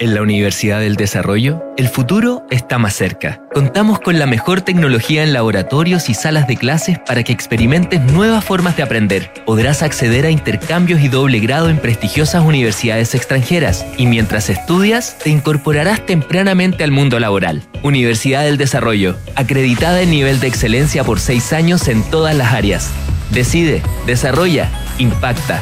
En 0.00 0.14
la 0.14 0.22
Universidad 0.22 0.78
del 0.78 0.94
Desarrollo, 0.94 1.64
el 1.76 1.88
futuro 1.88 2.46
está 2.50 2.78
más 2.78 2.94
cerca. 2.94 3.40
Contamos 3.52 3.98
con 3.98 4.16
la 4.20 4.26
mejor 4.26 4.60
tecnología 4.60 5.24
en 5.24 5.32
laboratorios 5.32 6.08
y 6.08 6.14
salas 6.14 6.46
de 6.46 6.56
clases 6.56 7.00
para 7.00 7.24
que 7.24 7.32
experimentes 7.32 8.00
nuevas 8.00 8.44
formas 8.44 8.76
de 8.76 8.84
aprender. 8.84 9.32
Podrás 9.44 9.82
acceder 9.82 10.24
a 10.24 10.30
intercambios 10.30 11.00
y 11.00 11.08
doble 11.08 11.40
grado 11.40 11.68
en 11.68 11.78
prestigiosas 11.78 12.44
universidades 12.44 13.16
extranjeras 13.16 13.84
y 13.96 14.06
mientras 14.06 14.50
estudias 14.50 15.18
te 15.18 15.30
incorporarás 15.30 16.06
tempranamente 16.06 16.84
al 16.84 16.92
mundo 16.92 17.18
laboral. 17.18 17.64
Universidad 17.82 18.44
del 18.44 18.56
Desarrollo, 18.56 19.16
acreditada 19.34 20.00
en 20.00 20.12
nivel 20.12 20.38
de 20.38 20.46
excelencia 20.46 21.02
por 21.02 21.18
seis 21.18 21.52
años 21.52 21.88
en 21.88 22.04
todas 22.04 22.36
las 22.36 22.52
áreas. 22.52 22.92
Decide, 23.32 23.82
desarrolla, 24.06 24.70
impacta. 24.98 25.60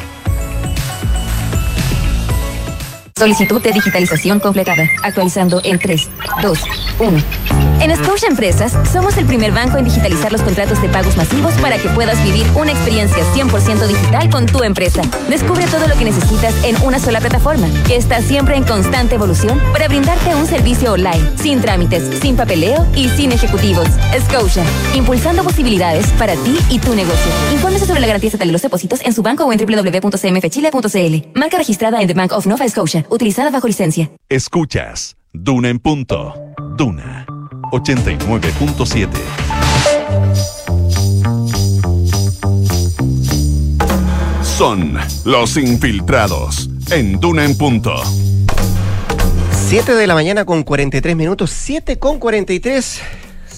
Solicitud 3.18 3.62
de 3.62 3.72
digitalización 3.72 4.38
completada. 4.40 4.90
Actualizando 5.02 5.62
en 5.64 5.78
3, 5.78 6.10
2, 6.42 6.64
1. 6.98 7.65
En 7.80 7.94
Scotia 7.96 8.28
Empresas, 8.28 8.72
somos 8.90 9.16
el 9.16 9.26
primer 9.26 9.52
banco 9.52 9.76
en 9.76 9.84
digitalizar 9.84 10.32
los 10.32 10.42
contratos 10.42 10.80
de 10.80 10.88
pagos 10.88 11.16
masivos 11.16 11.54
para 11.54 11.78
que 11.78 11.88
puedas 11.90 12.22
vivir 12.24 12.46
una 12.56 12.72
experiencia 12.72 13.22
100% 13.34 13.86
digital 13.86 14.30
con 14.30 14.46
tu 14.46 14.62
empresa. 14.62 15.02
Descubre 15.28 15.66
todo 15.66 15.86
lo 15.86 15.96
que 15.96 16.04
necesitas 16.04 16.54
en 16.64 16.76
una 16.82 16.98
sola 16.98 17.20
plataforma, 17.20 17.68
que 17.86 17.96
está 17.96 18.22
siempre 18.22 18.56
en 18.56 18.64
constante 18.64 19.14
evolución 19.14 19.60
para 19.72 19.88
brindarte 19.88 20.34
un 20.34 20.46
servicio 20.46 20.94
online, 20.94 21.36
sin 21.36 21.60
trámites, 21.60 22.18
sin 22.20 22.36
papeleo 22.36 22.86
y 22.94 23.08
sin 23.10 23.30
ejecutivos. 23.32 23.86
Scotia, 24.20 24.64
impulsando 24.94 25.44
posibilidades 25.44 26.06
para 26.12 26.34
ti 26.34 26.58
y 26.70 26.78
tu 26.78 26.94
negocio. 26.94 27.30
Infórmese 27.52 27.86
sobre 27.86 28.00
la 28.00 28.06
garantía 28.06 28.30
de 28.30 28.46
los 28.46 28.62
depósitos 28.62 29.00
en 29.04 29.12
su 29.12 29.22
banco 29.22 29.44
o 29.44 29.52
en 29.52 29.58
www.cmfchile.cl. 29.58 31.38
Marca 31.38 31.58
registrada 31.58 32.00
en 32.00 32.08
The 32.08 32.14
Bank 32.14 32.32
of 32.32 32.46
Nova 32.46 32.66
Scotia, 32.68 33.04
utilizada 33.10 33.50
bajo 33.50 33.66
licencia. 33.66 34.10
Escuchas 34.28 35.16
Duna 35.32 35.68
en 35.68 35.78
punto. 35.78 36.34
Duna 36.78 37.25
89.7. 37.76 39.08
Son 44.42 44.98
los 45.24 45.56
infiltrados 45.56 46.70
en 46.90 47.20
Duna 47.20 47.44
en 47.44 47.56
punto. 47.58 47.92
7 49.68 49.94
de 49.94 50.06
la 50.06 50.14
mañana 50.14 50.44
con 50.44 50.62
43 50.62 51.16
minutos, 51.16 51.50
7 51.50 51.98
con 51.98 52.18
43. 52.18 53.02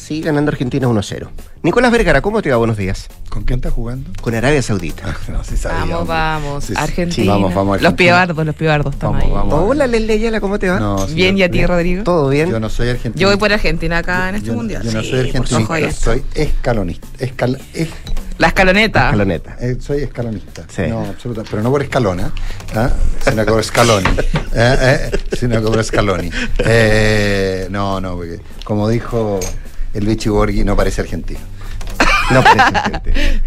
Sigue 0.08 0.22
ganando 0.22 0.50
Argentina 0.50 0.88
1-0. 0.88 1.28
Nicolás 1.62 1.92
Vergara, 1.92 2.22
¿cómo 2.22 2.40
te 2.40 2.50
va? 2.50 2.56
Buenos 2.56 2.78
días. 2.78 3.08
¿Con 3.28 3.44
quién 3.44 3.58
estás 3.58 3.74
jugando? 3.74 4.08
Con 4.22 4.34
Arabia 4.34 4.62
Saudita. 4.62 5.14
no, 5.28 5.44
sí 5.44 5.54
sabía, 5.58 5.80
vamos, 5.80 5.98
hombre. 6.00 6.14
vamos. 6.14 6.64
Sí, 6.64 6.72
sí. 6.74 6.80
Argentina. 6.82 7.22
Sí, 7.24 7.28
vamos, 7.28 7.54
vamos, 7.54 7.76
Los 7.82 7.92
Argentina. 7.92 7.96
pibardos, 7.96 8.46
los 8.46 8.54
pibardos 8.54 8.94
están 8.94 9.10
Vamos, 9.12 9.24
ahí. 9.26 9.30
vamos. 9.32 9.64
Hola, 9.68 9.84
Ayala, 9.84 10.40
¿cómo 10.40 10.58
te 10.58 10.70
va? 10.70 10.80
No, 10.80 11.06
sí, 11.06 11.12
Bien, 11.12 11.36
¿y 11.36 11.42
a 11.42 11.50
ti. 11.50 11.66
Rodrigo? 11.66 12.04
¿Todo 12.04 12.30
bien? 12.30 12.48
Yo 12.50 12.58
no 12.58 12.70
soy 12.70 12.88
argentino. 12.88 13.20
Yo 13.20 13.28
voy 13.28 13.36
por 13.36 13.52
Argentina 13.52 13.98
acá 13.98 14.30
en 14.30 14.36
este 14.36 14.46
yo, 14.48 14.54
mundial. 14.54 14.82
Yo 14.82 14.92
no 14.92 15.02
Sí, 15.02 15.10
soy 15.10 15.20
argentino, 15.20 15.90
soy 15.92 16.22
escalonista. 16.34 17.06
Escal, 17.18 17.60
es- 17.74 17.90
La 18.38 18.46
escaloneta. 18.48 19.04
Escaloneta. 19.06 19.56
eh, 19.60 19.76
soy 19.78 20.04
escalonista. 20.04 20.64
Sí. 20.74 20.82
No, 20.88 21.00
absolutamente. 21.00 21.50
Pero 21.50 21.62
no 21.62 21.70
por 21.70 21.82
escalona, 21.82 22.32
¿ah? 22.74 22.90
sino 23.28 23.44
por 23.44 23.60
escaloni. 23.60 24.08
Eh, 24.60 25.10
eh, 25.12 25.18
sino 25.38 25.60
por 25.62 25.78
escaloni. 25.78 26.30
Eh, 26.60 27.68
no, 27.70 28.00
no, 28.00 28.16
porque 28.16 28.40
como 28.64 28.88
dijo 28.88 29.38
el 29.94 30.06
Vichy 30.06 30.28
Borghi, 30.28 30.64
no 30.64 30.76
parece 30.76 31.00
argentino. 31.00 31.40
No 32.30 32.42
parece 32.42 32.90
gente. 32.90 33.40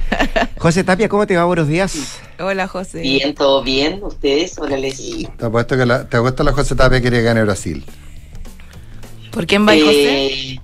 José 0.57 0.83
Tapia, 0.83 1.07
¿cómo 1.07 1.27
te 1.27 1.37
va? 1.37 1.43
Buenos 1.43 1.67
días. 1.67 2.19
Hola, 2.39 2.67
José. 2.67 3.01
Bien, 3.01 3.35
todo 3.35 3.61
bien. 3.61 3.99
¿Ustedes? 4.01 4.57
Hola, 4.57 4.75
Leslie. 4.75 5.29
Te 5.37 5.45
apuesto 5.45 5.77
que 5.77 5.85
la, 5.85 6.09
te 6.09 6.17
apuesto 6.17 6.43
la 6.43 6.51
José 6.51 6.73
Tapia 6.73 6.99
quiere 6.99 7.21
ganar 7.21 7.45
Brasil. 7.45 7.85
¿Por 9.31 9.45
quién 9.45 9.67
va, 9.67 9.73
José? 9.73 10.60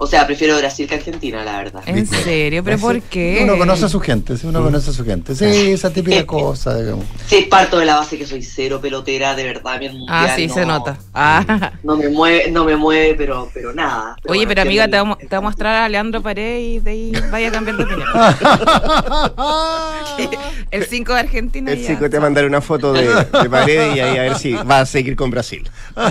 O 0.00 0.06
sea, 0.06 0.24
prefiero 0.26 0.56
Brasil 0.56 0.86
que 0.86 0.94
Argentina, 0.94 1.42
la 1.44 1.58
verdad. 1.58 1.82
¿En 1.84 2.06
serio? 2.06 2.62
¿Pero 2.62 2.78
por 2.78 3.02
qué? 3.02 3.40
Uno 3.42 3.58
conoce 3.58 3.86
a 3.86 3.88
su 3.88 3.98
gente, 3.98 4.36
sí, 4.36 4.46
uno 4.46 4.62
conoce 4.62 4.90
a 4.90 4.92
su 4.92 5.04
gente. 5.04 5.34
Sí, 5.34 5.72
esa 5.72 5.92
típica 5.92 6.24
cosa, 6.24 6.78
digamos. 6.78 7.04
Sí, 7.26 7.48
parto 7.50 7.80
de 7.80 7.86
la 7.86 7.96
base 7.96 8.16
que 8.16 8.24
soy 8.24 8.40
cero 8.42 8.80
pelotera, 8.80 9.34
de 9.34 9.42
verdad. 9.42 9.74
a 9.74 9.78
mí 9.78 9.86
el 9.86 9.94
mundial 9.94 10.16
Ah, 10.16 10.32
sí, 10.36 10.46
no, 10.46 10.54
se 10.54 10.64
nota. 10.66 10.96
Ah. 11.12 11.72
No 11.82 11.96
me 11.96 12.08
mueve, 12.10 12.48
no 12.48 12.64
me 12.64 12.76
mueve, 12.76 13.16
pero, 13.16 13.50
pero 13.52 13.74
nada. 13.74 14.14
Pero 14.22 14.32
Oye, 14.32 14.46
bueno, 14.46 14.50
pero 14.50 14.62
amiga, 14.62 14.86
te 14.86 14.96
vamos 14.96 15.18
a 15.28 15.40
mostrar 15.40 15.74
a 15.82 15.88
Leandro 15.88 16.22
Paredes 16.22 16.62
y 16.62 16.78
de 16.78 16.90
ahí 16.92 17.12
vaya 17.32 17.48
a 17.48 17.50
cambiar 17.50 17.76
de 17.78 17.82
opinión. 17.82 18.08
el 20.70 20.84
5 20.84 21.12
de 21.12 21.18
Argentina. 21.18 21.72
El 21.72 21.80
ya. 21.82 21.88
chico 21.88 22.08
te 22.08 22.18
va 22.18 22.18
a 22.18 22.26
mandar 22.26 22.44
una 22.46 22.60
foto 22.60 22.92
de, 22.92 23.08
de 23.08 23.50
paredes 23.50 23.96
y 23.96 24.00
ahí 24.00 24.16
a 24.16 24.22
ver 24.22 24.38
si 24.38 24.52
va 24.52 24.78
a 24.78 24.86
seguir 24.86 25.16
con 25.16 25.28
Brasil. 25.30 25.68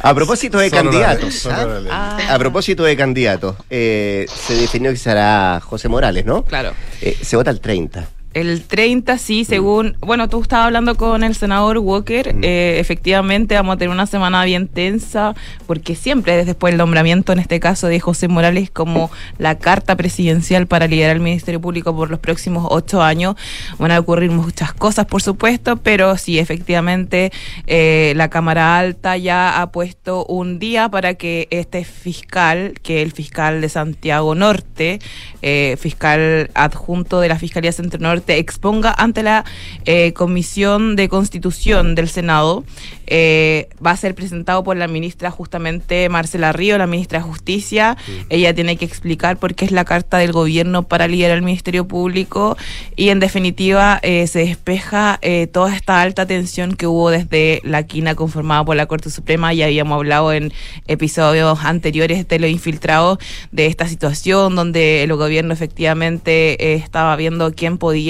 A 0.00 0.14
propósito 0.14 0.58
de 0.58 0.70
candidatos, 0.70 1.44
¿ah? 1.46 2.07
Ah. 2.10 2.34
a 2.34 2.38
propósito 2.38 2.84
de 2.84 2.96
candidatos, 2.96 3.56
eh, 3.70 4.26
se 4.34 4.54
definió 4.54 4.90
que 4.90 4.96
será 4.96 5.60
José 5.62 5.88
Morales, 5.88 6.24
¿no? 6.24 6.44
Claro. 6.44 6.72
Eh, 7.02 7.16
se 7.20 7.36
vota 7.36 7.50
el 7.50 7.60
30. 7.60 8.08
El 8.38 8.62
30, 8.62 9.18
sí, 9.18 9.44
según. 9.44 9.96
Bueno, 9.98 10.28
tú 10.28 10.40
estabas 10.40 10.66
hablando 10.66 10.96
con 10.96 11.24
el 11.24 11.34
senador 11.34 11.78
Walker. 11.78 12.36
eh, 12.42 12.76
efectivamente, 12.78 13.56
vamos 13.56 13.74
a 13.74 13.78
tener 13.78 13.92
una 13.92 14.06
semana 14.06 14.44
bien 14.44 14.68
tensa, 14.68 15.34
porque 15.66 15.96
siempre, 15.96 16.44
después 16.44 16.70
del 16.70 16.78
nombramiento, 16.78 17.32
en 17.32 17.40
este 17.40 17.58
caso 17.58 17.88
de 17.88 17.98
José 17.98 18.28
Morales, 18.28 18.70
como 18.70 19.10
la 19.38 19.58
carta 19.58 19.96
presidencial 19.96 20.68
para 20.68 20.86
liderar 20.86 21.16
el 21.16 21.22
Ministerio 21.22 21.60
Público 21.60 21.96
por 21.96 22.10
los 22.10 22.20
próximos 22.20 22.64
ocho 22.70 23.02
años, 23.02 23.34
van 23.76 23.90
a 23.90 23.98
ocurrir 23.98 24.30
muchas 24.30 24.72
cosas, 24.72 25.06
por 25.06 25.20
supuesto, 25.20 25.76
pero 25.78 26.16
sí, 26.16 26.38
efectivamente, 26.38 27.32
eh, 27.66 28.12
la 28.14 28.30
Cámara 28.30 28.78
Alta 28.78 29.16
ya 29.16 29.60
ha 29.60 29.72
puesto 29.72 30.24
un 30.26 30.60
día 30.60 30.88
para 30.90 31.14
que 31.14 31.48
este 31.50 31.82
fiscal, 31.82 32.74
que 32.84 33.02
el 33.02 33.10
fiscal 33.10 33.60
de 33.60 33.68
Santiago 33.68 34.36
Norte, 34.36 35.00
eh, 35.42 35.76
fiscal 35.80 36.52
adjunto 36.54 37.18
de 37.18 37.28
la 37.28 37.36
Fiscalía 37.36 37.72
Centro 37.72 37.98
Norte, 37.98 38.27
exponga 38.36 38.94
ante 38.96 39.22
la 39.22 39.44
eh, 39.86 40.12
Comisión 40.12 40.96
de 40.96 41.08
Constitución 41.08 41.94
del 41.94 42.08
Senado. 42.08 42.64
Eh, 43.10 43.70
va 43.84 43.92
a 43.92 43.96
ser 43.96 44.14
presentado 44.14 44.62
por 44.62 44.76
la 44.76 44.86
ministra 44.86 45.30
justamente 45.30 46.10
Marcela 46.10 46.52
Río, 46.52 46.76
la 46.76 46.86
ministra 46.86 47.20
de 47.20 47.24
Justicia. 47.24 47.96
Ella 48.28 48.54
tiene 48.54 48.76
que 48.76 48.84
explicar 48.84 49.38
por 49.38 49.54
qué 49.54 49.64
es 49.64 49.70
la 49.70 49.86
carta 49.86 50.18
del 50.18 50.32
gobierno 50.32 50.82
para 50.82 51.08
liderar 51.08 51.38
el 51.38 51.42
Ministerio 51.42 51.88
Público 51.88 52.56
y 52.96 53.08
en 53.08 53.20
definitiva 53.20 53.98
eh, 54.02 54.26
se 54.26 54.40
despeja 54.40 55.18
eh, 55.22 55.46
toda 55.46 55.74
esta 55.74 56.02
alta 56.02 56.26
tensión 56.26 56.76
que 56.76 56.86
hubo 56.86 57.10
desde 57.10 57.60
la 57.64 57.84
quina 57.84 58.14
conformada 58.14 58.64
por 58.64 58.76
la 58.76 58.86
Corte 58.86 59.10
Suprema. 59.10 59.54
Ya 59.54 59.66
habíamos 59.66 59.96
hablado 59.96 60.32
en 60.32 60.52
episodios 60.86 61.58
anteriores 61.64 62.28
de 62.28 62.38
lo 62.38 62.46
infiltrado 62.46 63.18
de 63.52 63.66
esta 63.66 63.88
situación 63.88 64.54
donde 64.54 65.02
el 65.02 65.14
gobierno 65.14 65.54
efectivamente 65.54 66.72
eh, 66.72 66.74
estaba 66.74 67.16
viendo 67.16 67.52
quién 67.52 67.78
podía 67.78 68.07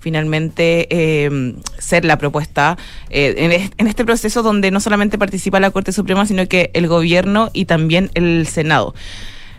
finalmente 0.00 0.86
eh, 0.90 1.54
ser 1.78 2.04
la 2.04 2.18
propuesta 2.18 2.76
eh, 3.10 3.34
en, 3.38 3.52
es- 3.52 3.70
en 3.78 3.86
este 3.86 4.04
proceso 4.04 4.42
donde 4.42 4.70
no 4.70 4.80
solamente 4.80 5.18
participa 5.18 5.60
la 5.60 5.70
Corte 5.70 5.92
Suprema, 5.92 6.26
sino 6.26 6.46
que 6.46 6.70
el 6.74 6.86
gobierno 6.88 7.50
y 7.52 7.64
también 7.64 8.10
el 8.14 8.46
Senado. 8.46 8.94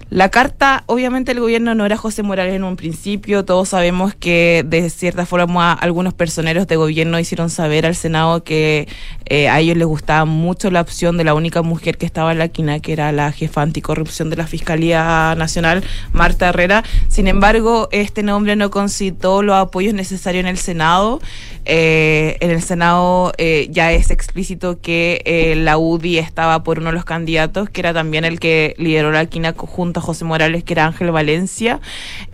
La 0.10 0.30
carta, 0.30 0.84
obviamente 0.88 1.34
el 1.34 1.40
gobierno 1.40 1.76
no 1.76 1.86
era 1.86 1.96
José 1.96 2.24
Morales 2.24 2.56
en 2.56 2.64
un 2.64 2.76
principio, 2.76 3.46
todos 3.46 3.70
sabemos 3.70 4.16
que 4.16 4.66
de 4.66 4.90
cierta 4.90 5.28
forma 5.28 5.72
algunos 5.72 6.16
personeros 6.16 6.66
de 6.66 6.78
gobierno 6.78 7.20
hicieron 7.20 7.52
saber 7.52 7.86
al 7.86 7.94
Senado 7.94 8.44
que 8.44 8.88
eh, 9.28 9.50
a 9.50 9.60
ellos 9.60 9.78
les 9.78 9.86
gustaba 9.86 10.26
mucho 10.26 10.72
la 10.72 10.82
opción 10.82 11.18
de 11.18 11.26
la 11.26 11.36
única 11.36 11.62
mujer 11.62 12.00
que 12.00 12.08
estaba 12.08 12.32
en 12.32 12.40
la 12.40 12.48
quina, 12.48 12.80
que 12.80 12.94
era 12.94 13.12
la 13.12 13.32
jefa 13.32 13.62
anticorrupción 13.62 14.32
de 14.32 14.38
la 14.38 14.48
Fiscalía 14.48 15.36
Nacional, 15.38 15.84
Marta 16.12 16.50
Herrera. 16.50 16.84
Sin 17.08 17.28
embargo, 17.28 17.88
este 17.92 18.24
nombre 18.24 18.56
no 18.56 18.72
concitó 18.72 19.44
los 19.44 19.58
apoyos 19.58 19.94
necesarios 19.94 20.42
en 20.42 20.48
el 20.48 20.58
Senado. 20.58 21.22
Eh, 21.66 22.38
en 22.40 22.50
el 22.50 22.64
Senado 22.64 23.32
eh, 23.38 23.68
ya 23.70 23.92
es 23.92 24.10
explícito 24.10 24.80
que 24.82 25.22
eh, 25.26 25.56
la 25.56 25.78
UDI 25.78 26.18
estaba 26.18 26.64
por 26.64 26.80
uno 26.80 26.90
de 26.90 26.96
los 26.96 27.06
candidatos, 27.06 27.70
que 27.70 27.82
era 27.82 27.94
también 27.94 28.26
el 28.26 28.40
que 28.40 28.74
lideró 28.80 29.12
la 29.12 29.28
quina 29.28 29.54
junto 29.56 29.99
José 30.02 30.26
Morales, 30.26 30.64
que 30.64 30.74
era 30.74 30.86
Ángel 30.86 31.12
Valencia. 31.12 31.80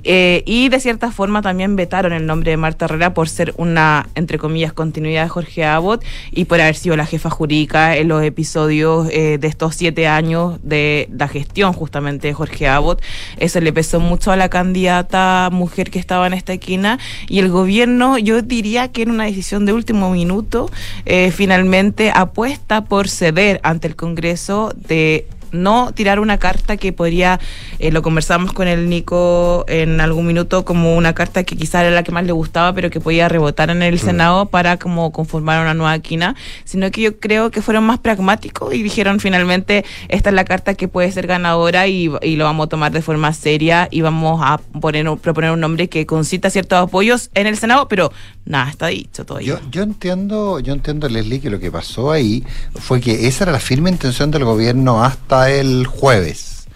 Eh, 0.03 0.43
y 0.45 0.69
de 0.69 0.79
cierta 0.79 1.11
forma 1.11 1.41
también 1.41 1.75
vetaron 1.75 2.13
el 2.13 2.25
nombre 2.25 2.51
de 2.51 2.57
Marta 2.57 2.85
Herrera 2.85 3.13
por 3.13 3.29
ser 3.29 3.53
una, 3.57 4.07
entre 4.15 4.37
comillas, 4.37 4.73
continuidad 4.73 5.23
de 5.23 5.29
Jorge 5.29 5.65
Abbott 5.65 6.03
y 6.31 6.45
por 6.45 6.61
haber 6.61 6.75
sido 6.75 6.95
la 6.95 7.05
jefa 7.05 7.29
jurídica 7.29 7.97
en 7.97 8.07
los 8.07 8.23
episodios 8.23 9.07
eh, 9.11 9.37
de 9.39 9.47
estos 9.47 9.75
siete 9.75 10.07
años 10.07 10.59
de 10.63 11.09
la 11.17 11.27
gestión 11.27 11.73
justamente 11.73 12.27
de 12.27 12.33
Jorge 12.33 12.67
Abbott. 12.67 13.01
Eso 13.37 13.59
le 13.61 13.73
pesó 13.73 13.99
mucho 13.99 14.31
a 14.31 14.35
la 14.35 14.49
candidata 14.49 15.49
mujer 15.51 15.89
que 15.89 15.99
estaba 15.99 16.27
en 16.27 16.33
esta 16.33 16.53
esquina 16.53 16.99
y 17.27 17.39
el 17.39 17.49
gobierno, 17.49 18.17
yo 18.17 18.41
diría 18.41 18.91
que 18.91 19.03
en 19.03 19.11
una 19.11 19.25
decisión 19.25 19.65
de 19.65 19.73
último 19.73 20.11
minuto, 20.11 20.69
eh, 21.05 21.31
finalmente 21.31 22.11
apuesta 22.13 22.85
por 22.85 23.09
ceder 23.09 23.59
ante 23.63 23.87
el 23.87 23.95
Congreso 23.95 24.73
de 24.75 25.27
no 25.55 25.91
tirar 25.93 26.19
una 26.19 26.37
carta 26.37 26.77
que 26.77 26.93
podría, 26.93 27.39
eh, 27.79 27.91
lo 27.91 28.01
conversamos 28.01 28.53
con 28.53 28.67
el 28.67 28.89
Nico 28.89 29.65
en 29.67 30.01
algún 30.01 30.27
minuto, 30.27 30.65
como 30.65 30.95
una 30.95 31.13
carta 31.13 31.43
que 31.43 31.55
quizá 31.55 31.81
era 31.81 31.91
la 31.91 32.03
que 32.03 32.11
más 32.11 32.25
le 32.25 32.31
gustaba, 32.31 32.73
pero 32.73 32.89
que 32.89 32.99
podía 32.99 33.29
rebotar 33.29 33.69
en 33.69 33.81
el 33.81 33.99
Senado 33.99 34.47
para 34.47 34.77
como 34.77 35.11
conformar 35.11 35.61
una 35.61 35.73
nueva 35.73 35.97
quina, 35.99 36.35
sino 36.63 36.91
que 36.91 37.01
yo 37.01 37.19
creo 37.19 37.51
que 37.51 37.61
fueron 37.61 37.85
más 37.85 37.99
pragmáticos 37.99 38.73
y 38.73 38.83
dijeron 38.83 39.19
finalmente, 39.19 39.85
esta 40.09 40.29
es 40.29 40.35
la 40.35 40.45
carta 40.45 40.73
que 40.75 40.87
puede 40.87 41.11
ser 41.11 41.27
ganadora 41.27 41.87
y, 41.87 42.11
y 42.21 42.35
lo 42.35 42.45
vamos 42.45 42.65
a 42.65 42.69
tomar 42.69 42.91
de 42.91 43.01
forma 43.01 43.33
seria 43.33 43.87
y 43.91 44.01
vamos 44.01 44.41
a 44.43 44.57
poner, 44.79 45.05
proponer 45.17 45.51
un 45.51 45.59
nombre 45.59 45.89
que 45.89 46.05
concita 46.05 46.49
ciertos 46.49 46.79
apoyos 46.79 47.29
en 47.33 47.47
el 47.47 47.57
Senado, 47.57 47.87
pero 47.87 48.11
nada, 48.45 48.69
está 48.69 48.87
dicho 48.87 49.25
todavía. 49.25 49.59
Yo, 49.59 49.59
yo 49.71 49.83
entiendo, 49.83 50.59
yo 50.59 50.73
entiendo, 50.73 51.07
Leslie, 51.09 51.39
que 51.39 51.49
lo 51.49 51.59
que 51.59 51.71
pasó 51.71 52.11
ahí 52.11 52.43
fue 52.75 53.01
que 53.01 53.27
esa 53.27 53.45
era 53.45 53.53
la 53.53 53.59
firme 53.59 53.89
intención 53.89 54.31
del 54.31 54.43
gobierno 54.43 55.03
hasta 55.03 55.44
el 55.49 55.85
jueves. 55.87 56.67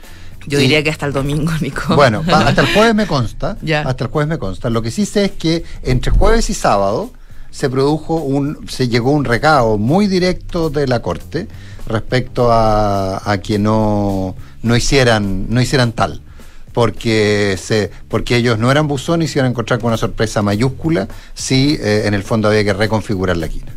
Yo 0.48 0.58
Y- 0.60 0.64
diría 0.64 0.84
que 0.84 0.90
hasta 0.90 1.06
el 1.06 1.14
domingo, 1.14 1.52
Nico. 1.62 1.96
Bueno, 1.96 2.24
hasta 2.32 2.62
el 2.62 2.74
jueves 2.74 2.96
me 2.96 3.06
consta. 3.08 3.58
Ya. 3.62 3.82
Hasta 3.82 4.06
el 4.06 4.10
jueves 4.10 4.28
me 4.30 4.38
consta. 4.38 4.70
Lo 4.70 4.82
que 4.82 4.92
sí 4.92 5.06
sé 5.06 5.26
es 5.26 5.32
que 5.32 5.64
entre 5.84 6.12
jueves 6.12 6.50
y 6.50 6.54
sábado 6.54 7.12
se 7.52 7.70
produjo 7.70 8.16
un, 8.16 8.68
se 8.70 8.88
llegó 8.88 9.12
un 9.12 9.26
recado 9.26 9.78
muy 9.78 10.08
directo 10.08 10.70
de 10.70 10.88
la 10.88 11.02
corte 11.02 11.48
respecto 11.88 12.52
a, 12.52 13.22
a 13.32 13.38
que 13.40 13.58
no, 13.60 14.36
no 14.62 14.76
hicieran, 14.76 15.48
no 15.50 15.62
hicieran 15.62 15.92
tal. 15.94 16.22
Porque 16.74 17.58
se, 17.62 17.90
porque 18.08 18.36
ellos 18.36 18.60
no 18.60 18.70
eran 18.72 18.88
buzones 18.88 19.30
y 19.30 19.34
se 19.34 19.40
iban 19.40 19.48
a 19.48 19.50
encontrar 19.50 19.80
con 19.80 19.88
una 19.88 19.98
sorpresa 19.98 20.42
mayúscula 20.44 21.08
si 21.34 21.78
eh, 21.82 22.04
en 22.06 22.14
el 22.14 22.22
fondo 22.24 22.48
había 22.48 22.64
que 22.64 22.74
reconfigurar 22.74 23.38
la 23.38 23.48
quina. 23.50 23.74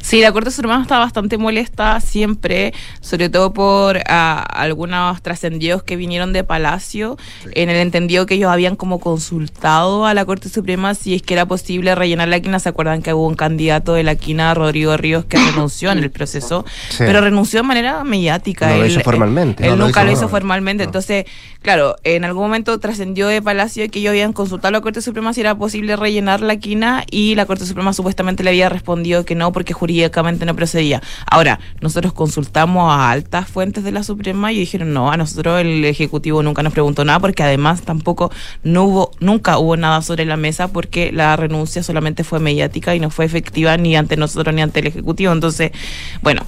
Sí, 0.00 0.20
la 0.20 0.32
Corte 0.32 0.50
Suprema 0.50 0.80
está 0.82 0.98
bastante 0.98 1.38
molesta 1.38 1.98
siempre, 2.00 2.74
sobre 3.00 3.30
todo 3.30 3.52
por 3.54 3.98
ah, 4.06 4.44
algunos 4.50 5.22
trascendidos 5.22 5.82
que 5.82 5.96
vinieron 5.96 6.32
de 6.34 6.44
Palacio, 6.44 7.16
en 7.52 7.70
el 7.70 7.76
entendido 7.76 8.26
que 8.26 8.34
ellos 8.34 8.50
habían 8.50 8.76
como 8.76 9.00
consultado 9.00 10.04
a 10.06 10.12
la 10.14 10.24
Corte 10.24 10.48
Suprema 10.48 10.94
si 10.94 11.14
es 11.14 11.22
que 11.22 11.34
era 11.34 11.46
posible 11.46 11.94
rellenar 11.94 12.28
la 12.28 12.40
quina. 12.40 12.58
¿Se 12.60 12.68
acuerdan 12.68 13.02
que 13.02 13.14
hubo 13.14 13.26
un 13.26 13.34
candidato 13.34 13.94
de 13.94 14.02
la 14.02 14.14
quina, 14.14 14.52
Rodrigo 14.54 14.96
Ríos, 14.96 15.24
que 15.24 15.38
renunció 15.38 15.90
en 15.90 15.98
el 15.98 16.10
proceso? 16.10 16.64
Sí. 16.90 16.98
Pero 16.98 17.20
renunció 17.20 17.60
de 17.60 17.66
manera 17.68 18.04
mediática. 18.04 18.68
No 18.68 18.76
lo 18.76 18.84
Él- 18.84 18.90
hizo 18.92 19.00
formalmente. 19.00 19.64
Él, 19.64 19.70
No 19.70 19.76
lo 19.76 19.84
nunca 19.86 20.00
hizo 20.00 20.06
lo 20.06 20.12
hizo 20.12 20.28
formalmente. 20.28 20.84
formalmente. 20.84 20.84
Entonces, 20.84 21.24
claro, 21.62 21.96
en 22.04 22.24
algún 22.24 22.42
momento 22.44 22.78
trascendió 22.78 23.26
de 23.28 23.40
Palacio 23.42 23.88
que 23.90 23.98
ellos 24.00 24.10
habían 24.10 24.32
consultado 24.34 24.68
a 24.68 24.72
la 24.72 24.80
Corte 24.82 25.00
Suprema 25.00 25.32
si 25.32 25.40
era 25.40 25.54
posible 25.56 25.96
rellenar 25.96 26.40
la 26.42 26.56
quina 26.56 27.04
y 27.10 27.34
la 27.34 27.46
Corte 27.46 27.64
Suprema 27.66 27.92
supuestamente 27.94 28.42
le 28.44 28.50
había 28.50 28.68
respondido 28.68 29.24
que 29.24 29.34
no 29.34 29.50
porque 29.54 29.72
jurídicamente 29.72 30.44
no 30.44 30.54
procedía. 30.54 31.00
Ahora, 31.26 31.58
nosotros 31.80 32.12
consultamos 32.12 32.92
a 32.92 33.10
altas 33.10 33.48
fuentes 33.48 33.84
de 33.84 33.92
la 33.92 34.02
Suprema 34.02 34.52
y 34.52 34.58
dijeron 34.58 34.92
no, 34.92 35.10
a 35.10 35.16
nosotros 35.16 35.60
el 35.62 35.84
Ejecutivo 35.86 36.42
nunca 36.42 36.62
nos 36.62 36.74
preguntó 36.74 37.04
nada 37.04 37.20
porque 37.20 37.42
además 37.42 37.80
tampoco 37.82 38.30
no 38.62 38.84
hubo, 38.84 39.10
nunca 39.20 39.56
hubo 39.56 39.78
nada 39.78 40.02
sobre 40.02 40.26
la 40.26 40.36
mesa 40.36 40.68
porque 40.68 41.12
la 41.12 41.36
renuncia 41.36 41.82
solamente 41.82 42.24
fue 42.24 42.40
mediática 42.40 42.94
y 42.94 43.00
no 43.00 43.08
fue 43.08 43.24
efectiva 43.24 43.76
ni 43.78 43.96
ante 43.96 44.18
nosotros 44.18 44.54
ni 44.54 44.60
ante 44.60 44.80
el 44.80 44.88
Ejecutivo. 44.88 45.32
Entonces, 45.32 45.72
bueno, 46.20 46.42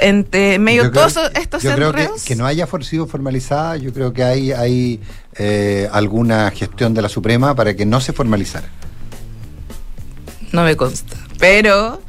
entre 0.00 0.58
medio 0.58 0.84
de 0.84 0.90
todos 0.90 1.16
estos 1.34 1.62
yo 1.62 1.74
creo 1.74 1.92
que, 2.24 2.36
no 2.36 2.46
haya 2.46 2.68
sido 2.82 3.06
formalizada, 3.06 3.76
yo 3.76 3.92
creo 3.92 4.12
que 4.12 4.22
hay, 4.22 4.52
hay 4.52 5.00
eh, 5.36 5.88
alguna 5.92 6.50
gestión 6.50 6.94
de 6.94 7.02
la 7.02 7.08
Suprema 7.08 7.54
para 7.54 7.74
que 7.74 7.86
no 7.86 8.00
se 8.00 8.12
formalizara. 8.12 8.68
No 10.52 10.64
me 10.64 10.76
consta. 10.76 11.16
Pero 11.38 12.00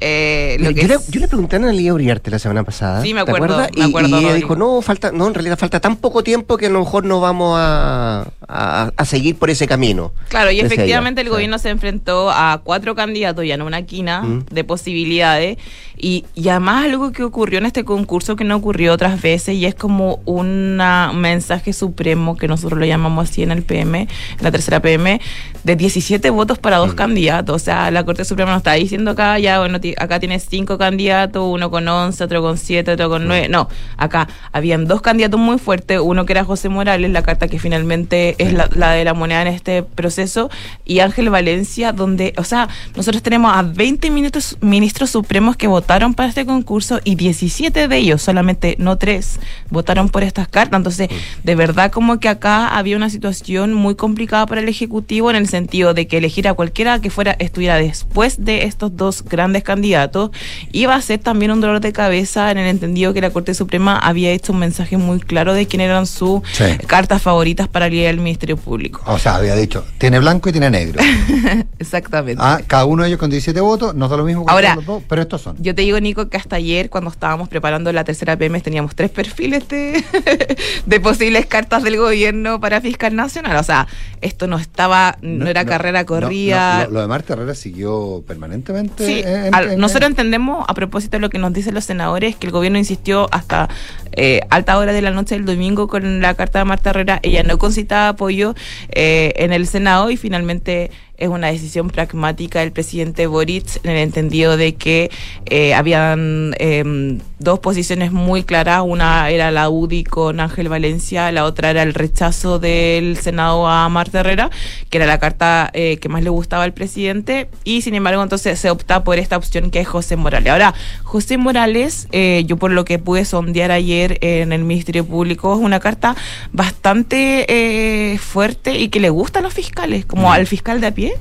eh, 0.00 0.56
lo 0.60 0.68
Mira, 0.70 0.74
que 0.74 0.82
yo, 0.82 0.88
le, 0.88 0.94
es- 0.94 1.08
yo 1.10 1.20
le 1.20 1.28
pregunté 1.28 1.56
a 1.56 1.58
Analia 1.58 1.92
Uriarte 1.94 2.30
la 2.30 2.38
semana 2.38 2.62
pasada. 2.64 3.02
Sí, 3.02 3.12
me 3.14 3.24
¿te 3.24 3.30
acuerdo, 3.32 3.58
me 3.58 3.68
Y- 3.74 3.88
acuerdo, 3.88 4.08
Y, 4.20 4.24
ella 4.24 4.34
dijo, 4.34 4.54
no, 4.56 4.80
falta, 4.82 5.10
no, 5.12 5.26
en 5.26 5.34
realidad 5.34 5.58
falta 5.58 5.80
tan 5.80 5.96
poco 5.96 6.22
tiempo 6.22 6.56
que 6.56 6.66
a 6.66 6.70
lo 6.70 6.80
mejor 6.80 7.04
no 7.04 7.20
vamos 7.20 7.56
a, 7.60 8.26
a, 8.46 8.92
a 8.96 9.04
seguir 9.04 9.36
por 9.36 9.50
ese 9.50 9.66
camino. 9.66 10.12
Claro, 10.28 10.50
y 10.50 10.58
ella. 10.58 10.66
efectivamente 10.66 11.20
el 11.20 11.26
Sí. 11.26 11.30
gobierno 11.32 11.58
se 11.58 11.70
enfrentó 11.70 12.30
a 12.30 12.60
cuatro 12.64 12.94
candidatos 12.94 13.44
y 13.44 13.52
a 13.52 13.62
una 13.62 13.82
quina 13.82 14.22
Mm. 14.22 14.44
de 14.50 14.64
posibilidades. 14.64 15.58
Y, 16.00 16.24
y 16.36 16.48
además 16.48 16.84
algo 16.84 17.10
que 17.10 17.24
ocurrió 17.24 17.58
en 17.58 17.66
este 17.66 17.84
concurso 17.84 18.36
que 18.36 18.44
no 18.44 18.54
ocurrió 18.56 18.92
otras 18.92 19.20
veces 19.20 19.56
y 19.56 19.66
es 19.66 19.74
como 19.74 20.20
un 20.26 20.76
mensaje 21.14 21.72
supremo 21.72 22.36
que 22.36 22.46
nosotros 22.46 22.78
lo 22.78 22.86
llamamos 22.86 23.28
así 23.28 23.42
en 23.42 23.50
el 23.50 23.62
PM, 23.64 24.02
en 24.02 24.08
la 24.40 24.52
tercera 24.52 24.80
PM, 24.80 25.20
de 25.64 25.76
17 25.76 26.30
votos 26.30 26.58
para 26.58 26.78
Mm. 26.78 26.80
dos 26.86 26.94
candidatos. 26.94 27.56
O 27.56 27.58
sea, 27.58 27.90
la 27.90 28.04
Corte 28.04 28.24
Suprema 28.24 28.52
nos 28.52 28.58
está 28.60 28.74
diciendo 28.74 29.10
acá, 29.10 29.38
ya, 29.40 29.58
bueno, 29.58 29.80
acá 29.98 30.20
tienes 30.20 30.46
cinco 30.48 30.78
candidatos, 30.78 31.42
uno 31.46 31.70
con 31.70 31.86
11, 31.86 32.22
otro 32.24 32.42
con 32.42 32.58
7, 32.58 32.92
otro 32.92 33.08
con 33.08 33.26
9. 33.26 33.48
No, 33.48 33.68
acá 33.96 34.28
habían 34.52 34.86
dos 34.86 35.00
candidatos 35.00 35.40
muy 35.40 35.58
fuertes, 35.58 36.00
uno 36.02 36.26
que 36.26 36.32
era 36.32 36.44
José 36.44 36.68
Morales, 36.68 37.10
la 37.10 37.22
carta 37.22 37.48
que 37.48 37.58
finalmente 37.58 38.36
es 38.38 38.52
la, 38.52 38.68
la 38.74 38.92
de 38.92 39.04
la 39.04 39.14
moneda 39.14 39.42
en 39.42 39.48
este 39.48 39.82
proceso, 39.82 40.50
y 40.84 41.00
Ángel 41.00 41.30
Valencia, 41.30 41.92
donde, 41.92 42.34
o 42.36 42.44
sea, 42.44 42.68
nosotros 42.96 43.22
tenemos 43.22 43.56
a 43.56 43.62
20 43.62 44.10
ministros, 44.10 44.56
ministros 44.60 45.10
supremos 45.10 45.56
que 45.56 45.66
votaron 45.66 46.14
para 46.14 46.28
este 46.28 46.44
concurso 46.44 47.00
y 47.04 47.14
17 47.14 47.88
de 47.88 47.96
ellos, 47.96 48.22
solamente 48.22 48.76
no 48.78 48.96
tres, 48.96 49.40
votaron 49.70 50.08
por 50.08 50.22
estas 50.22 50.48
cartas. 50.48 50.78
Entonces, 50.78 51.08
de 51.42 51.54
verdad 51.54 51.90
como 51.90 52.20
que 52.20 52.28
acá 52.28 52.68
había 52.68 52.96
una 52.96 53.10
situación 53.10 53.74
muy 53.74 53.94
complicada 53.94 54.46
para 54.46 54.60
el 54.60 54.68
Ejecutivo 54.68 55.30
en 55.30 55.36
el 55.36 55.48
sentido 55.48 55.94
de 55.94 56.06
que 56.06 56.18
elegir 56.18 56.48
a 56.48 56.54
cualquiera 56.54 57.00
que 57.00 57.10
fuera 57.10 57.36
estuviera 57.38 57.76
después 57.76 58.44
de 58.44 58.64
estos 58.64 58.96
dos 58.96 59.24
grandes 59.24 59.62
candidatos 59.62 59.77
candidatos, 59.82 60.30
iba 60.72 60.96
a 60.96 61.00
ser 61.00 61.20
también 61.20 61.52
un 61.52 61.60
dolor 61.60 61.80
de 61.80 61.92
cabeza 61.92 62.50
en 62.50 62.58
el 62.58 62.66
entendido 62.66 63.14
que 63.14 63.20
la 63.20 63.30
Corte 63.30 63.54
Suprema 63.54 63.96
había 63.96 64.32
hecho 64.32 64.52
un 64.52 64.58
mensaje 64.58 64.96
muy 64.96 65.20
claro 65.20 65.54
de 65.54 65.66
quién 65.66 65.80
eran 65.80 66.04
sus 66.06 66.42
Sí. 66.52 66.64
cartas 66.88 67.22
favoritas 67.22 67.68
para 67.68 67.88
liderar 67.88 68.14
el 68.14 68.20
Ministerio 68.20 68.56
Público. 68.56 69.00
O 69.06 69.18
sea, 69.20 69.36
había 69.36 69.54
dicho, 69.54 69.84
tiene 69.98 70.18
blanco 70.18 70.48
y 70.48 70.52
tiene 70.52 70.68
negro. 70.68 71.00
Exactamente. 71.78 72.42
Ah, 72.44 72.60
cada 72.66 72.86
uno 72.86 73.02
de 73.04 73.08
ellos 73.10 73.20
con 73.20 73.30
17 73.30 73.60
votos, 73.60 73.94
nos 73.94 74.10
da 74.10 74.16
lo 74.16 74.24
mismo 74.24 74.44
que 74.44 74.52
Ahora, 74.52 74.74
los 74.74 74.84
dos, 74.84 75.02
pero 75.08 75.22
estos 75.22 75.42
son. 75.42 75.56
Yo 75.60 75.74
te 75.76 75.82
digo, 75.82 76.00
Nico, 76.00 76.28
que 76.28 76.36
hasta 76.36 76.56
ayer, 76.56 76.90
cuando 76.90 77.10
estábamos 77.10 77.48
preparando 77.48 77.92
la 77.92 78.02
tercera 78.02 78.36
PM, 78.36 78.60
teníamos 78.60 78.96
tres 78.96 79.10
perfiles 79.10 79.68
de, 79.68 80.02
de 80.86 81.00
posibles 81.00 81.46
cartas 81.46 81.84
del 81.84 81.96
gobierno 81.98 82.60
para 82.60 82.80
fiscal 82.80 83.14
nacional. 83.14 83.56
O 83.58 83.62
sea, 83.62 83.86
esto 84.20 84.48
no 84.48 84.58
estaba, 84.58 85.16
no, 85.22 85.46
era 85.46 85.64
carrera 85.64 86.00
No, 86.00 86.06
corrida. 86.06 86.78
no, 86.80 86.84
lo, 86.86 86.90
lo 86.94 87.00
de 87.02 87.06
Marta 87.06 87.34
Herrera 87.34 87.54
siguió 87.54 88.24
permanentemente. 88.26 89.06
Sí, 89.06 89.22
en- 89.24 89.54
al- 89.54 89.64
en- 89.66 89.67
nosotros 89.76 90.08
entendemos, 90.08 90.64
a 90.68 90.74
propósito 90.74 91.16
de 91.16 91.20
lo 91.20 91.30
que 91.30 91.38
nos 91.38 91.52
dicen 91.52 91.74
los 91.74 91.84
senadores, 91.84 92.36
que 92.36 92.46
el 92.46 92.52
gobierno 92.52 92.78
insistió 92.78 93.28
hasta 93.32 93.68
eh, 94.12 94.40
alta 94.50 94.78
hora 94.78 94.92
de 94.92 95.02
la 95.02 95.10
noche 95.10 95.34
del 95.34 95.44
domingo 95.44 95.88
con 95.88 96.20
la 96.20 96.34
carta 96.34 96.60
de 96.60 96.64
Marta 96.64 96.90
Herrera. 96.90 97.20
Ella 97.22 97.42
no 97.42 97.58
concitaba 97.58 98.10
apoyo 98.10 98.54
eh, 98.90 99.32
en 99.36 99.52
el 99.52 99.66
Senado 99.66 100.10
y 100.10 100.16
finalmente 100.16 100.90
es 101.18 101.28
una 101.28 101.48
decisión 101.48 101.90
pragmática 101.90 102.60
del 102.60 102.70
presidente 102.70 103.26
Boric 103.26 103.80
en 103.82 103.90
el 103.90 103.98
entendido 103.98 104.56
de 104.56 104.76
que 104.76 105.10
eh, 105.46 105.74
habían 105.74 106.54
em, 106.58 107.18
dos 107.40 107.58
posiciones 107.58 108.12
muy 108.12 108.44
claras. 108.44 108.82
Una 108.86 109.28
era 109.28 109.50
la 109.50 109.68
UDI 109.68 110.04
con 110.04 110.38
Ángel 110.38 110.68
Valencia, 110.68 111.30
la 111.32 111.44
otra 111.44 111.70
era 111.70 111.82
el 111.82 111.94
rechazo 111.94 112.60
del 112.60 113.16
Senado 113.16 113.66
a 113.66 113.88
Marta 113.88 114.20
Herrera, 114.20 114.50
que 114.90 114.98
era 114.98 115.06
la 115.06 115.18
carta 115.18 115.70
eh, 115.74 115.98
que 115.98 116.08
más 116.08 116.22
le 116.22 116.30
gustaba 116.30 116.62
al 116.62 116.72
presidente. 116.72 117.48
Y 117.64 117.82
sin 117.82 117.96
embargo, 117.96 118.22
entonces 118.22 118.58
se 118.60 118.70
opta 118.70 119.02
por 119.02 119.18
esta 119.18 119.36
opción 119.36 119.72
que 119.72 119.80
es 119.80 119.88
José 119.88 120.14
Morales. 120.14 120.52
Ahora, 120.52 120.72
José 121.02 121.36
Morales, 121.36 122.06
eh, 122.12 122.44
yo 122.46 122.56
por 122.58 122.70
lo 122.70 122.84
que 122.84 123.00
pude 123.00 123.24
sondear 123.24 123.72
ayer 123.72 123.97
en 124.04 124.52
el 124.52 124.64
Ministerio 124.64 125.04
Público, 125.04 125.54
es 125.54 125.60
una 125.60 125.80
carta 125.80 126.16
bastante 126.52 127.46
eh, 127.48 128.18
fuerte 128.18 128.78
y 128.78 128.88
que 128.88 129.00
le 129.00 129.10
gusta 129.10 129.40
a 129.40 129.42
los 129.42 129.54
fiscales, 129.54 130.04
como 130.06 130.32
al 130.32 130.46
fiscal 130.46 130.80
de 130.80 130.86
a 130.88 130.94
pie. 130.94 131.14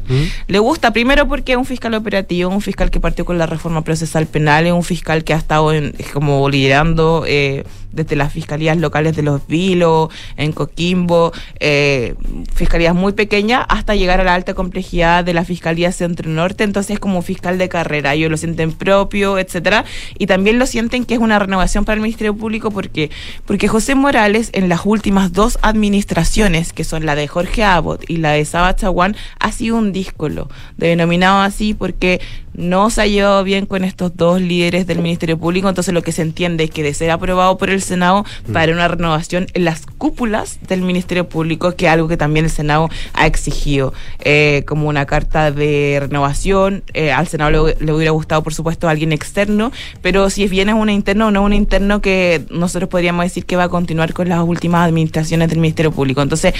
Le 0.47 0.59
gusta 0.59 0.91
primero 0.91 1.28
porque 1.28 1.53
es 1.53 1.57
un 1.57 1.65
fiscal 1.65 1.93
operativo, 1.93 2.49
un 2.49 2.61
fiscal 2.61 2.91
que 2.91 2.99
partió 2.99 3.25
con 3.25 3.38
la 3.38 3.45
reforma 3.45 3.84
procesal 3.84 4.28
penal, 4.28 4.67
es 4.67 4.73
un 4.73 4.84
fiscal 4.84 5.23
que 5.23 5.34
ha 5.34 5.38
estado 5.38 5.73
en, 5.73 5.93
como 6.13 6.49
liderando 6.49 7.23
eh, 7.28 7.63
desde 7.91 8.15
las 8.15 8.33
fiscalías 8.33 8.77
locales 8.77 9.15
de 9.15 9.23
Los 9.23 9.47
Vilos, 9.47 10.09
en 10.35 10.51
Coquimbo, 10.51 11.31
eh, 11.59 12.15
fiscalías 12.53 12.95
muy 12.95 13.13
pequeñas, 13.13 13.65
hasta 13.69 13.95
llegar 13.95 14.21
a 14.21 14.23
la 14.23 14.33
alta 14.33 14.53
complejidad 14.53 15.23
de 15.23 15.33
la 15.33 15.45
Fiscalía 15.45 15.91
Centro 15.91 16.29
Norte, 16.29 16.63
entonces 16.63 16.99
como 16.99 17.21
fiscal 17.21 17.57
de 17.57 17.69
carrera, 17.69 18.13
ellos 18.13 18.31
lo 18.31 18.38
sienten 18.38 18.71
propio, 18.71 19.38
etcétera, 19.38 19.85
y 20.17 20.27
también 20.27 20.59
lo 20.59 20.65
sienten 20.65 21.05
que 21.05 21.15
es 21.15 21.19
una 21.19 21.39
renovación 21.39 21.85
para 21.85 21.95
el 21.95 22.01
Ministerio 22.01 22.35
Público 22.35 22.71
porque 22.71 23.09
porque 23.45 23.67
José 23.67 23.95
Morales 23.95 24.49
en 24.53 24.69
las 24.69 24.81
últimas 24.85 25.33
dos 25.33 25.57
administraciones, 25.61 26.73
que 26.73 26.83
son 26.83 27.05
la 27.05 27.15
de 27.15 27.27
Jorge 27.27 27.63
Abbott 27.63 28.09
y 28.09 28.17
la 28.17 28.31
de 28.31 28.45
Saba 28.45 28.75
Chaguán, 28.75 29.15
ha 29.39 29.51
sido 29.51 29.77
un 29.77 29.91
díscolo, 29.91 30.49
denominado 30.77 31.41
así 31.41 31.73
porque 31.73 32.21
no 32.58 32.89
se 32.89 33.01
ha 33.01 33.08
llevado 33.08 33.43
bien 33.43 33.66
con 33.66 33.84
estos 33.84 34.16
dos 34.18 34.41
líderes 34.41 34.88
del 34.88 34.99
Ministerio 34.99 35.38
Público, 35.38 35.70
entonces 35.70 35.93
lo 35.93 36.01
que 36.01 36.12
se 36.12 36.24
entiende 36.24 36.66
es 36.66 36.72
que 36.72 36.84
de 36.84 36.93
ser 36.93 37.12
aprobado 37.12 37.58
por 37.58 37.70
el 37.70 37.82
Senado 37.82 38.26
para 38.51 38.74
una 38.74 38.88
renovación 38.88 39.47
en 39.53 39.64
las 39.64 39.86
cúpulas 39.86 40.60
del 40.68 40.82
Ministerio 40.82 41.30
Público, 41.30 41.76
que 41.76 41.86
es 41.86 41.91
algo 41.91 42.08
que 42.08 42.18
también 42.18 42.45
el 42.45 42.51
Senado 42.51 42.89
ha 43.14 43.28
exigido, 43.28 43.93
eh, 44.20 44.64
como 44.68 44.89
una 44.89 45.05
carta 45.05 45.51
de 45.51 45.97
renovación, 46.01 46.84
eh, 46.93 47.12
al 47.12 47.28
Senado 47.28 47.51
le, 47.51 47.86
le 47.86 47.93
hubiera 47.93 48.12
gustado 48.12 48.43
por 48.43 48.53
supuesto 48.53 48.89
alguien 48.89 49.12
externo, 49.14 49.72
pero 50.01 50.30
si 50.30 50.47
bien 50.47 50.70
es 50.70 50.76
un 50.76 50.89
interno, 50.89 51.32
no 51.32 51.43
un 51.43 51.53
interno 51.53 52.01
que 52.01 52.43
nosotros 52.49 52.89
podríamos 52.89 53.24
decir 53.26 53.45
que 53.45 53.55
va 53.55 53.64
a 53.64 53.70
continuar 53.70 54.14
con 54.14 54.30
las 54.30 54.41
últimas 54.41 54.88
administraciones 54.88 55.49
del 55.49 55.60
Ministerio 55.60 55.91
Público. 55.91 56.22
Entonces, 56.22 56.53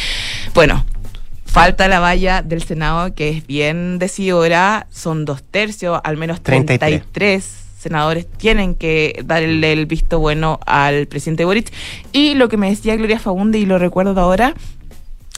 bueno, 0.54 0.86
Falta 1.48 1.88
la 1.88 2.00
valla 2.00 2.44
del 2.44 2.62
Senado, 2.62 3.16
que 3.16 3.30
es 3.30 3.48
bien 3.48 3.98
decidora, 3.98 4.86
son 4.92 5.26
dos 5.26 5.42
tercios, 5.44 6.00
al 6.04 6.18
menos 6.18 6.42
33. 6.42 7.02
33 7.02 7.68
senadores 7.78 8.28
tienen 8.28 8.76
que 8.76 9.22
dar 9.26 9.44
el, 9.44 9.86
visto 9.86 10.20
bueno 10.20 10.60
al 10.66 11.08
presidente 11.08 11.46
Boric. 11.46 11.72
Y 12.12 12.36
lo 12.36 12.50
que 12.50 12.58
me 12.58 12.70
decía 12.70 12.96
Gloria 12.96 13.20
Faunde, 13.20 13.60
y 13.60 13.66
lo 13.66 13.80
recuerdo 13.80 14.14
de 14.14 14.22
ahora, 14.22 14.54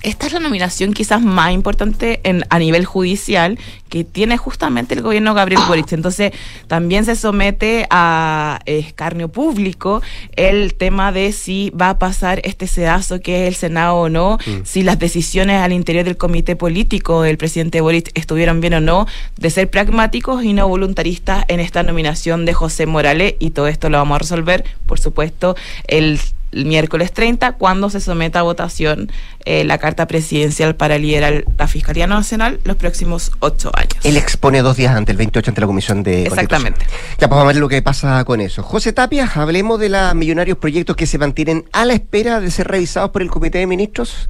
esta 0.01 0.27
es 0.27 0.33
la 0.33 0.39
nominación 0.39 0.93
quizás 0.93 1.21
más 1.21 1.51
importante 1.51 2.19
en, 2.23 2.45
a 2.49 2.59
nivel 2.59 2.85
judicial 2.85 3.57
que 3.89 4.03
tiene 4.03 4.37
justamente 4.37 4.93
el 4.93 5.01
gobierno 5.01 5.33
Gabriel 5.33 5.61
Boric. 5.67 5.91
Entonces, 5.93 6.31
también 6.67 7.05
se 7.05 7.15
somete 7.15 7.87
a 7.89 8.59
escarnio 8.65 9.29
público 9.29 10.01
el 10.35 10.75
tema 10.75 11.11
de 11.11 11.31
si 11.31 11.71
va 11.71 11.89
a 11.89 11.99
pasar 11.99 12.39
este 12.43 12.67
sedazo 12.67 13.19
que 13.19 13.43
es 13.43 13.47
el 13.47 13.55
Senado 13.55 13.95
o 13.95 14.09
no, 14.09 14.37
Mm. 14.45 14.61
si 14.63 14.83
las 14.83 14.99
decisiones 14.99 15.61
al 15.61 15.73
interior 15.73 16.05
del 16.05 16.17
comité 16.17 16.55
político 16.55 17.23
del 17.23 17.37
presidente 17.37 17.81
Boric 17.81 18.11
estuvieron 18.13 18.61
bien 18.61 18.75
o 18.75 18.79
no, 18.81 19.07
de 19.37 19.49
ser 19.49 19.69
pragmáticos 19.69 20.43
y 20.43 20.53
no 20.53 20.67
voluntaristas 20.67 21.45
en 21.47 21.59
esta 21.59 21.83
nominación 21.83 22.45
de 22.45 22.53
José 22.53 22.85
Morales. 22.85 23.35
Y 23.39 23.51
todo 23.51 23.67
esto 23.67 23.89
lo 23.89 23.97
vamos 23.97 24.15
a 24.15 24.19
resolver, 24.19 24.63
por 24.85 24.99
supuesto, 24.99 25.55
el 25.87 26.19
el 26.51 26.65
miércoles 26.65 27.11
30, 27.11 27.53
cuando 27.53 27.89
se 27.89 27.99
someta 27.99 28.39
a 28.39 28.43
votación 28.43 29.11
eh, 29.45 29.63
la 29.63 29.77
carta 29.77 30.07
presidencial 30.07 30.75
para 30.75 30.97
liderar 30.97 31.45
la 31.57 31.67
Fiscalía 31.67 32.07
Nacional 32.07 32.59
los 32.63 32.75
próximos 32.75 33.31
ocho 33.39 33.71
años. 33.73 33.95
Él 34.03 34.17
expone 34.17 34.61
dos 34.61 34.77
días 34.77 34.95
antes, 34.95 35.13
el 35.13 35.17
28 35.17 35.51
ante 35.51 35.61
la 35.61 35.67
Comisión 35.67 36.03
de 36.03 36.23
Exactamente. 36.23 36.85
Ya, 37.19 37.27
pues 37.27 37.29
vamos 37.29 37.43
a 37.43 37.47
ver 37.47 37.57
lo 37.57 37.69
que 37.69 37.81
pasa 37.81 38.23
con 38.25 38.41
eso. 38.41 38.63
José 38.63 38.93
Tapia, 38.93 39.29
hablemos 39.35 39.79
de 39.79 39.89
los 39.89 40.15
millonarios 40.15 40.57
proyectos 40.57 40.95
que 40.95 41.05
se 41.05 41.17
mantienen 41.17 41.65
a 41.71 41.85
la 41.85 41.93
espera 41.93 42.39
de 42.39 42.51
ser 42.51 42.67
revisados 42.67 43.11
por 43.11 43.21
el 43.21 43.29
Comité 43.29 43.59
de 43.59 43.67
Ministros. 43.67 44.29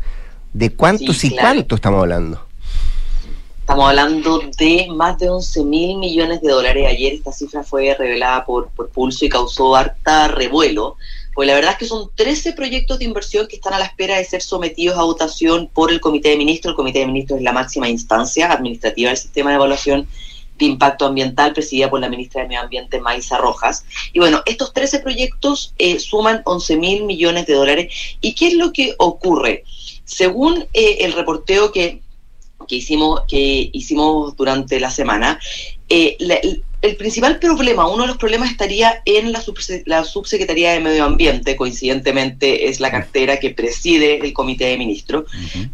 ¿De 0.53 0.72
cuántos 0.72 1.17
Sí, 1.17 1.28
y 1.28 1.30
claro. 1.32 1.55
cuántos 1.55 1.78
estamos 1.78 2.01
hablando? 2.01 2.49
Estamos 3.59 3.88
hablando 3.88 4.41
de 4.57 4.88
más 4.95 5.20
de 5.20 5.30
11 5.30 5.63
mil 5.63 5.97
millones 5.99 6.41
de 6.41 6.49
dólares. 6.49 6.88
Ayer 6.89 7.13
esta 7.13 7.32
cifra 7.32 7.63
fue 7.63 7.95
revelada 7.97 8.43
por, 8.43 8.70
por 8.70 8.89
Pulso 8.89 9.26
y 9.26 9.30
causó 9.30 9.76
harta 9.76 10.28
revuelo. 10.28 10.97
Pues 11.40 11.48
la 11.48 11.56
verdad 11.56 11.72
es 11.72 11.78
que 11.78 11.86
son 11.86 12.12
13 12.16 12.52
proyectos 12.52 13.00
de 13.00 13.06
inversión 13.06 13.48
que 13.48 13.56
están 13.56 13.74
a 13.74 13.80
la 13.80 13.86
espera 13.86 14.18
de 14.18 14.26
ser 14.26 14.42
sometidos 14.42 14.98
a 14.98 15.04
votación 15.04 15.70
por 15.74 15.90
el 15.90 16.02
Comité 16.02 16.32
de 16.32 16.36
Ministros. 16.36 16.74
El 16.74 16.76
Comité 16.76 17.00
de 17.00 17.06
Ministros 17.06 17.38
es 17.38 17.46
la 17.46 17.54
máxima 17.54 17.88
instancia 17.88 18.52
administrativa 18.52 19.08
del 19.08 19.18
sistema 19.18 19.50
de 19.50 19.56
evaluación 19.56 20.06
de 20.58 20.66
impacto 20.66 21.06
ambiental 21.06 21.54
presidida 21.54 21.90
por 21.90 22.02
la 22.02 22.10
ministra 22.10 22.42
de 22.42 22.50
Medio 22.50 22.64
Ambiente, 22.64 23.00
Maisa 23.00 23.38
Rojas. 23.38 23.86
Y 24.12 24.20
bueno, 24.20 24.42
estos 24.46 24.74
13 24.74 25.00
proyectos 25.00 25.74
eh, 25.78 26.02
suman 26.02 26.42
11 26.44 26.76
mil 26.76 27.06
millones 27.06 27.46
de 27.46 27.54
dólares. 27.54 27.94
¿Y 28.20 28.36
qué 28.36 28.48
es 28.48 28.56
lo 28.56 28.74
que 28.74 28.96
ocurre? 28.98 29.64
Según 30.04 30.68
eh, 30.74 30.98
el 31.00 31.14
reporteo 31.14 31.72
que 31.72 32.02
que 32.68 32.76
hicimos, 32.76 33.22
que 33.30 33.70
hicimos 33.72 34.36
durante 34.36 34.80
la 34.82 34.92
semana, 34.92 35.40
eh, 35.88 36.18
la- 36.20 36.42
el, 36.82 36.96
principal 36.96 37.40
problema, 37.40 37.88
uno 37.88 38.04
de 38.04 38.08
los 38.08 38.18
problemas 38.18 38.52
estaría 38.52 39.02
en 39.06 39.32
la, 39.32 39.42
subse- 39.42 39.84
la 39.86 40.04
subsecretaría 40.04 40.72
de 40.74 40.80
Medio 40.80 41.06
Ambiente, 41.06 41.56
coincidentemente 41.56 42.70
es 42.70 42.80
la 42.80 42.92
cartera 42.92 43.40
que 43.40 43.50
preside 43.50 44.20
el 44.26 44.34
Comité 44.34 44.66
de 44.66 44.78
Ministros, 44.78 45.26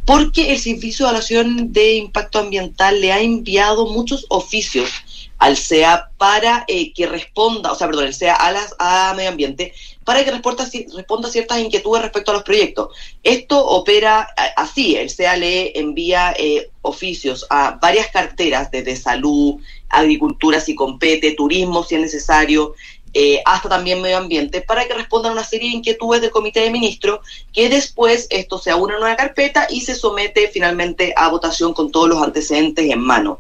porque 0.06 0.52
el 0.52 0.60
Servicio 0.60 1.06
de 1.06 1.10
Evaluación 1.12 1.74
de 1.74 1.96
Impacto 1.96 2.40
Ambiental 2.40 3.02
le 3.02 3.12
ha 3.12 3.22
enviado 3.22 3.88
muchos 3.88 4.26
oficios 4.30 4.90
al 5.38 5.58
CEA 5.58 6.10
para 6.18 6.64
eh, 6.68 6.94
que 6.94 7.08
responda, 7.08 7.72
o 7.72 7.76
sea, 7.76 7.88
perdón, 7.88 8.06
el 8.06 8.14
CEA 8.14 8.36
a, 8.36 8.52
las, 8.52 8.74
a 8.80 9.14
Medio 9.16 9.30
Ambiente, 9.30 9.74
para 10.06 10.24
que 10.24 10.32
responda, 10.32 10.66
responda 10.96 11.28
a 11.28 11.32
ciertas 11.32 11.60
inquietudes 11.60 12.04
respecto 12.04 12.32
a 12.32 12.36
los 12.36 12.44
proyectos. 12.44 12.90
Esto 13.22 13.64
opera 13.66 14.30
así, 14.56 14.96
el 14.96 15.10
CEA 15.10 15.36
le 15.36 15.78
envía 15.78 16.34
eh, 16.38 16.70
oficios 16.82 17.46
a 17.50 17.78
varias 17.82 18.08
carteras, 18.12 18.72
desde 18.72 18.96
salud, 18.96 19.56
agricultura 19.98 20.60
si 20.60 20.76
compete, 20.76 21.32
turismo 21.32 21.84
si 21.84 21.96
es 21.96 22.02
necesario, 22.02 22.74
eh, 23.14 23.42
hasta 23.46 23.70
también 23.70 24.02
medio 24.02 24.18
ambiente, 24.18 24.62
para 24.62 24.86
que 24.86 24.94
respondan 24.94 25.32
a 25.32 25.34
una 25.36 25.44
serie 25.44 25.70
de 25.70 25.78
inquietudes 25.78 26.22
del 26.22 26.32
Comité 26.32 26.60
de 26.62 26.70
Ministros, 26.70 27.20
que 27.54 27.70
después 27.70 28.28
esto 28.30 28.58
se 28.58 28.72
aúna 28.72 28.96
en 28.96 29.04
una 29.04 29.16
carpeta 29.16 29.68
y 29.70 29.82
se 29.82 29.96
somete 29.96 30.50
finalmente 30.50 31.14
a 31.16 31.30
votación 31.30 31.74
con 31.74 31.92
todos 31.92 32.10
los 32.10 32.22
antecedentes 32.22 32.90
en 32.90 33.00
mano. 33.00 33.40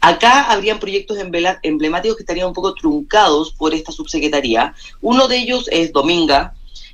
Acá 0.00 0.50
habrían 0.50 0.78
proyectos 0.78 1.18
emblemáticos 1.62 2.16
que 2.16 2.22
estarían 2.22 2.48
un 2.48 2.52
poco 2.52 2.74
truncados 2.74 3.52
por 3.52 3.74
esta 3.74 3.90
subsecretaría. 3.90 4.74
Uno 5.00 5.28
de 5.28 5.38
ellos 5.38 5.66
es 5.72 5.92
Dominga, 5.92 6.52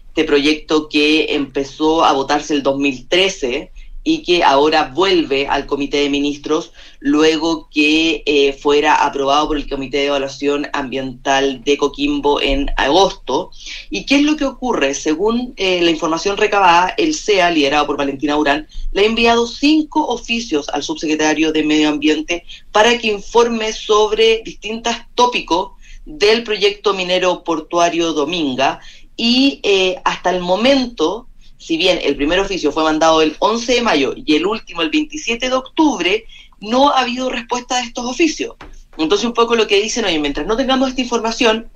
este 0.09 0.23
proyecto 0.23 0.89
que 0.89 1.35
empezó 1.35 2.05
a 2.05 2.13
votarse 2.13 2.55
el 2.55 2.63
2013 2.63 3.73
y 4.05 4.23
que 4.23 4.45
ahora 4.45 4.93
vuelve 4.95 5.49
al 5.49 5.67
Comité 5.67 5.99
de 5.99 6.11
Ministros 6.11 6.73
luego 7.01 7.69
que 7.73 8.23
eh, 8.27 8.53
fuera 8.53 9.05
aprobado 9.05 9.49
por 9.49 9.57
el 9.57 9.69
Comité 9.69 9.99
de 9.99 10.07
Evaluación 10.07 10.69
Ambiental 10.75 11.65
de 11.65 11.79
Coquimbo 11.79 12.41
en 12.41 12.71
agosto. 12.77 13.51
¿Y 13.91 14.05
qué 14.05 14.17
es 14.17 14.23
lo 14.23 14.37
que 14.37 14.45
ocurre? 14.45 14.95
Según 14.95 15.55
eh, 15.57 15.81
la 15.83 15.91
información 15.91 16.37
recabada, 16.37 16.95
el 16.99 17.15
CEA, 17.15 17.51
liderado 17.51 17.87
por 17.87 17.97
Valentina 17.97 18.37
Urán, 18.37 18.69
le 18.93 19.03
ha 19.03 19.07
enviado 19.07 19.47
cinco 19.47 20.07
oficios 20.07 20.69
al 20.69 20.83
subsecretario 20.83 21.51
de 21.53 21.63
Medio 21.65 21.89
Ambiente 21.89 22.45
para 22.73 22.97
que 22.99 23.09
informe 23.09 23.73
sobre 23.73 24.43
distintos 24.45 24.95
tópicos 25.15 25.73
del 26.05 26.45
proyecto 26.45 26.93
minero 26.93 27.43
portuario 27.43 28.13
Dominga 28.13 28.81
y 29.17 29.61
eh, 29.63 30.01
hasta 30.05 30.31
el 30.31 30.41
momento 30.41 31.29
si 31.65 31.79
bien 31.79 31.99
el 32.03 32.15
primer 32.15 32.41
oficio 32.41 32.73
fue 32.73 32.85
mandado 32.85 33.23
el 33.23 33.37
11 33.39 33.75
de 33.77 33.81
mayo 33.81 34.15
y 34.15 34.37
el 34.37 34.47
último 34.47 34.83
el 34.83 34.91
27 34.91 35.49
de 35.49 35.55
octubre, 35.55 36.27
no 36.61 36.91
ha 36.91 37.01
habido 37.01 37.31
respuesta 37.31 37.77
de 37.77 37.85
estos 37.85 38.05
oficios. 38.05 38.55
Entonces 38.99 39.27
un 39.27 39.33
poco 39.33 39.57
lo 39.57 39.67
que 39.67 39.81
dicen, 39.81 40.05
oye, 40.05 40.19
mientras 40.19 40.47
no 40.47 40.59
tengamos 40.59 40.91
esta 40.91 41.01
información, 41.01 41.71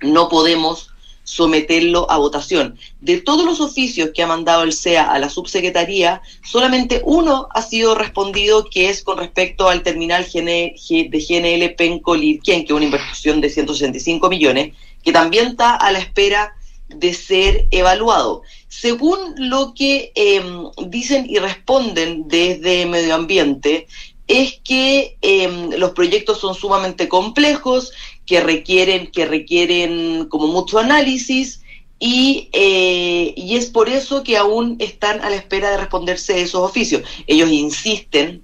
no 0.00 0.28
podemos 0.28 0.90
someterlo 1.24 2.08
a 2.08 2.18
votación. 2.18 2.78
De 3.00 3.20
todos 3.20 3.44
los 3.44 3.60
oficios 3.60 4.10
que 4.14 4.22
ha 4.22 4.28
mandado 4.28 4.62
el 4.62 4.72
CEA 4.72 5.10
a 5.10 5.18
la 5.18 5.28
subsecretaría, 5.28 6.22
solamente 6.44 7.02
uno 7.04 7.48
ha 7.52 7.62
sido 7.62 7.96
respondido, 7.96 8.68
que 8.70 8.90
es 8.90 9.02
con 9.02 9.18
respecto 9.18 9.68
al 9.68 9.82
terminal 9.82 10.24
de 10.32 10.74
GNL 10.78 11.74
Penco 11.74 12.14
que 12.14 12.40
es 12.44 12.70
una 12.70 12.84
inversión 12.84 13.40
de 13.40 13.50
165 13.50 14.28
millones, 14.28 14.76
que 15.02 15.10
también 15.10 15.48
está 15.48 15.74
a 15.74 15.90
la 15.90 15.98
espera 15.98 16.54
de 16.88 17.14
ser 17.14 17.66
evaluado. 17.70 18.42
Según 18.72 19.34
lo 19.36 19.74
que 19.74 20.12
em, 20.14 20.64
dicen 20.88 21.26
y 21.28 21.38
responden 21.38 22.26
desde 22.26 22.86
medio 22.86 23.14
ambiente, 23.14 23.86
es 24.26 24.60
que 24.64 25.18
em, 25.20 25.72
los 25.72 25.90
proyectos 25.90 26.40
son 26.40 26.54
sumamente 26.54 27.06
complejos, 27.06 27.92
que 28.24 28.40
requieren, 28.40 29.10
que 29.10 29.26
requieren 29.26 30.24
como 30.30 30.46
mucho 30.46 30.78
análisis 30.78 31.60
y, 31.98 32.48
eh, 32.54 33.34
y 33.36 33.56
es 33.56 33.66
por 33.66 33.90
eso 33.90 34.24
que 34.24 34.38
aún 34.38 34.76
están 34.78 35.20
a 35.20 35.28
la 35.28 35.36
espera 35.36 35.70
de 35.70 35.76
responderse 35.76 36.40
esos 36.40 36.62
oficios. 36.62 37.02
Ellos 37.26 37.50
insisten 37.50 38.42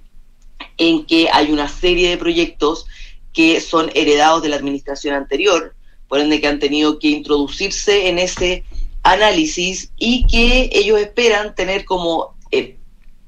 en 0.77 1.07
que 1.07 1.27
hay 1.33 1.51
una 1.51 1.67
serie 1.67 2.07
de 2.07 2.17
proyectos 2.17 2.85
que 3.33 3.59
son 3.61 3.89
heredados 3.95 4.43
de 4.43 4.49
la 4.49 4.57
administración 4.57 5.15
anterior, 5.15 5.73
por 6.07 6.19
ende 6.19 6.39
que 6.39 6.47
han 6.47 6.59
tenido 6.59 6.99
que 6.99 7.07
introducirse 7.07 8.09
en 8.09 8.19
ese 8.19 8.63
análisis 9.03 9.91
y 9.97 10.25
que 10.27 10.69
ellos 10.73 10.99
esperan 10.99 11.55
tener 11.55 11.85
como 11.85 12.35
eh, 12.51 12.77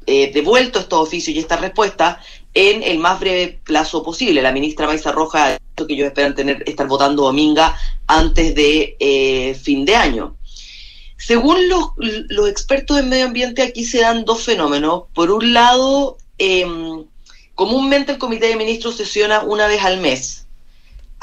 eh, 0.06 0.32
devuelto 0.34 0.80
estos 0.80 1.08
oficios 1.08 1.36
y 1.36 1.40
esta 1.40 1.58
respuesta 1.58 2.22
en 2.54 2.84
el 2.84 2.98
más 2.98 3.20
breve 3.20 3.60
plazo 3.64 4.04
posible. 4.04 4.42
La 4.42 4.52
ministra 4.52 4.88
Maisa 4.88 5.12
Roja 5.12 5.46
ha 5.46 5.52
dicho 5.52 5.88
que 5.88 5.94
ellos 5.94 6.08
esperan 6.08 6.36
tener 6.36 6.64
estar 6.66 6.88
votando 6.88 7.24
dominga 7.24 7.78
antes 8.08 8.56
de 8.56 8.98
eh, 9.00 9.56
fin 9.56 9.86
de 9.86 9.96
año. 9.96 10.36
Según 11.18 11.70
los, 11.70 11.90
los, 11.98 12.50
expertos 12.50 12.98
en 12.98 13.10
medio 13.10 13.26
ambiente, 13.26 13.62
aquí 13.62 13.86
se 13.86 14.00
dan 14.00 14.26
dos 14.26 14.44
fenómenos. 14.44 15.04
Por 15.14 15.30
un 15.30 15.54
lado, 15.54 16.18
em, 16.40 17.06
comúnmente 17.54 18.14
el 18.14 18.18
Comité 18.18 18.48
de 18.48 18.56
Ministros 18.56 18.98
sesiona 18.98 19.42
una 19.44 19.68
vez 19.68 19.84
al 19.84 20.00
mes 20.00 20.48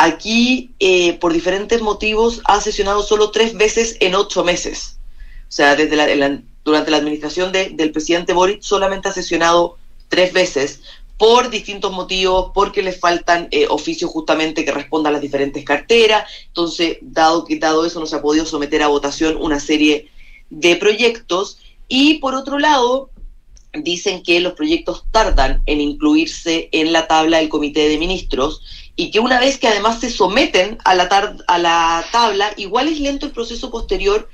Aquí, 0.00 0.70
eh, 0.78 1.14
por 1.14 1.32
diferentes 1.32 1.82
motivos, 1.82 2.40
ha 2.44 2.60
sesionado 2.60 3.02
solo 3.02 3.32
tres 3.32 3.54
veces 3.54 3.96
en 3.98 4.14
ocho 4.14 4.44
meses. 4.44 5.00
O 5.48 5.52
sea, 5.52 5.74
desde 5.74 5.96
la, 5.96 6.40
durante 6.64 6.92
la 6.92 6.98
administración 6.98 7.50
del 7.50 7.90
presidente 7.90 8.32
Boric 8.32 8.62
solamente 8.62 9.08
ha 9.08 9.12
sesionado 9.12 9.76
tres 10.08 10.32
veces 10.32 10.82
por 11.16 11.50
distintos 11.50 11.90
motivos, 11.90 12.52
porque 12.54 12.80
le 12.80 12.92
faltan 12.92 13.48
eh, 13.50 13.66
oficios 13.68 14.08
justamente 14.08 14.64
que 14.64 14.70
respondan 14.70 15.10
a 15.10 15.14
las 15.14 15.22
diferentes 15.22 15.64
carteras. 15.64 16.30
Entonces, 16.46 16.98
dado 17.00 17.44
que 17.44 17.58
dado 17.58 17.84
eso, 17.84 17.98
no 17.98 18.06
se 18.06 18.14
ha 18.14 18.22
podido 18.22 18.46
someter 18.46 18.84
a 18.84 18.88
votación 18.88 19.36
una 19.36 19.58
serie 19.58 20.10
de 20.48 20.76
proyectos. 20.76 21.58
Y 21.88 22.18
por 22.18 22.36
otro 22.36 22.60
lado, 22.60 23.10
dicen 23.72 24.22
que 24.22 24.38
los 24.38 24.52
proyectos 24.52 25.06
tardan 25.10 25.60
en 25.66 25.80
incluirse 25.80 26.68
en 26.70 26.92
la 26.92 27.08
tabla 27.08 27.38
del 27.38 27.48
comité 27.48 27.88
de 27.88 27.98
ministros 27.98 28.62
y 28.98 29.12
que 29.12 29.20
una 29.20 29.38
vez 29.38 29.58
que 29.58 29.68
además 29.68 30.00
se 30.00 30.10
someten 30.10 30.76
a 30.84 30.92
la, 30.92 31.04
a 31.46 31.58
la 31.58 32.04
tabla, 32.10 32.52
igual 32.56 32.88
es 32.88 32.98
lento 32.98 33.26
el 33.26 33.32
proceso 33.32 33.70
posterior 33.70 34.28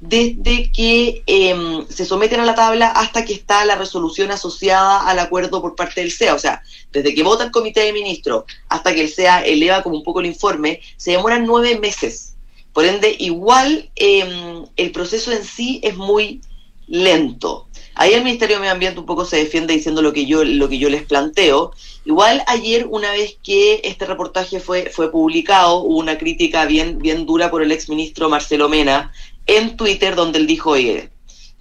desde 0.00 0.72
que 0.72 1.22
em, 1.26 1.86
se 1.86 2.06
someten 2.06 2.40
a 2.40 2.46
la 2.46 2.54
tabla 2.54 2.88
hasta 2.88 3.26
que 3.26 3.34
está 3.34 3.62
la 3.66 3.76
resolución 3.76 4.30
asociada 4.30 5.06
al 5.06 5.18
acuerdo 5.18 5.60
por 5.60 5.76
parte 5.76 6.00
del 6.00 6.12
SEA. 6.12 6.34
O 6.34 6.38
sea, 6.38 6.62
desde 6.90 7.14
que 7.14 7.22
vota 7.22 7.44
el 7.44 7.50
comité 7.50 7.80
de 7.80 7.92
ministros 7.92 8.44
hasta 8.70 8.94
que 8.94 9.02
el 9.02 9.10
SEA 9.10 9.44
eleva 9.44 9.82
como 9.82 9.98
un 9.98 10.02
poco 10.02 10.20
el 10.20 10.26
informe, 10.26 10.80
se 10.96 11.10
demoran 11.10 11.44
nueve 11.44 11.78
meses. 11.78 12.36
Por 12.72 12.86
ende, 12.86 13.14
igual 13.18 13.90
em, 13.96 14.64
el 14.76 14.92
proceso 14.92 15.30
en 15.30 15.44
sí 15.44 15.78
es 15.84 15.94
muy 15.94 16.40
lento. 16.86 17.68
Ahí 18.00 18.14
el 18.14 18.24
Ministerio 18.24 18.56
de 18.56 18.60
Medio 18.60 18.72
Ambiente 18.72 18.98
un 18.98 19.04
poco 19.04 19.26
se 19.26 19.36
defiende 19.36 19.74
diciendo 19.74 20.00
lo 20.00 20.14
que 20.14 20.24
yo, 20.24 20.42
lo 20.42 20.70
que 20.70 20.78
yo 20.78 20.88
les 20.88 21.02
planteo. 21.02 21.72
Igual 22.06 22.42
ayer, 22.46 22.86
una 22.88 23.12
vez 23.12 23.36
que 23.42 23.82
este 23.84 24.06
reportaje 24.06 24.58
fue, 24.58 24.88
fue 24.88 25.12
publicado, 25.12 25.82
hubo 25.82 25.98
una 25.98 26.16
crítica 26.16 26.64
bien, 26.64 26.96
bien 26.96 27.26
dura 27.26 27.50
por 27.50 27.62
el 27.62 27.70
exministro 27.72 28.30
Marcelo 28.30 28.70
Mena 28.70 29.12
en 29.44 29.76
Twitter, 29.76 30.14
donde 30.14 30.38
él 30.38 30.46
dijo, 30.46 30.70
oye, 30.70 31.10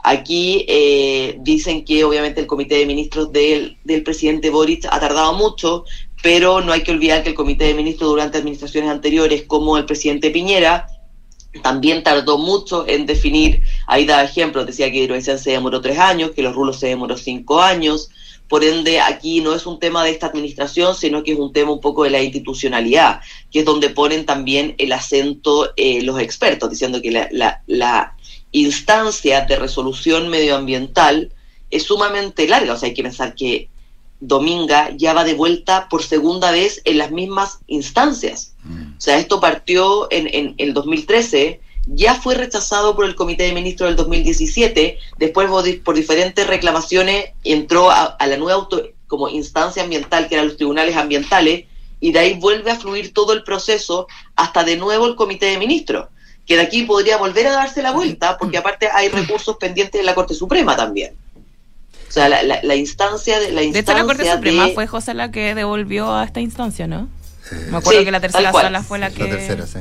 aquí 0.01 0.63
eh, 0.69 1.35
dicen 1.41 1.83
que 1.83 2.05
obviamente 2.05 2.39
el 2.39 2.47
comité 2.47 2.75
de 2.75 2.85
ministros 2.85 3.33
del, 3.33 3.77
del 3.83 4.03
presidente 4.03 4.49
Boric 4.49 4.85
ha 4.89 4.97
tardado 4.97 5.33
mucho, 5.33 5.83
pero 6.23 6.61
no 6.61 6.71
hay 6.71 6.83
que 6.83 6.91
olvidar 6.91 7.21
que 7.21 7.31
el 7.31 7.35
comité 7.35 7.65
de 7.65 7.73
ministros 7.73 8.11
durante 8.11 8.37
administraciones 8.37 8.89
anteriores, 8.89 9.43
como 9.43 9.77
el 9.77 9.83
presidente 9.83 10.31
Piñera, 10.31 10.87
también 11.63 12.03
tardó 12.03 12.37
mucho 12.37 12.87
en 12.87 13.05
definir, 13.05 13.61
ahí 13.87 14.05
da 14.05 14.23
ejemplos, 14.23 14.65
decía 14.65 14.91
que 14.91 14.99
Hidrovención 14.99 15.39
se 15.39 15.51
demoró 15.51 15.81
tres 15.81 15.97
años, 15.97 16.31
que 16.31 16.43
los 16.43 16.53
rulos 16.53 16.79
se 16.79 16.87
demoró 16.87 17.17
cinco 17.17 17.61
años, 17.61 18.09
por 18.47 18.63
ende 18.63 18.99
aquí 18.99 19.41
no 19.41 19.53
es 19.53 19.65
un 19.65 19.79
tema 19.79 20.03
de 20.03 20.11
esta 20.11 20.27
administración, 20.27 20.95
sino 20.95 21.23
que 21.23 21.33
es 21.33 21.39
un 21.39 21.53
tema 21.53 21.71
un 21.71 21.81
poco 21.81 22.03
de 22.03 22.09
la 22.09 22.21
institucionalidad, 22.21 23.21
que 23.51 23.59
es 23.59 23.65
donde 23.65 23.89
ponen 23.89 24.25
también 24.25 24.75
el 24.77 24.91
acento 24.91 25.71
eh, 25.75 26.01
los 26.01 26.19
expertos, 26.19 26.69
diciendo 26.69 27.01
que 27.01 27.11
la, 27.11 27.61
la 27.67 28.15
instancia 28.51 29.41
de 29.41 29.55
resolución 29.55 30.29
medioambiental 30.29 31.31
es 31.69 31.83
sumamente 31.83 32.47
larga, 32.47 32.73
o 32.73 32.77
sea, 32.77 32.87
hay 32.87 32.95
que 32.95 33.03
pensar 33.03 33.35
que 33.35 33.69
Dominga 34.19 34.89
ya 34.97 35.13
va 35.13 35.23
de 35.23 35.33
vuelta 35.33 35.87
por 35.89 36.03
segunda 36.03 36.51
vez 36.51 36.81
en 36.85 36.97
las 36.97 37.11
mismas 37.11 37.59
instancias. 37.67 38.53
Mm. 38.63 38.97
O 38.97 39.01
sea, 39.01 39.17
esto 39.17 39.39
partió 39.39 40.11
en, 40.11 40.27
en, 40.33 40.55
el 40.57 40.73
2013, 40.73 41.61
ya 41.87 42.15
fue 42.15 42.35
rechazado 42.35 42.95
por 42.95 43.05
el 43.05 43.15
Comité 43.15 43.43
de 43.43 43.53
Ministros 43.53 43.89
del 43.89 43.95
2017, 43.95 44.99
después 45.17 45.49
por 45.83 45.95
diferentes 45.95 46.45
reclamaciones 46.45 47.31
entró 47.43 47.89
a, 47.89 48.17
la 48.19 48.37
nueva 48.37 48.59
auto, 48.59 48.83
como 49.07 49.29
instancia 49.29 49.83
ambiental, 49.83 50.27
que 50.27 50.35
eran 50.35 50.47
los 50.47 50.57
tribunales 50.57 50.95
ambientales, 50.95 51.65
y 51.99 52.11
de 52.11 52.19
ahí 52.19 52.33
vuelve 52.35 52.71
a 52.71 52.79
fluir 52.79 53.13
todo 53.13 53.33
el 53.33 53.43
proceso 53.43 54.07
hasta 54.35 54.63
de 54.63 54.77
nuevo 54.77 55.07
el 55.07 55.15
Comité 55.15 55.47
de 55.47 55.57
Ministros, 55.57 56.09
que 56.45 56.55
de 56.55 56.61
aquí 56.61 56.83
podría 56.83 57.17
volver 57.17 57.47
a 57.47 57.53
darse 57.53 57.81
la 57.81 57.91
vuelta, 57.91 58.37
porque 58.37 58.57
aparte 58.57 58.89
hay 58.93 59.09
recursos 59.09 59.57
pendientes 59.57 59.99
en 59.99 60.05
la 60.05 60.15
Corte 60.15 60.33
Suprema 60.33 60.75
también. 60.75 61.15
O 62.09 62.11
sea, 62.11 62.27
la, 62.27 62.41
la, 62.41 62.75
instancia 62.75 63.39
de 63.39 63.51
la 63.51 63.61
instancia 63.61 63.93
de 63.93 63.99
la 63.99 64.05
Corte 64.05 64.31
Suprema 64.31 64.69
fue 64.73 64.87
José 64.87 65.13
la 65.13 65.29
que 65.29 65.53
devolvió 65.53 66.11
a 66.11 66.23
esta 66.23 66.39
instancia, 66.39 66.87
¿no? 66.87 67.07
Me 67.69 67.77
acuerdo 67.77 68.03
que 68.03 68.11
la 68.11 68.19
tercera 68.19 68.51
sala 68.51 68.81
fue 68.81 68.97
la 68.97 69.11
que. 69.11 69.25
La 69.25 69.29
tercera, 69.29 69.67
sí. 69.67 69.79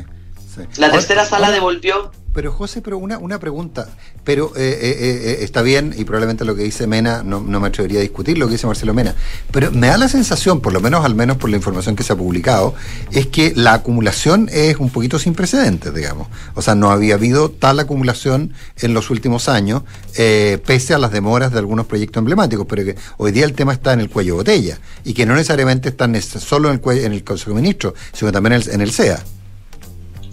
La 0.77 0.91
tercera 0.91 1.25
sala 1.25 1.51
devolvió 1.51 2.11
pero 2.39 2.53
José, 2.53 2.83
pero 2.83 2.99
una, 2.99 3.19
una 3.19 3.41
pregunta, 3.41 3.89
pero 4.23 4.53
eh, 4.55 4.79
eh, 4.81 4.97
eh, 5.01 5.39
está 5.41 5.61
bien 5.61 5.93
y 5.99 6.05
probablemente 6.05 6.45
lo 6.45 6.55
que 6.55 6.63
dice 6.63 6.87
Mena, 6.87 7.25
no, 7.25 7.41
me 7.41 7.67
atrevería 7.67 7.99
a 7.99 8.03
discutir 8.03 8.39
lo 8.39 8.47
que 8.47 8.53
dice 8.53 8.65
Marcelo 8.65 8.95
Mena, 8.95 9.17
pero 9.51 9.73
me 9.73 9.89
da 9.89 9.99
la 9.99 10.09
sensación, 10.09 10.61
por 10.61 10.73
lo 10.73 10.81
menos 10.81 11.05
al 11.05 11.17
menos 11.17 11.37
por 11.37 11.51
la 11.51 11.57
información 11.57 11.97
que 11.97 12.05
se 12.05 12.13
ha 12.13 12.17
publicado, 12.17 12.77
es 13.11 13.27
que 13.27 13.55
la 13.57 13.75
acumulación 13.75 14.49
es 14.53 14.77
un 14.77 14.91
poquito 14.91 15.19
sin 15.19 15.35
precedentes, 15.35 15.93
digamos. 15.93 16.29
O 16.55 16.63
sea, 16.63 16.77
no 16.77 16.93
había 16.93 17.15
habido 17.15 17.51
tal 17.51 17.81
acumulación 17.81 18.53
en 18.77 18.95
los 18.95 19.11
últimos 19.11 19.49
años, 19.49 19.83
pese 20.15 20.95
a 20.95 20.99
las 20.99 21.11
demoras 21.11 21.51
de 21.51 21.59
algunos 21.59 21.87
proyectos 21.87 22.21
emblemáticos, 22.21 22.67
pero 22.69 22.85
que 22.85 22.95
hoy 23.17 23.33
día 23.33 23.47
el 23.47 23.55
tema 23.55 23.73
está 23.73 23.95
en 23.95 23.99
el 23.99 24.11
cuello 24.11 24.37
botella 24.37 24.79
y 25.03 25.13
que 25.13 25.27
no 25.27 25.35
necesariamente 25.35 25.89
está 25.89 26.09
solo 26.23 26.71
en 26.71 26.81
el, 26.85 26.99
en 26.99 27.13
el 27.15 27.25
Consejo 27.25 27.51
de 27.51 27.63
Ministros, 27.63 27.95
sino 28.13 28.31
también 28.31 28.53
en 28.53 28.63
el, 28.63 28.71
en 28.71 28.81
el 28.81 28.93
CEA. 28.93 29.25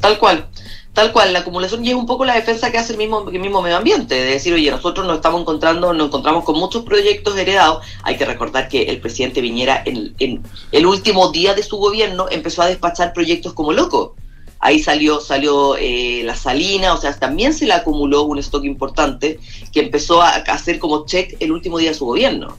Tal 0.01 0.19
cual. 0.19 0.47
Tal 0.95 1.11
cual, 1.11 1.33
la 1.33 1.39
acumulación 1.39 1.83
y 1.83 1.89
es 1.89 1.95
un 1.95 2.05
poco 2.05 2.23
la 2.23 2.35
defensa 2.35 2.71
que 2.71 2.77
hace 2.77 2.93
el 2.93 2.97
mismo, 2.97 3.29
el 3.29 3.39
mismo 3.39 3.61
medio 3.61 3.75
ambiente, 3.75 4.15
de 4.15 4.31
decir, 4.31 4.53
oye, 4.53 4.71
nosotros 4.71 5.05
nos 5.05 5.17
estamos 5.17 5.41
encontrando, 5.41 5.93
nos 5.93 6.07
encontramos 6.07 6.45
con 6.45 6.57
muchos 6.57 6.85
proyectos 6.85 7.37
heredados. 7.37 7.85
Hay 8.03 8.15
que 8.15 8.23
recordar 8.23 8.69
que 8.69 8.83
el 8.83 9.01
presidente 9.01 9.41
Viñera 9.41 9.83
en, 9.85 10.41
el 10.71 10.85
último 10.85 11.33
día 11.33 11.53
de 11.53 11.63
su 11.63 11.75
gobierno 11.75 12.27
empezó 12.31 12.61
a 12.61 12.67
despachar 12.67 13.11
proyectos 13.11 13.51
como 13.51 13.73
loco. 13.73 14.15
ahí 14.59 14.79
salió, 14.79 15.19
salió 15.19 15.75
eh, 15.75 16.21
la 16.23 16.33
salina, 16.37 16.93
o 16.93 16.97
sea, 16.97 17.13
también 17.19 17.53
se 17.53 17.65
le 17.65 17.73
acumuló 17.73 18.23
un 18.23 18.39
stock 18.39 18.63
importante 18.63 19.37
que 19.73 19.81
empezó 19.81 20.21
a, 20.21 20.29
hacer 20.29 20.79
como 20.79 21.05
check 21.05 21.35
el 21.41 21.51
último 21.51 21.77
día 21.77 21.89
de 21.89 21.95
su 21.95 22.05
gobierno. 22.05 22.57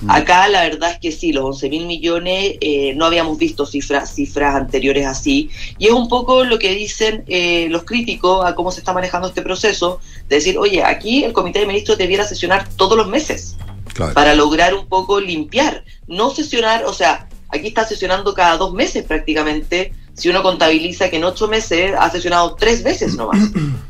Mm. 0.00 0.10
Acá 0.10 0.48
la 0.48 0.62
verdad 0.62 0.90
es 0.92 0.98
que 0.98 1.12
sí, 1.12 1.32
los 1.32 1.44
11 1.44 1.70
mil 1.70 1.86
millones 1.86 2.56
eh, 2.60 2.94
no 2.96 3.06
habíamos 3.06 3.38
visto 3.38 3.64
cifras, 3.64 4.14
cifras 4.14 4.54
anteriores 4.54 5.06
así. 5.06 5.50
Y 5.78 5.86
es 5.86 5.92
un 5.92 6.08
poco 6.08 6.44
lo 6.44 6.58
que 6.58 6.74
dicen 6.74 7.24
eh, 7.26 7.68
los 7.70 7.84
críticos 7.84 8.44
a 8.44 8.54
cómo 8.54 8.70
se 8.72 8.80
está 8.80 8.92
manejando 8.92 9.28
este 9.28 9.42
proceso, 9.42 10.00
de 10.28 10.36
decir, 10.36 10.58
oye, 10.58 10.84
aquí 10.84 11.24
el 11.24 11.32
Comité 11.32 11.60
de 11.60 11.66
Ministros 11.66 11.96
debiera 11.98 12.24
sesionar 12.24 12.68
todos 12.76 12.96
los 12.96 13.08
meses 13.08 13.56
Claro. 13.94 14.12
para 14.12 14.34
lograr 14.34 14.74
un 14.74 14.86
poco 14.88 15.20
limpiar, 15.20 15.82
no 16.06 16.28
sesionar, 16.28 16.84
o 16.84 16.92
sea, 16.92 17.28
aquí 17.48 17.68
está 17.68 17.86
sesionando 17.86 18.34
cada 18.34 18.58
dos 18.58 18.74
meses 18.74 19.04
prácticamente, 19.04 19.94
si 20.12 20.28
uno 20.28 20.42
contabiliza 20.42 21.08
que 21.08 21.16
en 21.16 21.24
ocho 21.24 21.48
meses 21.48 21.92
ha 21.98 22.10
sesionado 22.10 22.56
tres 22.56 22.82
veces 22.82 23.14
nomás. 23.14 23.50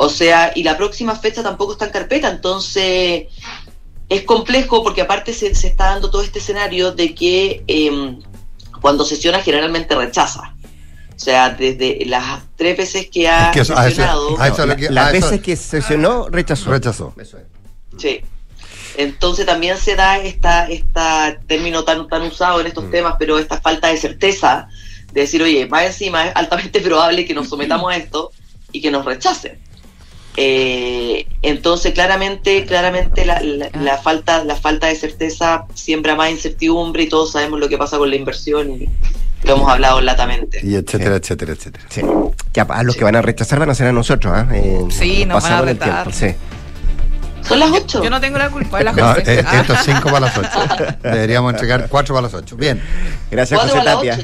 O 0.00 0.08
sea, 0.08 0.52
y 0.54 0.62
la 0.62 0.76
próxima 0.76 1.16
fecha 1.16 1.42
tampoco 1.42 1.72
está 1.72 1.86
en 1.86 1.90
carpeta, 1.90 2.30
entonces 2.30 3.24
es 4.08 4.22
complejo 4.22 4.82
porque 4.82 5.02
aparte 5.02 5.32
se, 5.34 5.54
se 5.54 5.66
está 5.68 5.86
dando 5.86 6.10
todo 6.10 6.22
este 6.22 6.38
escenario 6.38 6.92
de 6.92 7.14
que 7.14 7.62
em, 7.66 8.20
cuando 8.80 9.04
sesiona 9.04 9.40
generalmente 9.40 9.94
rechaza. 9.94 10.54
O 11.14 11.20
sea, 11.20 11.50
desde 11.50 12.04
las 12.06 12.42
tres 12.56 12.76
veces 12.76 13.08
que 13.10 13.28
ha 13.28 13.48
Es 13.48 13.54
que 13.54 13.60
eso- 13.60 13.76
a 13.76 13.82
eso- 13.86 13.96
sesionado... 13.96 14.40
a 14.40 14.48
eso 14.48 14.62
es 14.62 14.68
lo 14.68 14.76
que- 14.76 14.90
Las 14.90 15.12
veces 15.12 15.40
que 15.40 15.56
sesionó, 15.56 16.28
rechazó. 16.28 16.70
Rechazó. 16.70 17.14
Sí. 17.98 18.20
Entonces 18.96 19.46
también 19.46 19.76
se 19.76 19.94
da 19.96 20.18
esta, 20.18 20.68
esta 20.68 21.38
término 21.46 21.84
tan, 21.84 22.08
tan 22.08 22.22
usado 22.22 22.60
en 22.60 22.66
estos 22.68 22.84
Mm. 22.84 22.90
temas, 22.90 23.14
pero 23.18 23.38
esta 23.38 23.60
falta 23.60 23.88
de 23.88 23.96
certeza 23.96 24.68
de 25.12 25.22
decir, 25.22 25.42
oye, 25.42 25.66
más 25.66 25.84
encima 25.84 26.26
es 26.28 26.36
altamente 26.36 26.80
probable 26.88 27.24
que 27.26 27.34
nos 27.34 27.48
sometamos 27.48 27.92
a 27.92 27.96
esto 27.96 28.30
y 28.72 28.80
que 28.80 28.90
nos 28.90 29.04
rechacen. 29.04 29.58
Eh, 30.40 31.26
entonces 31.42 31.92
claramente, 31.94 32.64
claramente 32.64 33.24
la, 33.26 33.40
la- 33.40 33.70
la 33.74 33.98
falta, 33.98 34.44
la 34.44 34.54
falta 34.54 34.86
de 34.86 34.94
certeza 34.94 35.64
siembra 35.74 36.14
más 36.14 36.30
incertidumbre 36.30 37.02
y 37.02 37.08
todos 37.08 37.32
sabemos 37.32 37.58
lo 37.58 37.68
que 37.68 37.76
pasa 37.76 37.98
con 37.98 38.08
la 38.08 38.14
inversión 38.14 38.70
y 38.70 38.88
lo 39.42 39.56
hemos 39.56 39.68
hablado 39.68 40.00
latamente. 40.00 40.60
Y 40.62 40.76
etcétera, 40.76 41.16
etcétera, 41.16 41.52
etcétera. 41.54 41.84
Sí. 41.88 42.02
Que 42.52 42.60
a, 42.60 42.64
a 42.64 42.82
los 42.84 42.94
que 42.94 43.02
van 43.02 43.16
a 43.16 43.22
rechazar 43.22 43.58
van 43.58 43.70
a 43.70 43.74
ser 43.74 43.88
a 43.88 43.92
nosotros, 43.92 44.32
¿ah? 44.32 44.46
Eh, 44.54 44.84
Sí, 44.90 45.24
nos 45.26 45.28
van 45.28 45.30
a 45.30 45.34
pasamos 45.34 45.60
el 45.62 45.66
retar. 45.68 46.12
tiempo, 46.12 46.12
sí. 46.12 46.57
Son 47.42 47.58
las 47.58 47.70
8. 47.70 48.02
Yo 48.04 48.10
no 48.10 48.20
tengo 48.20 48.38
la 48.38 48.50
culpa, 48.50 48.78
es 48.78 48.84
la 48.84 48.92
No, 48.92 49.08
José. 49.14 49.22
eh, 49.40 49.44
esto 49.54 49.72
es 49.72 49.80
5 49.84 50.02
para 50.04 50.20
las 50.20 50.36
8. 50.36 50.48
Deberíamos 51.02 51.52
entregar 51.52 51.86
4 51.88 52.14
para 52.14 52.22
las 52.26 52.34
8. 52.34 52.56
Bien. 52.56 52.82
Gracias, 53.30 53.60
José 53.60 53.80
Tapia. 53.84 54.18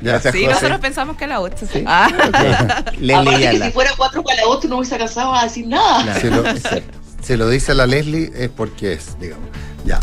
Gracias, 0.00 0.32
Sí, 0.34 0.40
José. 0.44 0.52
nosotros 0.54 0.80
pensamos 0.80 1.16
que 1.16 1.24
a 1.24 1.28
las 1.28 1.38
8. 1.40 1.66
Ah. 1.86 2.08
Leslie 2.98 3.14
Aparte 3.14 3.50
que 3.58 3.64
si 3.64 3.70
fuera 3.72 3.90
4 3.96 4.22
para 4.22 4.36
la 4.42 4.48
8 4.48 4.68
no 4.68 4.76
hubiese 4.78 4.94
alcanzado 4.94 5.34
a 5.34 5.44
decir 5.44 5.66
nada. 5.66 6.14
Si 6.20 6.30
lo, 6.30 6.42
si 7.22 7.36
lo 7.36 7.48
dice 7.48 7.74
la 7.74 7.86
Leslie 7.86 8.30
es 8.34 8.48
porque 8.48 8.94
es, 8.94 9.18
digamos. 9.20 9.48
Ya. 9.84 9.98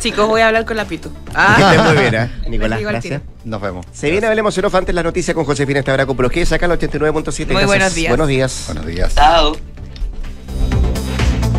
Chicos, 0.00 0.26
voy 0.26 0.40
a 0.40 0.48
hablar 0.48 0.64
con 0.64 0.76
la 0.76 0.84
Pitu. 0.84 1.12
Que 1.12 1.62
estés 1.62 1.82
muy 1.84 1.96
bien, 1.96 2.14
¿eh? 2.14 2.30
Nicolás, 2.48 2.78
al 2.78 2.84
gracias. 2.84 3.22
Nos 3.44 3.60
vemos. 3.60 3.86
Se 3.92 4.10
viene 4.10 4.26
Hablemos 4.26 4.56
en 4.58 4.64
Off 4.64 4.74
antes 4.74 4.92
las 4.94 5.04
noticias 5.04 5.34
con 5.34 5.44
Josefina 5.44 5.78
Estabraco 5.78 6.14
G, 6.16 6.44
saca 6.44 6.66
el 6.66 6.72
89.7. 6.72 7.02
Muy 7.06 7.22
Gracias. 7.46 7.66
buenos 7.66 7.94
días. 7.94 8.08
Buenos 8.10 8.28
días. 8.28 8.64
Buenos 8.66 8.86
días. 8.86 9.14
Chao. 9.14 9.71